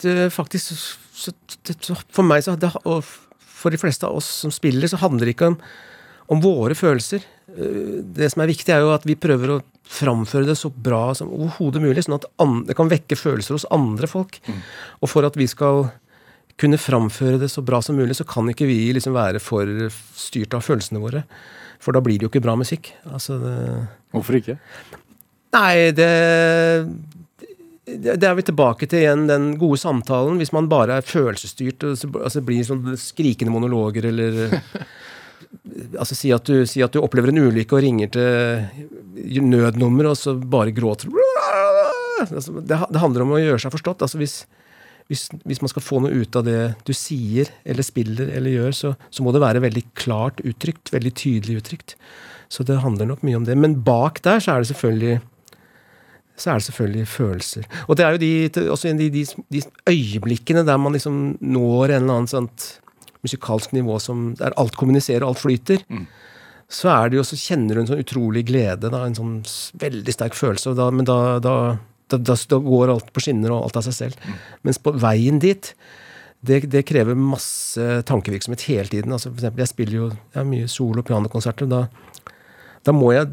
det 0.00 0.30
faktisk 0.32 0.72
så, 1.18 1.96
For 2.14 2.26
meg 2.26 2.44
så 2.46 2.54
det, 2.58 2.70
og 2.86 3.02
for 3.58 3.74
de 3.74 3.80
fleste 3.80 4.06
av 4.06 4.18
oss 4.20 4.28
som 4.44 4.54
spiller, 4.54 4.88
så 4.90 5.00
handler 5.02 5.26
det 5.26 5.34
ikke 5.34 5.50
om, 5.52 5.58
om 6.34 6.42
våre 6.44 6.76
følelser. 6.78 7.24
Eh, 7.56 8.00
det 8.04 8.30
som 8.32 8.44
er 8.44 8.52
viktig, 8.52 8.70
er 8.74 8.84
jo 8.84 8.94
at 8.94 9.06
vi 9.08 9.18
prøver 9.18 9.56
å 9.56 9.62
framføre 9.88 10.50
det 10.50 10.58
så 10.60 10.70
bra 10.70 11.14
som 11.16 11.32
overhodet 11.32 11.82
mulig, 11.82 12.04
sånn 12.04 12.18
at 12.18 12.28
det 12.68 12.76
kan 12.78 12.90
vekke 12.92 13.18
følelser 13.18 13.56
hos 13.56 13.66
andre 13.74 14.10
folk. 14.10 14.38
Mm. 14.46 14.60
Og 15.02 15.10
for 15.10 15.26
at 15.26 15.38
vi 15.38 15.48
skal 15.50 15.88
kunne 16.58 16.80
framføre 16.80 17.38
det 17.40 17.50
så 17.52 17.62
bra 17.62 17.80
som 17.84 17.98
mulig, 17.98 18.16
så 18.18 18.26
kan 18.28 18.48
ikke 18.50 18.66
vi 18.68 18.80
liksom 18.94 19.14
være 19.16 19.40
for 19.42 19.68
styrt 20.18 20.56
av 20.58 20.64
følelsene 20.66 21.02
våre. 21.02 21.22
For 21.82 21.94
da 21.94 22.02
blir 22.02 22.18
det 22.18 22.26
jo 22.26 22.32
ikke 22.32 22.42
bra 22.42 22.56
musikk. 22.58 22.90
Altså 23.06 23.38
det, 23.42 23.54
Hvorfor 24.14 24.40
ikke? 24.40 24.58
Nei, 25.54 25.90
det 25.96 26.08
det 27.96 28.24
er 28.26 28.36
vi 28.36 28.44
tilbake 28.44 28.88
til 28.90 29.02
igjen 29.02 29.26
den 29.28 29.50
gode 29.60 29.78
samtalen. 29.80 30.38
Hvis 30.40 30.52
man 30.52 30.68
bare 30.70 30.98
er 30.98 31.06
følelsesstyrt 31.06 31.86
og 31.88 32.18
altså 32.20 32.42
blir 32.44 32.66
sånn 32.66 32.96
skrikende 33.00 33.54
monologer 33.54 34.10
eller 34.10 34.58
altså 36.00 36.16
si 36.16 36.32
at, 36.34 36.48
du, 36.48 36.66
si 36.68 36.82
at, 36.84 36.92
du, 36.92 37.00
opplever 37.02 37.32
en 37.32 37.40
ulykke 37.48 37.76
og 37.76 37.84
ringer 37.84 38.12
til 38.14 39.42
nødnummer, 39.44 40.10
og 40.10 40.18
så 40.18 40.34
bare 40.36 40.74
gråter 40.76 41.10
altså, 42.20 42.60
det, 42.60 42.76
det, 42.76 43.02
handler 43.02 43.24
om 43.24 43.36
å 43.36 43.42
gjøre 43.42 43.62
seg 43.62 43.74
forstått. 43.74 44.04
Altså 44.04 44.20
hvis, 44.20 44.36
hvis, 45.10 45.28
hvis, 45.44 45.62
man 45.64 45.72
skal 45.72 45.84
få 45.84 46.02
noe 46.04 46.22
ut 46.22 46.38
av 46.38 46.46
det 46.48 46.60
du 46.88 46.94
sier 46.96 47.50
eller 47.64 47.86
spiller 47.86 48.32
eller 48.34 48.56
gjør, 48.58 48.76
så, 48.76 48.94
så, 49.10 49.24
må 49.24 49.34
det 49.34 49.44
være 49.44 49.64
veldig 49.64 49.84
klart 49.98 50.42
uttrykt. 50.44 50.92
Veldig 50.94 51.14
tydelig 51.18 51.62
uttrykt. 51.62 51.96
Så 52.52 52.64
det 52.64 52.80
handler 52.84 53.10
nok 53.10 53.24
mye 53.26 53.40
om 53.40 53.48
det. 53.48 53.58
Men 53.60 53.80
bak 53.84 54.22
der 54.24 54.40
så 54.42 54.54
er 54.54 54.64
det 54.64 54.72
selvfølgelig 54.72 55.20
så 56.38 56.52
er 56.52 56.60
det 56.60 56.68
selvfølgelig 56.68 57.08
følelser. 57.10 57.66
Og 57.88 57.98
det 57.98 58.04
er 58.06 58.14
jo 58.14 58.20
de, 58.22 58.68
også 58.70 58.92
de, 58.98 59.08
de, 59.10 59.24
de 59.52 59.62
øyeblikkene 59.90 60.64
der 60.66 60.78
man 60.78 60.94
liksom 60.94 61.36
når 61.40 61.90
en 61.90 61.96
eller 61.98 62.20
annen 62.20 62.30
sånt 62.30 62.68
musikalsk 63.26 63.74
nivå 63.74 63.98
som, 64.02 64.32
der 64.38 64.54
alt 64.60 64.78
kommuniserer 64.78 65.26
og 65.26 65.34
alt 65.34 65.42
flyter. 65.42 65.82
Mm. 65.90 66.06
Så 66.68 66.90
er 66.92 67.08
det 67.10 67.18
jo, 67.18 67.24
så 67.26 67.38
kjenner 67.40 67.74
du 67.74 67.82
en 67.82 67.88
sånn 67.90 68.02
utrolig 68.04 68.44
glede, 68.48 68.90
da, 68.92 69.02
en 69.06 69.16
sånn 69.16 69.38
veldig 69.80 70.14
sterk 70.14 70.36
følelse. 70.38 70.76
Da, 70.78 70.90
men 70.94 71.08
da, 71.08 71.38
da, 71.42 71.54
da, 72.12 72.36
går 72.52 72.92
alt 72.92 73.10
på 73.14 73.24
skinner 73.24 73.54
og 73.54 73.68
alt 73.68 73.80
av 73.80 73.88
seg 73.88 73.96
selv. 73.96 74.20
Mm. 74.22 74.42
Mens 74.68 74.82
på 74.84 74.94
veien 75.00 75.40
dit 75.42 75.72
det, 76.46 76.60
det 76.70 76.84
krever 76.86 77.18
masse 77.18 78.02
tankevirksomhet 78.06 78.68
hele 78.68 78.92
tiden. 78.92 79.14
Altså, 79.14 79.32
for 79.32 79.40
eksempel, 79.40 79.64
jeg 79.64 79.72
spiller 79.72 79.96
jo 79.96 80.10
jeg 80.36 80.50
mye 80.52 80.68
solo- 80.70 81.02
og 81.02 81.08
pianokonserter. 81.08 81.66
Da, 81.70 81.86
da 82.86 82.94
må 82.94 83.10
jeg 83.16 83.26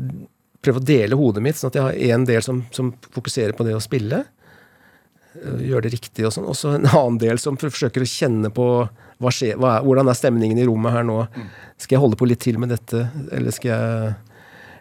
prøve 0.65 0.81
å 0.81 0.85
dele 0.85 1.17
hodet 1.19 1.43
mitt, 1.45 1.59
sånn 1.59 1.71
at 1.71 1.77
jeg 1.79 1.85
har 1.87 2.17
en 2.17 2.25
del 2.27 2.43
som, 2.45 2.63
som 2.75 2.91
fokuserer 3.15 3.55
på 3.57 3.65
det 3.67 3.77
å 3.77 3.83
spille. 3.83 4.23
øh, 5.41 5.61
Gjøre 5.69 5.87
det 5.87 5.93
riktig 5.95 6.25
og 6.27 6.33
sånn. 6.35 6.49
Og 6.51 6.57
så 6.57 6.75
en 6.75 6.89
annen 6.89 7.19
del 7.21 7.39
som 7.41 7.57
forsøker 7.61 8.03
å 8.05 8.09
kjenne 8.09 8.51
på 8.55 8.67
hva 9.21 9.31
skjer, 9.31 9.55
hva 9.61 9.77
er, 9.77 9.85
hvordan 9.87 10.09
er 10.11 10.17
stemningen 10.19 10.59
i 10.59 10.65
rommet 10.67 10.91
her 10.97 11.05
nå. 11.07 11.21
Skal 11.79 11.95
jeg 11.97 12.03
holde 12.03 12.17
på 12.19 12.27
litt 12.27 12.41
til 12.43 12.57
med 12.59 12.73
dette, 12.75 13.05
eller 13.31 13.53
skal 13.55 13.71
jeg 13.71 14.15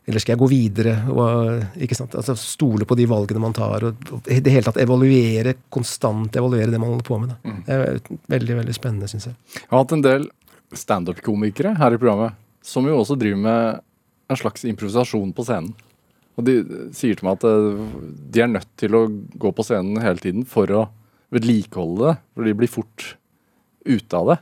eller 0.05 0.21
skal 0.21 0.35
jeg 0.35 0.41
gå 0.43 0.47
videre? 0.51 0.91
Og, 1.09 1.63
ikke 1.81 1.97
sant? 1.97 2.13
Altså, 2.19 2.35
stole 2.37 2.85
på 2.85 2.97
de 2.99 3.07
valgene 3.09 3.41
man 3.41 3.55
tar. 3.57 3.87
Og, 3.89 4.03
og 4.13 4.27
i 4.29 4.37
det 4.45 4.53
hele 4.53 4.67
tatt 4.67 4.77
evaluere, 4.83 5.55
konstant 5.73 6.37
evaluere 6.37 6.69
det 6.69 6.81
man 6.83 6.91
holder 6.93 7.07
på 7.09 7.17
med. 7.23 7.31
Da. 7.33 7.55
Det 7.65 7.79
er 7.79 8.19
veldig 8.35 8.59
veldig 8.59 8.75
spennende, 8.77 9.09
syns 9.09 9.31
jeg. 9.31 9.39
Jeg 9.63 9.71
har 9.71 9.81
hatt 9.81 9.95
en 9.97 10.05
del 10.05 10.27
standup-komikere 10.77 11.73
her 11.81 11.97
i 11.97 12.01
programmet 12.03 12.37
som 12.65 12.85
jo 12.89 12.99
også 13.01 13.17
driver 13.21 13.41
med 13.47 13.81
en 14.31 14.41
slags 14.41 14.65
improvisasjon 14.69 15.35
på 15.37 15.47
scenen. 15.47 15.75
Og 16.35 16.47
de 16.49 16.57
sier 16.97 17.19
til 17.19 17.29
meg 17.29 17.39
at 17.39 17.47
eh, 17.47 17.85
de 18.35 18.43
er 18.43 18.51
nødt 18.51 18.71
til 18.81 18.97
å 18.99 19.05
gå 19.11 19.53
på 19.55 19.67
scenen 19.67 20.03
hele 20.03 20.23
tiden 20.23 20.49
for 20.49 20.71
å 20.75 20.89
vedlikeholde 21.35 22.11
det, 22.11 22.17
for 22.35 22.49
de 22.49 22.59
blir 22.59 22.71
fort 22.71 23.07
ute 23.85 24.19
av 24.19 24.33
det. 24.33 24.41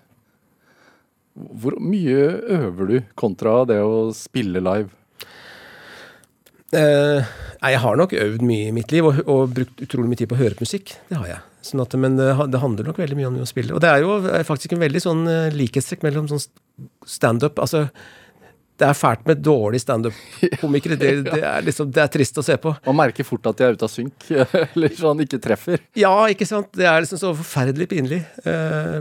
Hvor 1.33 1.79
mye 1.81 2.25
øver 2.59 2.91
du 2.91 2.97
kontra 3.19 3.63
det 3.69 3.81
å 3.85 4.11
spille 4.17 4.61
live? 4.65 4.91
Eh, 6.73 7.33
jeg 7.63 7.81
har 7.85 7.97
nok 8.01 8.15
øvd 8.17 8.45
mye 8.49 8.69
i 8.71 8.75
mitt 8.75 8.93
liv, 8.93 9.07
og, 9.07 9.21
og 9.29 9.53
brukt 9.57 9.83
utrolig 9.85 10.13
mye 10.13 10.21
tid 10.23 10.31
på 10.31 10.37
å 10.39 10.43
høre 10.43 10.57
på 10.57 10.65
musikk. 10.65 10.95
Det 11.11 11.21
har 11.21 11.29
jeg. 11.29 11.43
Sånn 11.63 11.83
at, 11.85 11.95
men 12.01 12.17
det, 12.19 12.33
det 12.51 12.61
handler 12.63 12.89
nok 12.89 12.99
veldig 12.99 13.19
mye 13.19 13.29
om 13.29 13.39
å 13.45 13.49
spille. 13.49 13.75
Og 13.77 13.83
det 13.85 13.93
er 13.93 14.03
jo 14.03 14.17
eh, 14.25 14.45
faktisk 14.47 14.75
en 14.75 14.83
veldig 14.83 15.03
sånn 15.05 15.23
eh, 15.31 15.55
likhetstrekk 15.55 16.05
mellom 16.07 16.31
sånn 16.31 16.43
standup 17.07 17.61
Altså, 17.63 17.87
det 18.83 18.89
er 18.91 18.99
fælt 18.99 19.27
med 19.29 19.43
dårlige 19.45 19.85
standup-komikere. 19.85 20.99
Det, 21.03 21.11
det, 21.27 21.41
er 21.47 21.65
liksom, 21.65 21.91
det 21.95 22.03
er 22.03 22.11
trist 22.13 22.39
å 22.39 22.45
se 22.45 22.57
på. 22.61 22.73
Man 22.87 22.99
merker 22.99 23.27
fort 23.27 23.47
at 23.49 23.59
de 23.59 23.65
er 23.67 23.77
ute 23.77 23.87
av 23.87 23.91
synk, 23.91 24.27
eller 24.75 24.93
sånn 24.99 25.23
ikke 25.25 25.41
treffer. 25.43 25.83
Ja, 25.99 26.13
ikke 26.31 26.47
sant? 26.49 26.71
Det 26.79 26.87
er 26.89 27.03
liksom 27.03 27.21
så 27.21 27.33
forferdelig 27.39 27.89
pinlig. 27.91 28.21
Eh, 28.49 29.01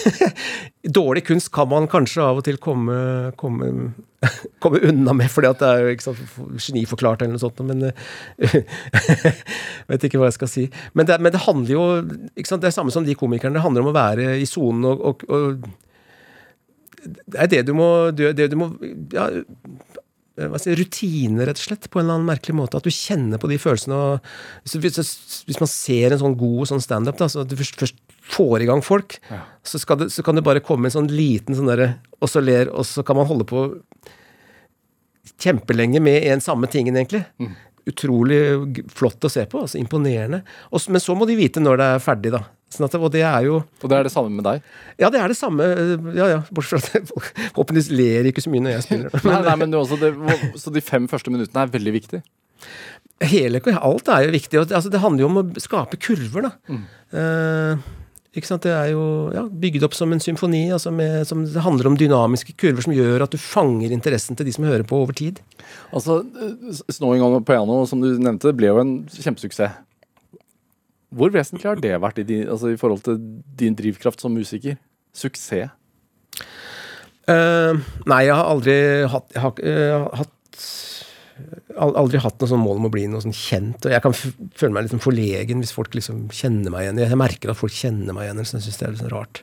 dårlig 1.00 1.24
kunst 1.28 1.50
kan 1.54 1.68
man 1.72 1.88
kanskje 1.90 2.24
av 2.24 2.40
og 2.40 2.46
til 2.46 2.60
komme, 2.62 2.96
komme, 3.40 3.72
komme 4.62 4.82
unna 4.88 5.16
med, 5.16 5.32
fordi 5.32 5.50
at 5.50 5.60
det 5.62 5.72
er 5.72 5.92
ikke 5.94 6.08
sant, 6.10 6.38
geniforklart 6.60 7.24
eller 7.24 7.36
noe 7.36 7.44
sånt, 7.44 7.60
men 7.66 7.90
eh, 7.90 8.56
Vet 9.90 10.08
ikke 10.08 10.20
hva 10.20 10.30
jeg 10.30 10.38
skal 10.38 10.52
si. 10.52 10.70
Men 10.96 11.08
det, 11.08 11.20
men 11.20 11.34
det 11.34 11.44
handler 11.46 11.76
jo 11.76 11.84
ikke 12.34 12.48
sant, 12.52 12.64
Det 12.64 12.70
er 12.70 12.78
samme 12.80 12.94
som 12.94 13.06
de 13.06 13.16
komikerne. 13.18 13.56
Det 13.58 13.64
handler 13.64 13.84
om 13.84 13.92
å 13.92 13.96
være 13.96 14.34
i 14.40 14.48
sonen 14.48 14.88
og, 14.92 15.06
og, 15.12 15.30
og 15.32 15.70
Det 17.00 17.38
er 17.40 17.50
det 17.54 17.64
du 17.68 17.74
må, 17.76 17.88
det, 18.12 18.34
du 18.52 18.56
må 18.60 18.72
ja, 19.14 19.28
hva 20.48 20.60
si, 20.60 20.72
rutine, 20.78 21.44
rett 21.44 21.58
og 21.58 21.66
slett, 21.66 21.88
på 21.90 22.00
en 22.00 22.06
eller 22.06 22.18
annen 22.18 22.30
merkelig 22.30 22.56
måte. 22.56 22.78
At 22.78 22.86
du 22.86 22.94
kjenner 22.94 23.40
på 23.40 23.50
de 23.50 23.58
følelsene. 23.60 23.96
Og, 23.96 24.30
så 24.68 24.80
hvis, 24.82 25.00
hvis 25.48 25.60
man 25.60 25.70
ser 25.70 26.14
en 26.14 26.22
sånn 26.22 26.38
god 26.40 26.70
sånn 26.70 26.84
standup, 26.84 27.20
så 27.20 27.44
at 27.44 27.50
du 27.50 27.56
først, 27.58 27.80
først 27.80 28.00
får 28.30 28.64
i 28.64 28.68
gang 28.70 28.82
folk, 28.84 29.18
så, 29.66 29.80
skal 29.82 30.04
det, 30.04 30.10
så 30.14 30.24
kan 30.26 30.38
det 30.38 30.46
bare 30.46 30.62
komme 30.64 30.88
en 30.88 30.94
sånn 30.94 31.10
liten 31.10 31.56
sånn 31.58 31.70
derre 31.70 31.96
Og 32.20 32.30
så 32.30 32.42
ler, 32.44 32.70
og 32.70 32.86
så 32.86 33.02
kan 33.06 33.18
man 33.18 33.26
holde 33.26 33.48
på 33.48 33.64
kjempelenge 35.40 36.02
med 36.04 36.28
en 36.30 36.42
samme 36.44 36.68
tingen, 36.70 36.96
egentlig. 37.00 37.24
Utrolig 37.88 38.40
flott 38.92 39.24
å 39.24 39.32
se 39.32 39.46
på. 39.48 39.64
altså 39.64 39.80
Imponerende. 39.80 40.42
Og, 40.70 40.84
men 40.92 41.02
så 41.02 41.16
må 41.16 41.28
de 41.28 41.38
vite 41.38 41.62
når 41.62 41.80
det 41.80 41.90
er 41.94 42.04
ferdig, 42.04 42.34
da. 42.36 42.44
Sånn 42.70 42.86
at, 42.86 42.94
og 42.94 43.10
det 43.10 43.24
er 43.26 43.46
jo 43.48 43.56
Og 43.82 43.88
det 43.90 43.96
er 43.98 44.06
det 44.06 44.12
samme 44.14 44.30
med 44.30 44.44
deg. 44.46 44.62
Ja, 45.02 45.08
det 45.10 45.18
er 45.18 45.32
det 45.32 45.36
samme. 45.38 45.64
øh, 45.66 46.10
Ja, 46.14 46.28
ja, 46.36 46.40
Bortsett 46.54 46.86
fra 46.86 47.00
at 47.00 47.08
folk 47.10 47.30
forhåpentligvis 47.56 47.90
ler 47.90 48.28
ikke 48.30 48.44
så 48.44 48.52
mye 48.52 48.62
når 48.62 48.76
jeg 48.76 48.86
spiller. 48.86 49.24
Nei, 49.26 49.40
nei, 49.48 49.56
men 49.58 49.72
du 49.72 49.78
også, 49.80 49.98
det, 49.98 50.12
så 50.62 50.70
de 50.74 50.82
fem 50.84 51.08
første 51.10 51.32
minuttene 51.34 51.64
er 51.66 51.72
veldig 51.74 51.94
viktig. 51.98 52.22
Hele, 53.20 53.60
alt 53.76 54.08
er 54.08 54.28
jo 54.28 54.36
viktig. 54.36 54.60
og 54.60 54.70
Altså, 54.72 54.88
det 54.92 55.02
handler 55.02 55.26
jo 55.26 55.30
om 55.32 55.40
å 55.42 55.48
skape 55.60 55.98
kurver, 56.00 56.46
da. 56.46 56.52
Eh, 57.12 57.82
ikke 58.38 58.46
sant? 58.46 58.62
Det 58.64 58.70
er 58.72 58.92
jo 58.94 59.02
ja, 59.34 59.42
bygd 59.50 59.82
opp 59.88 59.96
som 59.98 60.14
en 60.14 60.22
symfoni. 60.22 60.62
Altså 60.72 60.92
med, 60.94 61.26
som, 61.28 61.42
det 61.44 61.64
handler 61.66 61.90
om 61.90 61.98
dynamiske 61.98 62.54
kurver 62.60 62.86
som 62.86 62.94
gjør 62.94 63.26
at 63.26 63.34
du 63.34 63.40
fanger 63.42 63.90
interessen 63.92 64.38
til 64.38 64.46
de 64.46 64.54
som 64.54 64.64
hører 64.68 64.86
på 64.86 65.02
over 65.02 65.12
tid. 65.18 65.42
Altså, 65.92 66.20
eh, 66.38 66.80
'Snowing 66.86 67.26
on 67.26 67.34
the 67.36 67.44
Piano', 67.44 67.82
som 67.90 68.00
du 68.00 68.14
nevnte, 68.14 68.54
ble 68.56 68.70
jo 68.70 68.78
en 68.78 68.94
kjempesuksess. 69.10 69.74
Hvor 71.10 71.32
vesentlig 71.34 71.66
har 71.66 71.80
det 71.82 71.96
vært 72.02 72.20
i, 72.22 72.26
din, 72.26 72.48
altså, 72.48 72.70
i 72.70 72.78
forhold 72.80 73.02
til 73.06 73.18
din 73.58 73.76
drivkraft 73.78 74.22
som 74.22 74.34
musiker? 74.36 74.78
Suksess? 75.16 75.72
Uh, 77.30 77.78
nei, 78.10 78.24
jeg 78.26 78.34
har 78.34 78.48
aldri 78.48 78.76
hatt, 79.10 79.34
jeg 79.34 79.42
har, 79.44 79.58
uh, 79.62 80.20
hatt 80.20 80.36
Aldri 81.80 82.18
hatt 82.20 82.36
noe 82.42 82.50
sånn 82.50 82.60
mål 82.60 82.80
om 82.80 82.86
å 82.88 82.92
bli 82.92 83.06
noe 83.08 83.22
sånn 83.24 83.32
kjent. 83.32 83.86
Og 83.86 83.94
jeg 83.94 84.02
kan 84.04 84.12
føle 84.12 84.72
meg 84.74 84.90
sånn 84.90 85.00
forlegen 85.00 85.62
hvis 85.62 85.72
folk 85.72 85.94
liksom 85.96 86.26
kjenner 86.36 86.72
meg 86.74 86.84
igjen. 86.84 87.00
Jeg 87.00 87.16
merker 87.16 87.52
at 87.52 87.56
folk 87.56 87.72
kjenner 87.72 88.12
meg 88.12 88.26
igjen, 88.26 88.42
så 88.44 88.58
jeg 88.58 88.66
synes 88.66 88.80
det 88.80 88.84
er 88.84 88.92
litt 88.92 89.00
sånn 89.00 89.12
rart. 89.14 89.40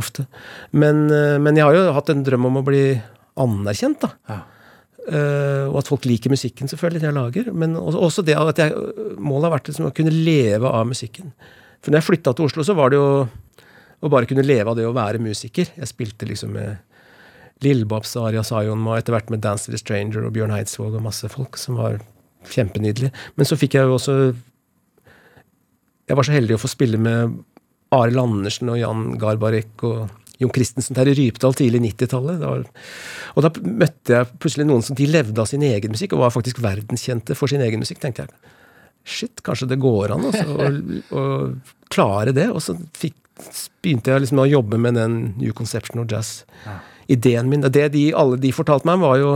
Ofte. 0.00 0.24
Men, 0.72 1.02
eh, 1.12 1.36
men 1.42 1.58
jeg 1.58 1.66
har 1.66 1.76
jo 1.76 1.92
hatt 1.92 2.08
en 2.14 2.24
drøm 2.24 2.48
om 2.48 2.60
å 2.62 2.64
bli 2.64 2.84
anerkjent, 3.44 4.00
da. 4.06 4.14
Ja. 4.30 4.38
Eh, 5.08 5.64
og 5.70 5.78
at 5.80 5.88
folk 5.88 6.04
liker 6.04 6.32
musikken, 6.32 6.68
selvfølgelig, 6.68 7.06
jeg 7.06 7.16
lager. 7.16 7.50
Men 7.56 7.76
også, 7.78 8.24
det 8.26 8.36
at 8.36 8.60
jeg, 8.60 8.74
målet 9.16 9.48
har 9.48 9.56
vært 9.56 9.70
liksom 9.70 9.88
å 9.88 9.94
kunne 9.96 10.12
leve 10.12 10.68
av 10.68 10.88
musikken. 10.88 11.32
For 11.80 11.92
når 11.92 12.02
jeg 12.02 12.08
flytta 12.10 12.34
til 12.36 12.50
Oslo, 12.50 12.66
så 12.66 12.76
var 12.76 12.92
det 12.92 13.00
jo 13.00 13.08
å 14.00 14.12
bare 14.12 14.28
kunne 14.28 14.44
leve 14.44 14.72
av 14.72 14.78
det 14.78 14.86
å 14.88 14.96
være 14.96 15.22
musiker. 15.22 15.72
Jeg 15.76 15.88
spilte 15.88 16.28
liksom 16.28 16.54
med 16.56 16.78
Lillebabs 17.64 18.14
og 18.16 18.30
Aria 18.30 18.44
Sayonma, 18.44 18.96
etter 18.98 19.16
hvert 19.16 19.32
med 19.32 19.42
Dance 19.44 19.68
with 19.68 19.76
a 19.76 19.82
Stranger 19.82 20.24
og 20.24 20.34
Bjørn 20.36 20.54
Eidsvåg 20.56 20.96
og 20.96 21.04
masse 21.04 21.28
folk 21.32 21.58
som 21.60 21.76
var 21.80 22.00
kjempenydelige. 22.48 23.12
Men 23.36 23.48
så 23.48 23.58
fikk 23.60 23.76
jeg 23.76 23.88
jo 23.88 23.98
også 23.98 24.14
Jeg 26.10 26.16
var 26.18 26.26
så 26.26 26.32
heldig 26.34 26.56
å 26.56 26.60
få 26.62 26.68
spille 26.72 26.98
med 26.98 27.36
Arild 27.94 28.18
Andersen 28.18 28.70
og 28.72 28.80
Jan 28.80 29.12
Garbarek 29.20 29.84
og 29.86 30.08
Jon 30.40 30.52
Christensen, 30.54 30.96
Terje 30.96 31.14
Rypdal 31.18 31.56
tidlig 31.58 31.82
90-tallet. 31.84 32.44
Og 33.36 33.44
da 33.44 33.50
møtte 33.60 34.16
jeg 34.16 34.30
plutselig 34.40 34.66
noen 34.68 34.84
som 34.84 34.96
de 34.96 35.08
levde 35.10 35.42
av 35.42 35.50
sin 35.50 35.64
egen 35.66 35.92
musikk, 35.92 36.16
og 36.16 36.24
var 36.24 36.34
faktisk 36.34 36.62
verdenskjente 36.64 37.36
for 37.38 37.52
sin 37.52 37.64
egen 37.64 37.82
musikk. 37.82 38.00
tenkte 38.02 38.26
jeg, 38.26 38.56
Shit, 39.10 39.40
kanskje 39.42 39.70
det 39.70 39.80
går 39.80 40.12
an 40.12 40.26
også, 40.28 40.44
å, 40.52 40.66
å 41.16 41.22
klare 41.92 42.34
det. 42.36 42.50
Og 42.52 42.60
så 42.64 42.76
fikk, 42.96 43.16
begynte 43.80 44.12
jeg 44.12 44.26
liksom 44.26 44.42
å 44.42 44.48
jobbe 44.48 44.80
med 44.80 44.98
den 45.00 45.20
New 45.40 45.54
Conception 45.56 46.02
of 46.02 46.10
Jazz. 46.12 46.44
Ideen 47.10 47.48
min. 47.50 47.64
Det 47.64 47.88
de, 47.96 48.10
alle 48.16 48.38
de 48.40 48.52
fortalte 48.54 48.88
meg, 48.88 49.00
var 49.02 49.16
jo 49.20 49.32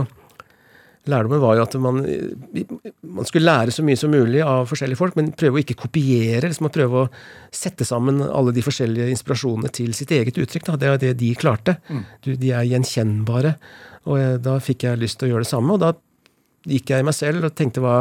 Lærdommen 1.11 1.41
var 1.41 1.57
jo 1.57 1.65
at 1.65 1.75
man, 1.81 1.99
man 3.03 3.27
skulle 3.29 3.45
lære 3.45 3.73
så 3.73 3.83
mye 3.85 3.99
som 3.99 4.13
mulig 4.13 4.41
av 4.41 4.65
forskjellige 4.69 4.97
folk, 4.97 5.17
men 5.19 5.33
prøve 5.37 5.59
å 5.59 5.61
ikke 5.61 5.77
kopiere. 5.85 6.49
liksom 6.49 6.69
å 6.69 6.73
Prøve 6.73 7.03
å 7.03 7.09
sette 7.53 7.85
sammen 7.85 8.23
alle 8.25 8.53
de 8.55 8.63
forskjellige 8.65 9.11
inspirasjonene 9.13 9.69
til 9.75 9.93
sitt 9.97 10.13
eget 10.15 10.39
uttrykk. 10.41 10.71
Da. 10.71 10.79
Det 10.81 10.89
er 10.89 11.03
det 11.03 11.13
de 11.21 11.29
klarte. 11.37 11.77
Du, 12.25 12.33
de 12.33 12.51
er 12.51 12.65
gjenkjennbare. 12.71 13.55
Og 14.09 14.19
jeg, 14.21 14.41
da 14.45 14.57
fikk 14.61 14.87
jeg 14.87 15.01
lyst 15.01 15.19
til 15.21 15.29
å 15.29 15.35
gjøre 15.35 15.45
det 15.45 15.51
samme. 15.51 15.77
Og 15.77 15.83
da 15.83 15.93
gikk 16.65 16.91
jeg 16.93 17.03
i 17.03 17.07
meg 17.07 17.17
selv 17.17 17.45
og 17.45 17.55
tenkte 17.57 17.83
hva, 17.85 17.97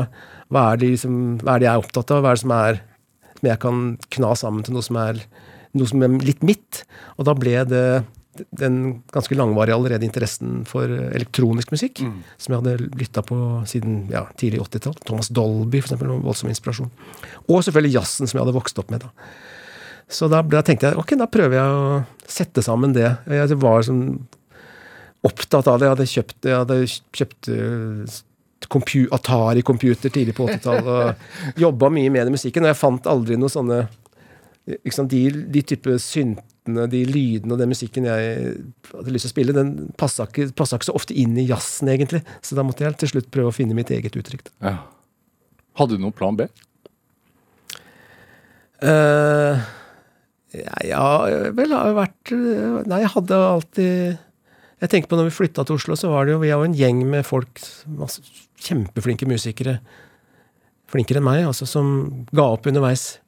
hva, 0.49 0.71
er, 0.73 0.81
det 0.81 0.95
liksom, 0.97 1.21
hva 1.43 1.55
er 1.55 1.63
det 1.63 1.69
jeg 1.69 1.75
er 1.75 1.85
opptatt 1.85 2.15
av? 2.15 2.25
Hva 2.25 2.33
er 2.33 2.39
det 2.41 2.45
som 2.47 2.57
er 2.57 2.83
som 3.35 3.51
jeg 3.51 3.61
kan 3.61 3.81
kna 4.15 4.35
sammen 4.41 4.65
til 4.65 4.77
noe 4.77 4.87
som 4.87 4.99
er, 5.01 5.19
noe 5.77 5.91
som 5.91 6.05
er 6.07 6.19
litt 6.25 6.45
mitt? 6.47 6.85
Og 7.19 7.29
da 7.29 7.37
ble 7.37 7.59
det 7.69 7.87
den 8.57 8.79
ganske 9.15 9.37
langvarige 9.39 9.77
allerede 9.77 10.07
interessen 10.07 10.63
for 10.69 10.89
elektronisk 10.89 11.73
musikk, 11.75 12.03
som 12.39 12.55
jeg 12.55 12.63
hadde 12.63 12.89
lytta 13.01 13.23
på 13.27 13.39
siden 13.71 14.05
ja, 14.13 14.25
tidlig 14.41 14.63
80-tall. 14.65 14.97
Thomas 15.07 15.31
Dolby, 15.35 15.81
for 15.81 15.91
eksempel, 15.91 16.13
var 16.13 16.25
voldsom 16.29 16.53
inspirasjon. 16.53 16.93
Og 17.49 17.65
selvfølgelig 17.67 17.99
jazzen, 17.99 18.31
som 18.31 18.39
jeg 18.39 18.47
hadde 18.47 18.57
vokst 18.57 18.81
opp 18.83 18.93
med. 18.95 19.07
da. 19.07 19.31
Så 20.11 20.29
da, 20.29 20.43
da 20.43 20.61
tenkte 20.65 20.91
jeg 20.91 21.01
ok, 21.01 21.17
da 21.21 21.31
prøver 21.31 21.59
jeg 21.59 21.79
å 21.81 22.29
sette 22.29 22.65
sammen 22.65 22.95
det. 22.97 23.09
Jeg 23.31 23.59
var 23.63 23.87
sånn 23.87 24.05
opptatt 25.25 25.69
av 25.71 25.81
det. 25.81 25.89
Jeg 25.89 25.95
hadde 25.95 26.13
kjøpt, 26.13 26.39
jeg 26.45 26.61
hadde 26.61 26.79
kjøpt 27.21 27.51
eh, 27.55 28.21
compu 28.73 29.05
Atari-computer 29.15 30.13
tidlig 30.13 30.37
på 30.37 30.49
80-tallet 30.49 30.89
og 30.89 31.61
jobba 31.65 31.91
mye 31.93 32.13
med 32.13 32.29
den 32.29 32.37
musikken. 32.37 32.67
Og 32.67 32.73
jeg 32.73 32.81
fant 32.81 33.09
aldri 33.11 33.39
noe 33.41 33.53
sånne 33.53 33.85
liksom, 34.85 35.09
de, 35.11 35.25
de 35.53 35.65
type 35.65 35.99
syntene, 36.65 36.89
de 36.89 37.05
lydene 37.05 37.53
og 37.55 37.61
den 37.61 37.69
musikken 37.69 38.07
jeg 38.09 38.57
hadde 38.93 39.13
lyst 39.13 39.27
til 39.27 39.31
å 39.31 39.35
spille, 39.35 39.53
den 39.53 39.93
passa 39.97 40.27
ikke, 40.27 40.53
passet 40.57 40.79
ikke 40.79 40.91
så 40.91 40.97
ofte 40.97 41.15
inn 41.15 41.37
i 41.37 41.47
jazzen, 41.47 41.89
egentlig. 41.89 42.23
Så 42.43 42.57
da 42.57 42.65
måtte 42.65 42.85
jeg 42.85 42.97
til 42.99 43.09
slutt 43.09 43.31
prøve 43.31 43.49
å 43.49 43.55
finne 43.55 43.75
mitt 43.75 43.91
eget 43.91 44.17
uttrykk. 44.17 44.51
Ja. 44.63 44.79
Hadde 45.77 45.97
du 45.97 46.03
noen 46.03 46.15
plan 46.15 46.37
B? 46.37 46.47
Uh, 48.85 49.59
ja, 50.53 50.77
ja, 50.85 51.51
vel, 51.55 51.73
har 51.73 51.89
jo 51.89 51.95
vært 51.97 52.31
eh, 52.35 52.75
Nei, 52.91 52.99
jeg 53.01 53.11
hadde 53.15 53.37
alltid 53.39 53.93
Jeg 54.83 54.91
tenker 54.93 55.09
på 55.09 55.17
når 55.17 55.31
vi 55.31 55.37
flytta 55.39 55.65
til 55.65 55.79
Oslo, 55.79 55.97
så 55.97 56.11
var 56.13 56.27
det 56.27 56.35
jo 56.35 56.43
Vi 56.43 56.51
er 56.51 56.59
jo 56.59 56.67
en 56.69 56.77
gjeng 56.77 57.01
med 57.09 57.25
folk, 57.27 57.63
masse 57.89 58.21
kjempeflinke 58.65 59.27
musikere. 59.29 59.79
Flinkere 60.91 61.21
enn 61.21 61.27
meg, 61.27 61.43
altså, 61.49 61.67
som 61.69 61.89
ga 62.33 62.47
opp 62.55 62.69
underveis. 62.71 63.19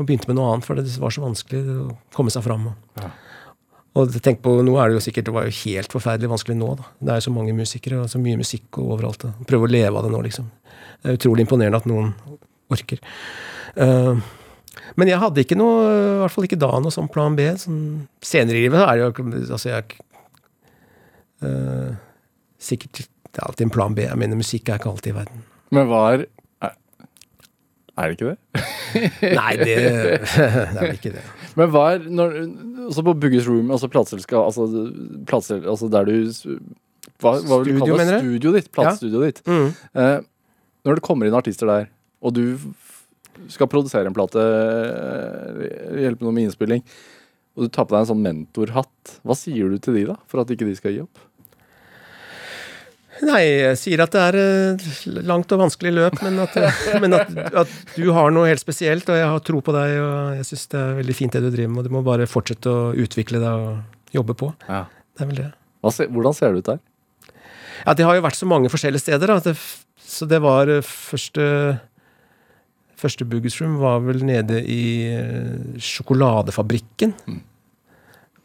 Og 0.00 0.08
begynte 0.08 0.30
med 0.30 0.38
noe 0.38 0.54
annet, 0.54 0.66
for 0.66 0.78
det 0.78 0.86
var 1.00 1.12
så 1.12 1.24
vanskelig 1.24 1.60
å 1.76 1.90
komme 2.16 2.32
seg 2.32 2.44
fram. 2.46 2.70
Ja. 3.00 3.10
og 4.00 4.16
tenk 4.24 4.40
på, 4.44 4.54
nå 4.64 4.76
er 4.78 4.90
det 4.90 5.00
jo 5.00 5.02
sikkert 5.02 5.26
Det 5.26 5.32
var 5.34 5.46
jo 5.48 5.56
helt 5.64 5.92
forferdelig 5.92 6.30
vanskelig 6.30 6.56
nå, 6.56 6.72
da. 6.78 6.90
Det 6.98 7.12
er 7.12 7.20
jo 7.20 7.26
så 7.28 7.34
mange 7.34 7.56
musikere 7.56 8.02
og 8.04 8.10
så 8.12 8.20
mye 8.22 8.40
musikk 8.40 8.80
og 8.80 8.96
overalt. 8.96 9.26
Da. 9.26 9.46
Prøve 9.50 9.68
å 9.68 9.72
leve 9.72 9.92
av 9.98 10.06
det 10.06 10.12
nå, 10.14 10.22
liksom. 10.26 10.50
Det 11.00 11.10
er 11.10 11.18
utrolig 11.18 11.44
imponerende 11.46 11.80
at 11.82 11.88
noen 11.90 12.12
orker. 12.70 13.02
Uh, 13.76 14.20
men 14.98 15.10
jeg 15.10 15.20
hadde 15.20 15.44
ikke 15.44 15.58
noe, 15.58 15.84
i 15.90 16.18
hvert 16.22 16.34
fall 16.34 16.46
ikke 16.46 16.60
da, 16.60 16.70
noe 16.80 16.94
sånn 16.94 17.10
plan 17.12 17.36
B. 17.38 17.46
Sånn, 17.60 17.80
senere 18.24 18.60
i 18.60 18.64
livet 18.66 18.84
er 18.84 18.96
det 18.96 19.06
jo 19.06 19.28
altså 19.56 19.74
jeg, 19.74 20.00
uh, 21.44 21.98
Sikkert 22.60 22.98
Det 23.00 23.38
er 23.40 23.46
alltid 23.46 23.68
en 23.68 23.72
plan 23.72 23.94
B. 23.96 24.04
Jeg 24.04 24.20
mener, 24.20 24.36
musikk 24.36 24.68
er 24.68 24.80
ikke 24.80 24.90
alltid 24.90 25.14
i 25.14 25.16
verden. 25.16 25.44
Men 25.72 25.86
hva 25.88 26.00
er 28.00 28.12
det 28.12 28.16
ikke 28.18 28.30
det? 28.30 28.64
Nei, 29.40 29.52
det, 29.60 29.76
det 30.74 30.82
er 30.82 30.92
ikke 30.94 31.14
det. 31.14 31.24
Men 31.58 31.72
hva 31.74 31.86
er 31.94 32.04
når, 32.10 32.36
Altså 32.88 33.04
på 33.06 33.14
Bugges 33.22 33.48
Room, 33.48 33.70
altså 33.74 33.90
plateselskap 33.92 34.48
altså, 34.48 34.66
platsel, 35.28 35.64
altså 35.68 35.90
der 35.92 36.08
du 36.08 36.14
Hva, 37.20 37.36
hva 37.38 37.60
vil 37.60 37.76
du 37.76 37.78
Studio, 37.78 37.86
kalle 37.86 38.06
det? 38.08 38.20
Studioet 38.24 38.58
ditt? 38.58 38.70
Platestudioet 38.74 39.26
ditt. 39.28 39.42
Mm. 39.46 39.70
Eh, 40.02 40.18
når 40.88 40.98
det 40.98 41.04
kommer 41.04 41.28
inn 41.28 41.36
artister 41.36 41.68
der, 41.68 41.90
og 42.24 42.34
du 42.36 42.44
skal 43.52 43.68
produsere 43.72 44.08
en 44.08 44.16
plate, 44.16 44.40
eh, 44.40 46.04
hjelpe 46.04 46.24
noe 46.24 46.34
med 46.36 46.48
innspilling, 46.48 46.84
og 47.56 47.66
du 47.66 47.72
tar 47.72 47.86
på 47.86 47.94
deg 47.94 48.04
en 48.04 48.10
sånn 48.12 48.24
mentorhatt, 48.24 49.18
hva 49.26 49.36
sier 49.36 49.68
du 49.68 49.80
til 49.82 49.98
de 49.98 50.06
da, 50.12 50.16
for 50.30 50.42
at 50.42 50.52
ikke 50.52 50.68
de 50.68 50.76
skal 50.78 50.96
gi 50.96 51.04
opp? 51.04 51.20
Nei, 53.26 53.40
jeg 53.44 53.78
sier 53.80 54.02
at 54.04 54.14
det 54.14 54.20
er 54.22 54.36
et 54.40 54.84
langt 55.28 55.52
og 55.52 55.62
vanskelig 55.64 55.92
løp, 55.92 56.20
men, 56.24 56.38
at, 56.44 56.56
men 57.02 57.16
at, 57.18 57.32
at 57.64 57.74
du 57.96 58.06
har 58.16 58.32
noe 58.32 58.48
helt 58.48 58.62
spesielt, 58.62 59.08
og 59.12 59.18
jeg 59.18 59.28
har 59.32 59.42
tro 59.46 59.60
på 59.64 59.74
deg, 59.76 59.96
og 60.00 60.38
jeg 60.38 60.48
syns 60.50 60.70
det 60.72 60.80
er 60.80 60.96
veldig 61.02 61.16
fint 61.18 61.36
det 61.36 61.42
du 61.44 61.50
driver 61.50 61.74
med, 61.74 61.82
og 61.82 61.88
du 61.88 61.96
må 61.98 62.04
bare 62.06 62.30
fortsette 62.30 62.72
å 62.72 62.94
utvikle 62.96 63.42
deg 63.42 63.66
og 63.66 64.16
jobbe 64.16 64.38
på. 64.40 64.52
Ja. 64.70 64.86
Det 65.14 65.26
er 65.26 65.30
vel 65.32 65.42
det. 65.42 65.50
Hvordan 65.84 66.36
ser 66.36 66.54
det 66.54 66.62
ut 66.62 66.72
der? 66.72 66.80
Ja, 67.84 67.94
det 67.96 68.08
har 68.08 68.16
jo 68.16 68.24
vært 68.24 68.40
så 68.40 68.48
mange 68.48 68.72
forskjellige 68.72 69.06
steder, 69.06 69.36
da. 69.36 69.54
Så 70.10 70.26
det 70.28 70.42
var 70.44 70.72
eh, 70.72 70.84
første 70.84 71.46
Første 73.00 73.24
Bugges 73.24 73.54
Room 73.62 73.78
var 73.80 74.02
vel 74.04 74.18
nede 74.28 74.58
i 74.60 75.08
sjokoladefabrikken. 75.80 77.14
sjokoladefabrikken 77.16 77.38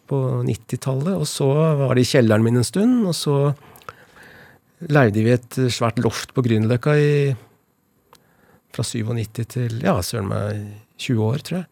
på 0.09 0.19
90-tallet. 0.45 1.15
Og 1.17 1.28
så 1.30 1.47
var 1.80 1.95
det 1.95 2.05
i 2.05 2.11
kjelleren 2.13 2.45
min 2.45 2.59
en 2.59 2.67
stund, 2.67 3.05
og 3.09 3.15
så 3.17 3.38
leide 4.91 5.23
vi 5.25 5.33
et 5.33 5.59
svært 5.73 5.99
loft 6.03 6.33
på 6.36 6.43
Grünerløkka 6.45 6.95
i 6.99 7.13
fra 8.75 8.83
97 8.83 9.45
til 9.53 9.79
ja, 9.86 9.95
søren 10.03 10.29
meg 10.29 10.65
20 11.01 11.23
år, 11.23 11.43
tror 11.45 11.59
jeg. 11.61 11.69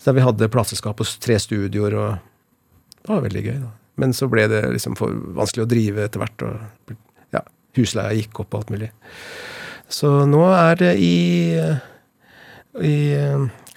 Så 0.00 0.14
vi 0.16 0.24
hadde 0.24 0.48
plateselskap 0.52 1.02
og 1.02 1.12
tre 1.20 1.36
studioer, 1.42 1.96
og 2.00 3.00
det 3.02 3.12
var 3.12 3.24
veldig 3.26 3.44
gøy. 3.44 3.58
da. 3.60 3.70
Men 4.00 4.14
så 4.16 4.30
ble 4.32 4.46
det 4.48 4.62
liksom 4.72 4.96
for 4.96 5.12
vanskelig 5.36 5.66
å 5.66 5.70
drive 5.70 6.06
etter 6.06 6.22
hvert, 6.22 6.44
og 6.46 6.94
ja, 7.36 7.44
husleia 7.76 8.16
gikk 8.16 8.40
opp 8.42 8.54
og 8.54 8.62
alt 8.62 8.72
mulig. 8.72 8.90
Så 9.90 10.12
nå 10.30 10.42
er 10.54 10.80
det 10.80 10.94
i, 11.02 11.16
i 12.86 12.96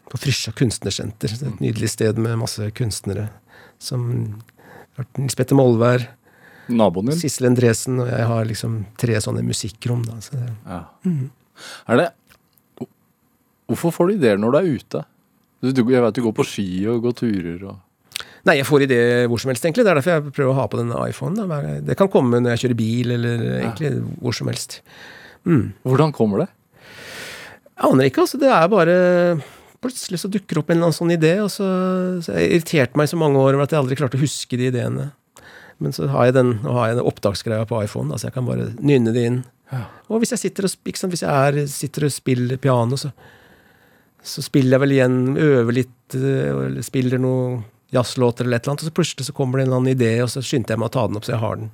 på 0.07 0.21
Frysja 0.21 0.53
kunstnersenter, 0.55 1.33
et 1.33 1.63
nydelig 1.63 1.91
sted 1.95 2.21
med 2.21 2.39
masse 2.39 2.69
kunstnere 2.77 3.27
som 3.81 4.05
Nils 5.17 5.35
Petter 5.35 5.57
Molvær, 5.57 6.05
Naboen 6.71 7.09
din? 7.11 7.19
Sissel 7.19 7.49
Endresen, 7.49 7.97
og 7.99 8.07
jeg 8.11 8.27
har 8.29 8.45
liksom 8.47 8.77
tre 8.99 9.17
sånne 9.23 9.43
musikkrom. 9.45 10.03
Da, 10.07 10.19
så 10.23 10.37
det, 10.39 10.51
Ja. 10.67 10.83
Er 11.87 11.99
det 11.99 12.09
Hvorfor 13.67 13.93
får 13.95 14.09
du 14.09 14.13
ideer 14.17 14.37
når 14.37 14.51
du 14.51 14.57
er 14.59 14.69
ute? 14.77 15.01
Du, 15.63 15.81
jeg 15.87 16.03
vet 16.03 16.15
du 16.17 16.21
går 16.25 16.33
på 16.35 16.45
ski 16.45 16.67
og 16.91 17.01
går 17.05 17.13
turer 17.23 17.65
og 17.71 17.79
Nei, 18.43 18.57
jeg 18.59 18.67
får 18.67 18.83
ideer 18.83 19.29
hvor 19.31 19.39
som 19.39 19.49
helst, 19.53 19.63
egentlig. 19.63 19.85
Det 19.87 19.91
er 19.93 19.97
derfor 20.01 20.11
jeg 20.17 20.33
prøver 20.35 20.51
å 20.51 20.57
ha 20.57 20.65
på 20.67 20.79
den 20.81 20.89
iPhonen. 20.91 21.47
Da. 21.47 21.59
Det 21.87 21.95
kan 21.95 22.09
komme 22.11 22.41
når 22.43 22.57
jeg 22.57 22.61
kjører 22.65 22.75
bil, 22.81 23.13
eller 23.15 23.43
egentlig 23.61 23.91
hvor 24.19 24.35
som 24.35 24.49
helst. 24.51 24.81
Hvordan 25.47 26.11
kommer 26.11 26.43
det? 26.43 26.49
Jeg 27.71 27.87
aner 27.87 28.09
ikke, 28.09 28.25
altså. 28.25 28.39
Det 28.43 28.51
er 28.51 28.67
bare 28.71 28.97
Plutselig 29.83 30.21
så 30.21 30.29
dukker 30.31 30.61
opp 30.61 30.69
en 30.71 30.77
eller 30.77 30.87
annen 30.87 30.95
sånn 30.95 31.11
idé, 31.11 31.33
og 31.43 31.49
så, 31.51 31.65
så 32.23 32.35
Jeg 32.39 32.51
irriterte 32.59 32.99
meg 32.99 33.09
i 33.09 33.11
så 33.11 33.17
mange 33.19 33.39
år 33.41 33.57
over 33.57 33.65
at 33.65 33.73
jeg 33.73 33.81
aldri 33.81 33.97
klarte 33.99 34.15
å 34.19 34.21
huske 34.21 34.59
de 34.59 34.69
ideene. 34.69 35.09
Men 35.81 35.95
så 35.95 36.07
har 36.11 36.29
jeg 36.29 36.37
den, 36.37 36.53
har 36.65 36.91
jeg 36.91 36.99
den 36.99 37.09
opptaksgreia 37.09 37.65
på 37.69 37.81
iPhone, 37.83 38.17
så 38.17 38.29
jeg 38.29 38.35
kan 38.37 38.47
bare 38.47 38.71
nynne 38.79 39.13
det 39.15 39.25
inn. 39.29 39.39
Ja. 39.73 39.85
Og 40.11 40.21
hvis 40.21 40.33
jeg 40.35 40.43
sitter 40.43 40.67
og, 40.67 40.73
sant, 40.73 41.13
hvis 41.13 41.25
jeg 41.25 41.33
er, 41.33 41.63
sitter 41.71 42.07
og 42.07 42.13
spiller 42.13 42.59
piano, 42.61 42.99
så, 42.99 43.09
så 44.21 44.43
spiller 44.45 44.77
jeg 44.77 44.83
vel 44.85 44.95
igjen, 44.97 45.19
øver 45.37 45.79
litt, 45.79 46.17
øh, 46.19 46.65
eller 46.67 46.85
spiller 46.85 47.21
noe 47.21 47.63
jazzlåter 47.93 48.47
eller 48.47 48.57
et 48.57 48.65
eller 48.65 48.75
annet, 48.75 48.85
og 48.85 48.91
så 48.91 48.97
plutselig 48.99 49.27
så 49.29 49.35
kommer 49.37 49.59
det 49.59 49.65
en 49.65 49.71
eller 49.71 49.81
annen 49.81 49.95
idé, 49.95 50.13
og 50.23 50.31
så 50.33 50.41
skynder 50.45 50.75
jeg 50.75 50.81
meg 50.81 50.89
å 50.91 50.95
ta 50.95 51.07
den 51.09 51.19
opp 51.19 51.27
så 51.27 51.35
jeg 51.35 51.43
har 51.43 51.59
den. 51.61 51.73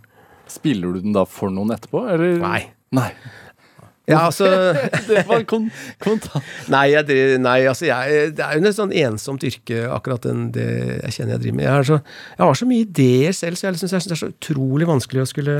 Spiller 0.49 0.95
du 0.95 1.03
den 1.03 1.15
da 1.15 1.23
for 1.29 1.53
noen 1.53 1.75
etterpå, 1.75 2.03
eller? 2.15 2.39
Nei. 2.41 2.61
Nei. 2.95 3.11
Ja, 4.09 4.23
altså 4.29 4.49
Det 5.07 5.23
var 5.29 5.45
kon 5.49 5.69
kontant. 6.01 6.45
Nei, 6.71 6.89
jeg, 6.93 7.39
nei 7.41 7.57
altså 7.69 7.87
jeg, 7.89 8.33
det 8.37 8.45
er 8.45 8.57
jo 8.57 8.65
et 8.69 8.77
sånn 8.77 8.93
ensomt 9.05 9.45
yrke, 9.47 9.85
akkurat 9.93 10.25
den, 10.27 10.49
det 10.55 10.67
jeg 11.05 11.19
kjenner 11.19 11.37
jeg 11.37 11.45
driver 11.45 11.59
med. 11.61 11.67
Jeg 11.69 11.89
så, 11.91 11.99
jeg 12.35 12.45
har 12.45 12.61
så 12.61 12.69
mye 12.69 12.85
ideer 12.85 13.35
selv, 13.37 13.59
så 13.59 13.69
jeg, 13.69 13.81
synes 13.81 14.09
det 14.09 14.15
er 14.15 14.23
så 14.23 14.31
utrolig 14.33 14.89
vanskelig 14.89 15.23
å 15.23 15.29
skulle, 15.29 15.57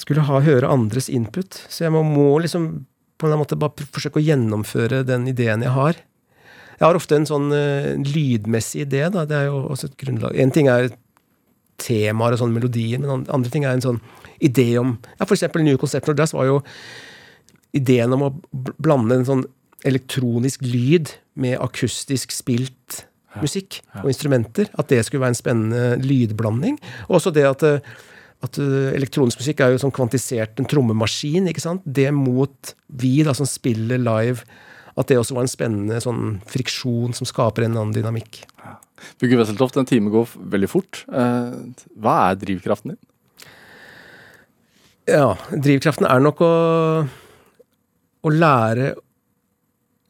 skulle 0.00 0.28
ha, 0.28 0.44
høre 0.46 0.70
andres 0.72 1.10
input. 1.12 1.64
Så 1.68 1.86
jeg 1.86 1.94
må, 1.94 2.04
må 2.06 2.30
liksom 2.44 2.70
på 3.20 3.28
en 3.28 3.40
måte 3.40 3.58
bare 3.60 3.88
forsøke 3.92 4.20
å 4.20 4.24
gjennomføre 4.24 5.02
den 5.04 5.28
ideen 5.28 5.66
jeg 5.66 5.76
har. 5.76 6.00
Jeg 6.80 6.86
har 6.86 6.96
ofte 6.96 7.18
en 7.18 7.28
sånn 7.28 7.50
uh, 7.52 7.92
lydmessig 8.00 8.86
idé, 8.86 9.04
da. 9.12 9.26
Det 9.28 9.36
er 9.36 9.50
jo 9.50 9.66
også 9.74 9.90
et 9.90 9.98
grunnlag. 10.00 10.38
En 10.40 10.52
ting 10.54 10.70
er 10.72 10.88
temaer 11.80 12.36
og 12.36 12.40
sånne 12.40 12.56
melodier, 12.56 13.00
men 13.00 13.26
andre 13.28 13.52
ting 13.52 13.66
er 13.66 13.76
en 13.76 13.84
sånn 13.84 14.00
idé 14.40 14.72
om 14.80 14.96
Ja, 15.18 15.26
eksempel 15.26 15.64
New 15.64 15.76
Conceptual 15.80 16.16
Jazz 16.16 16.32
var 16.36 16.48
jo 16.48 16.60
ideen 17.76 18.12
om 18.16 18.26
å 18.26 18.34
blande 18.82 19.20
en 19.20 19.28
sånn 19.28 19.44
elektronisk 19.86 20.64
lyd 20.66 21.14
med 21.40 21.58
akustisk 21.62 22.34
spilt 22.34 23.04
musikk 23.38 23.80
og 24.02 24.10
instrumenter. 24.10 24.70
At 24.78 24.90
det 24.92 25.04
skulle 25.06 25.24
være 25.24 25.34
en 25.36 25.38
spennende 25.40 25.84
lydblanding. 26.02 26.78
Og 27.08 27.20
også 27.20 27.32
det 27.34 27.46
at, 27.48 27.62
eh, 27.66 27.92
at 28.44 28.58
eh, 28.60 28.90
elektronisk 28.98 29.40
musikk 29.40 29.62
er 29.62 29.74
jo 29.74 29.82
sånn 29.84 29.94
kvantisert 29.94 30.60
en 30.60 30.68
trommemaskin. 30.68 31.48
ikke 31.48 31.64
sant? 31.64 31.86
Det 31.86 32.10
mot 32.14 32.74
vi 32.88 33.20
da 33.26 33.34
som 33.36 33.48
spiller 33.48 34.02
live. 34.02 34.44
At 34.98 35.08
det 35.08 35.20
også 35.20 35.36
var 35.36 35.46
en 35.46 35.52
spennende 35.52 36.00
sånn 36.02 36.40
friksjon 36.50 37.14
som 37.16 37.28
skaper 37.28 37.64
en 37.64 37.78
annen 37.78 37.94
dynamikk. 37.94 38.42
Bugge 39.20 39.38
Wesseltoft, 39.38 39.78
en 39.80 39.88
time 39.88 40.10
går 40.12 40.34
veldig 40.52 40.68
fort. 40.68 41.04
Eh, 41.08 41.54
hva 42.02 42.16
er 42.26 42.40
drivkraften 42.42 42.94
din? 42.94 43.00
Ja, 45.08 45.34
drivkraften 45.50 46.06
er 46.06 46.20
nok 46.22 46.42
å, 46.44 46.50
å 48.22 48.34
lære 48.34 48.94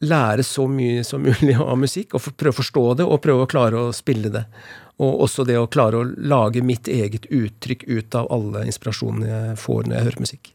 Lære 0.01 0.41
så 0.41 0.63
mye 0.65 1.03
som 1.05 1.21
mulig 1.21 1.53
av 1.61 1.75
musikk, 1.77 2.15
og 2.17 2.23
for, 2.23 2.33
prøve 2.33 2.55
å 2.55 2.57
forstå 2.57 2.85
det, 2.97 3.05
og 3.05 3.19
prøve 3.21 3.43
å 3.45 3.49
klare 3.49 3.77
å 3.77 3.91
spille 3.93 4.31
det. 4.33 4.41
Og 4.97 5.27
også 5.27 5.45
det 5.45 5.59
å 5.59 5.67
klare 5.69 5.99
å 5.99 6.07
lage 6.17 6.63
mitt 6.65 6.89
eget 6.89 7.27
uttrykk 7.29 7.85
ut 7.85 8.17
av 8.17 8.31
alle 8.33 8.63
inspirasjonene 8.65 9.29
jeg 9.29 9.59
får 9.61 9.83
når 9.85 9.95
jeg 9.95 10.07
hører 10.07 10.23
musikk. 10.25 10.51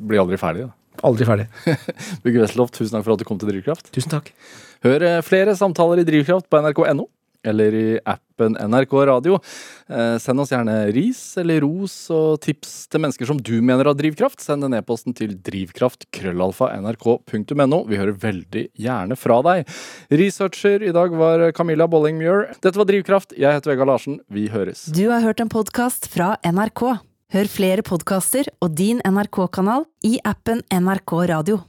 Blir 0.00 0.22
aldri 0.22 0.40
ferdig, 0.40 0.70
da. 0.70 1.02
Aldri 1.04 1.28
ferdig. 1.28 1.46
Bugge 2.24 2.40
Wesseltoft, 2.40 2.78
tusen 2.78 2.96
takk 2.96 3.04
for 3.04 3.18
at 3.18 3.20
du 3.20 3.28
kom 3.28 3.42
til 3.42 3.52
Drivkraft. 3.52 3.92
Tusen 3.92 4.16
takk. 4.16 4.32
Hør 4.88 5.04
eh, 5.04 5.20
flere 5.26 5.52
samtaler 5.60 6.00
i 6.00 6.08
Drivkraft 6.08 6.48
på 6.48 6.64
nrk.no 6.64 7.10
eller 7.46 7.74
i 7.74 8.00
appen 8.04 8.56
NRK 8.60 9.06
Radio. 9.08 9.38
Eh, 9.88 10.18
send 10.22 10.40
oss 10.42 10.50
gjerne 10.52 10.92
ris 10.94 11.36
eller 11.40 11.60
ros 11.64 12.10
og 12.14 12.40
tips 12.44 12.70
til 12.92 13.00
mennesker 13.04 13.26
som 13.30 13.38
du 13.40 13.56
mener 13.62 13.84
har 13.90 13.96
drivkraft. 13.98 14.40
Send 14.44 14.60
den 14.66 14.76
e-posten 14.78 15.12
til 15.16 15.30
drivkraft.krøllalfa.nrk.no. 15.46 17.78
Vi 17.90 18.00
hører 18.00 18.22
veldig 18.26 18.64
gjerne 18.86 19.14
fra 19.18 19.36
deg. 19.46 19.58
Researcher 20.22 20.78
i 20.86 20.94
dag 20.96 21.08
var 21.16 21.36
Camilla 21.56 21.86
Bolling 21.90 22.16
Muir. 22.20 22.38
Dette 22.60 22.78
var 22.78 22.88
Drivkraft. 22.88 23.30
Jeg 23.38 23.50
heter 23.56 23.70
Vegard 23.74 23.90
Larsen. 23.92 24.14
Vi 24.32 24.44
høres. 24.52 24.78
Du 24.92 25.04
har 25.10 25.20
hørt 25.26 25.40
en 25.42 25.52
podkast 25.52 26.02
fra 26.12 26.28
NRK. 26.46 26.82
Hør 27.34 27.48
flere 27.50 27.82
podkaster 27.82 28.46
og 28.62 28.76
din 28.78 29.00
NRK-kanal 29.02 29.82
i 30.06 30.20
appen 30.22 30.62
NRK 30.70 31.10
Radio. 31.32 31.66